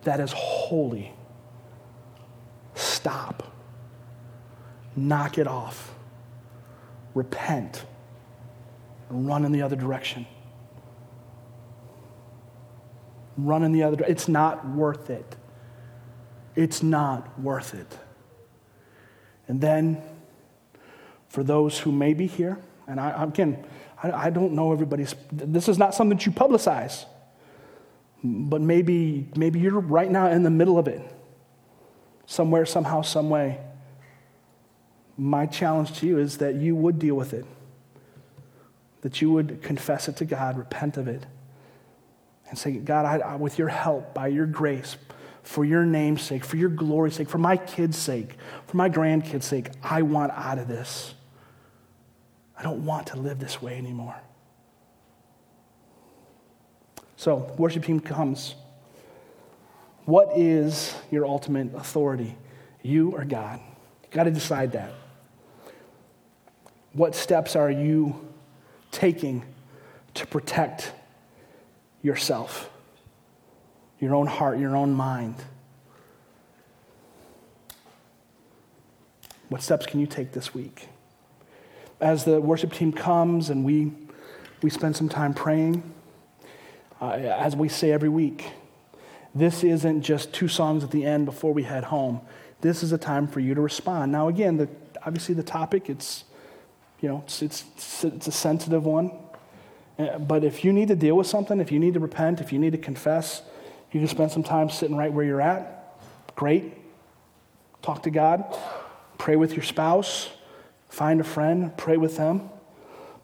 that 0.03 0.19
is 0.19 0.31
holy, 0.33 1.13
stop, 2.75 3.52
knock 4.95 5.37
it 5.37 5.47
off, 5.47 5.93
repent, 7.13 7.83
and 9.09 9.27
run 9.27 9.45
in 9.45 9.51
the 9.51 9.61
other 9.61 9.75
direction 9.75 10.25
run 13.37 13.63
in 13.63 13.71
the 13.71 13.83
other 13.83 13.97
direction. 13.97 14.11
It's 14.11 14.27
not 14.27 14.67
worth 14.67 15.09
it. 15.09 15.35
It's 16.55 16.83
not 16.83 17.39
worth 17.39 17.73
it. 17.73 17.97
And 19.47 19.59
then, 19.59 20.01
for 21.27 21.43
those 21.43 21.79
who 21.79 21.91
may 21.91 22.13
be 22.13 22.27
here, 22.27 22.59
and 22.87 22.99
I, 22.99 23.23
again, 23.23 23.65
I, 24.01 24.11
I 24.11 24.29
don't 24.29 24.53
know 24.53 24.71
everybody's, 24.71 25.15
this 25.31 25.67
is 25.67 25.77
not 25.77 25.95
something 25.95 26.17
that 26.17 26.25
you 26.25 26.31
publicize, 26.31 27.05
but 28.23 28.61
maybe, 28.61 29.27
maybe 29.35 29.59
you're 29.59 29.79
right 29.79 30.09
now 30.09 30.27
in 30.27 30.43
the 30.43 30.49
middle 30.49 30.77
of 30.77 30.87
it, 30.87 31.01
somewhere, 32.25 32.65
somehow, 32.65 33.01
some 33.01 33.29
way. 33.29 33.59
My 35.17 35.45
challenge 35.45 35.99
to 35.99 36.07
you 36.07 36.17
is 36.17 36.37
that 36.37 36.55
you 36.55 36.75
would 36.75 36.99
deal 36.99 37.15
with 37.15 37.33
it, 37.33 37.45
that 39.01 39.21
you 39.21 39.31
would 39.31 39.61
confess 39.61 40.07
it 40.07 40.17
to 40.17 40.25
God, 40.25 40.57
repent 40.57 40.97
of 40.97 41.07
it 41.07 41.25
and 42.53 42.59
say, 42.59 42.73
God, 42.73 43.05
I, 43.05 43.17
I, 43.29 43.35
with 43.35 43.57
your 43.57 43.69
help, 43.69 44.13
by 44.13 44.27
your 44.27 44.45
grace, 44.45 44.95
for 45.41 45.65
your 45.65 45.85
name's 45.85 46.21
sake, 46.21 46.45
for 46.45 46.55
your 46.55 46.69
glory's 46.69 47.15
sake, 47.15 47.27
for 47.27 47.39
my 47.39 47.57
kids' 47.57 47.97
sake, 47.97 48.35
for 48.67 48.77
my 48.77 48.91
grandkids' 48.91 49.41
sake, 49.41 49.69
I 49.81 50.03
want 50.03 50.31
out 50.33 50.59
of 50.59 50.67
this. 50.67 51.15
I 52.55 52.61
don't 52.61 52.85
want 52.85 53.07
to 53.07 53.17
live 53.17 53.39
this 53.39 53.59
way 53.59 53.75
anymore. 53.75 54.15
So, 57.17 57.51
worship 57.57 57.85
team 57.85 57.99
comes. 57.99 58.53
What 60.05 60.37
is 60.37 60.95
your 61.09 61.25
ultimate 61.25 61.73
authority? 61.73 62.35
You 62.83 63.13
or 63.13 63.25
God? 63.25 63.59
You've 64.03 64.11
got 64.11 64.25
to 64.25 64.31
decide 64.31 64.73
that. 64.73 64.93
What 66.93 67.15
steps 67.15 67.55
are 67.55 67.71
you 67.71 68.27
taking 68.91 69.43
to 70.13 70.27
protect 70.27 70.91
yourself, 72.01 72.69
your 73.99 74.13
own 74.13 74.27
heart, 74.27 74.59
your 74.59 74.75
own 74.75 74.93
mind. 74.93 75.35
What 79.49 79.61
steps 79.61 79.85
can 79.85 79.99
you 79.99 80.07
take 80.07 80.31
this 80.31 80.53
week? 80.53 80.89
as 82.03 82.25
the 82.25 82.41
worship 82.41 82.73
team 82.73 82.91
comes 82.91 83.49
and 83.49 83.63
we, 83.63 83.91
we 84.61 84.69
spend 84.69 84.95
some 84.95 85.07
time 85.07 85.33
praying, 85.33 85.81
uh, 87.01 87.11
as 87.11 87.55
we 87.55 87.69
say 87.69 87.91
every 87.91 88.09
week, 88.09 88.51
this 89.33 89.63
isn't 89.63 90.01
just 90.01 90.33
two 90.33 90.49
songs 90.49 90.83
at 90.83 90.91
the 90.91 91.05
end 91.05 91.25
before 91.25 91.53
we 91.53 91.63
head 91.63 91.85
home. 91.85 92.19
This 92.59 92.83
is 92.83 92.91
a 92.91 92.97
time 92.97 93.25
for 93.25 93.39
you 93.39 93.55
to 93.55 93.61
respond. 93.61 94.11
Now, 94.11 94.27
again, 94.27 94.57
the, 94.57 94.67
obviously 95.05 95.33
the 95.33 95.43
topic, 95.43 95.89
it's, 95.89 96.25
you 97.03 97.09
know, 97.09 97.21
it's, 97.25 97.41
it's, 97.41 97.65
it's 98.05 98.27
a 98.27 98.31
sensitive 98.31 98.85
one. 98.85 99.11
Uh, 99.99 100.17
but 100.19 100.45
if 100.45 100.63
you 100.63 100.71
need 100.71 100.87
to 100.87 100.95
deal 100.95 101.17
with 101.17 101.27
something, 101.27 101.59
if 101.59 101.69
you 101.69 101.77
need 101.77 101.93
to 101.95 101.99
repent, 101.99 102.39
if 102.39 102.53
you 102.53 102.57
need 102.57 102.71
to 102.71 102.77
confess, 102.77 103.41
you 103.91 103.99
can 103.99 104.07
spend 104.07 104.31
some 104.31 104.41
time 104.41 104.69
sitting 104.69 104.95
right 104.95 105.11
where 105.11 105.25
you're 105.25 105.41
at. 105.41 105.99
Great. 106.35 106.73
Talk 107.81 108.03
to 108.03 108.09
God. 108.09 108.45
Pray 109.17 109.35
with 109.35 109.53
your 109.53 109.63
spouse. 109.63 110.29
Find 110.87 111.19
a 111.19 111.25
friend. 111.25 111.75
Pray 111.77 111.97
with 111.97 112.15
them. 112.15 112.49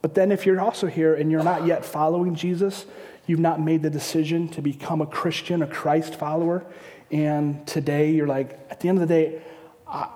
But 0.02 0.14
then, 0.14 0.34
if 0.34 0.46
you're 0.46 0.60
also 0.60 0.88
here 0.88 1.16
and 1.16 1.32
you're 1.32 1.44
not 1.44 1.66
yet 1.66 1.86
following 1.86 2.36
Jesus, 2.36 2.86
you've 3.28 3.40
not 3.40 3.62
made 3.62 3.82
the 3.82 3.90
decision 3.90 4.50
to 4.50 4.62
become 4.62 5.02
a 5.02 5.06
Christian, 5.06 5.62
a 5.62 5.68
Christ 5.68 6.16
follower, 6.16 6.66
and 7.12 7.66
today 7.66 8.12
you're 8.12 8.28
like, 8.28 8.60
at 8.70 8.82
the 8.82 8.90
end 8.90 9.02
of 9.02 9.08
the 9.08 9.14
day, 9.14 9.42
I, 9.88 10.10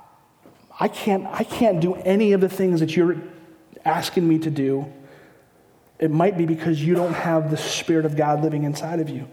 I, 0.79 0.87
can't, 0.89 1.25
I 1.27 1.43
can't 1.43 1.79
do 1.79 1.95
any 1.95 2.33
of 2.33 2.41
the 2.41 2.49
things 2.49 2.81
that 2.81 2.95
you're 2.95 3.17
asking 3.85 4.27
me 4.27 4.39
to 4.39 4.49
do. 4.49 4.91
It 5.99 6.11
might 6.11 6.37
be 6.37 6.45
because 6.45 6.83
you 6.83 6.95
don't 6.95 7.13
have 7.13 7.51
the 7.51 7.57
Spirit 7.57 8.05
of 8.05 8.15
God 8.15 8.41
living 8.41 8.63
inside 8.63 8.99
of 8.99 9.09
you. 9.09 9.27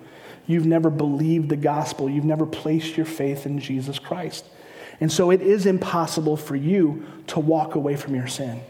You've 0.46 0.66
never 0.66 0.90
believed 0.90 1.48
the 1.48 1.56
gospel. 1.56 2.08
You've 2.08 2.24
never 2.24 2.46
placed 2.46 2.96
your 2.96 3.06
faith 3.06 3.46
in 3.46 3.58
Jesus 3.58 3.98
Christ. 3.98 4.44
And 5.00 5.10
so 5.10 5.30
it 5.30 5.40
is 5.40 5.66
impossible 5.66 6.36
for 6.36 6.56
you 6.56 7.06
to 7.28 7.40
walk 7.40 7.74
away 7.74 7.96
from 7.96 8.14
your 8.14 8.26
sin 8.26 8.60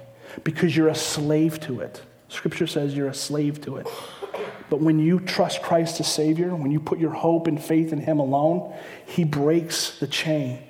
because 0.44 0.76
you're 0.76 0.88
a 0.88 0.94
slave 0.94 1.58
to 1.60 1.80
it. 1.80 2.02
Scripture 2.28 2.66
says 2.66 2.94
you're 2.94 3.08
a 3.08 3.14
slave 3.14 3.60
to 3.62 3.76
it. 3.76 3.88
But 4.68 4.80
when 4.80 5.00
you 5.00 5.18
trust 5.18 5.62
Christ 5.62 5.98
as 5.98 6.12
Savior, 6.12 6.54
when 6.54 6.70
you 6.70 6.78
put 6.78 7.00
your 7.00 7.10
hope 7.10 7.48
and 7.48 7.60
faith 7.60 7.92
in 7.92 7.98
Him 7.98 8.20
alone, 8.20 8.72
He 9.04 9.24
breaks 9.24 9.98
the 9.98 10.06
chain 10.06 10.62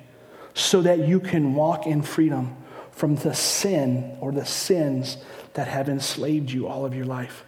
so 0.55 0.81
that 0.81 1.07
you 1.07 1.19
can 1.19 1.53
walk 1.53 1.85
in 1.85 2.01
freedom 2.01 2.57
from 2.91 3.15
the 3.15 3.33
sin 3.33 4.17
or 4.21 4.31
the 4.31 4.45
sins 4.45 5.17
that 5.53 5.67
have 5.67 5.89
enslaved 5.89 6.51
you 6.51 6.67
all 6.67 6.85
of 6.85 6.95
your 6.95 7.05
life. 7.05 7.43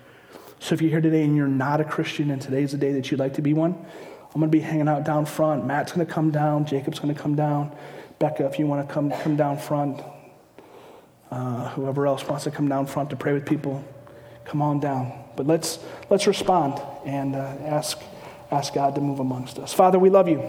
So 0.60 0.74
if 0.74 0.82
you're 0.82 0.91
here 0.91 1.02
today 1.02 1.24
and 1.24 1.36
you're 1.36 1.48
not 1.48 1.82
a 1.82 1.84
Christian 1.84 2.32
and 2.32 2.41
today's 2.41 2.72
the 2.72 2.78
day 2.78 2.94
that 2.94 3.12
you'd 3.12 3.20
like 3.20 3.34
to 3.36 3.41
be 3.41 3.54
one, 3.54 3.74
I'm 3.74 4.39
going 4.39 4.50
to 4.50 4.58
be 4.58 4.62
hanging 4.62 4.88
out 4.88 5.04
down 5.04 5.26
front. 5.26 5.66
Matt's 5.66 5.91
going 5.91 6.08
to 6.08 6.12
come 6.12 6.32
down. 6.32 6.66
Jacob's 6.66 7.00
going 7.00 7.14
to 7.14 7.22
come 7.22 7.36
down. 7.36 7.76
Becca, 8.18 8.46
if 8.46 8.58
you 8.58 8.66
want 8.66 8.88
to 8.88 8.94
come, 8.94 9.12
come 9.12 9.36
down 9.36 9.58
front. 9.58 10.02
Uh, 11.30 11.70
whoever 11.70 12.08
else 12.08 12.26
wants 12.28 12.46
to 12.46 12.52
come 12.52 12.68
down 12.68 12.86
front 12.86 13.10
to 13.10 13.16
pray 13.16 13.34
with 13.34 13.46
people, 13.46 13.84
come 14.46 14.62
on 14.62 14.80
down. 14.80 15.12
But 15.36 15.48
let's, 15.48 15.80
let's 16.10 16.28
respond 16.28 16.82
and 17.06 17.36
uh, 17.36 17.39
ask, 17.66 18.00
ask 18.52 18.74
God 18.74 18.96
to 18.96 19.02
move 19.02 19.20
amongst 19.20 19.60
us. 19.60 19.74
Father, 19.74 20.00
we 20.00 20.10
love 20.10 20.28
you. 20.30 20.41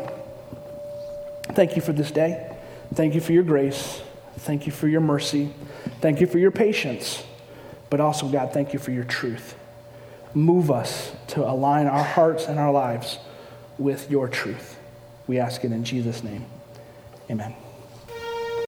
Thank 1.52 1.76
you 1.76 1.82
for 1.82 1.92
this 1.92 2.10
day. 2.10 2.56
Thank 2.94 3.14
you 3.14 3.20
for 3.20 3.32
your 3.32 3.42
grace. 3.42 4.00
Thank 4.44 4.66
you 4.66 4.72
for 4.72 4.88
your 4.88 5.00
mercy. 5.00 5.52
Thank 6.00 6.20
you 6.20 6.26
for 6.26 6.38
your 6.38 6.50
patience. 6.50 7.24
But 7.90 8.00
also, 8.00 8.28
God, 8.28 8.52
thank 8.52 8.72
you 8.72 8.78
for 8.78 8.92
your 8.92 9.04
truth 9.04 9.56
move 10.34 10.70
us 10.70 11.12
to 11.28 11.48
align 11.48 11.86
our 11.86 12.04
hearts 12.04 12.46
and 12.46 12.58
our 12.58 12.72
lives 12.72 13.18
with 13.78 14.10
your 14.10 14.28
truth. 14.28 14.78
We 15.26 15.38
ask 15.38 15.64
it 15.64 15.72
in 15.72 15.84
Jesus' 15.84 16.22
name. 16.22 16.44
Amen. 17.30 17.54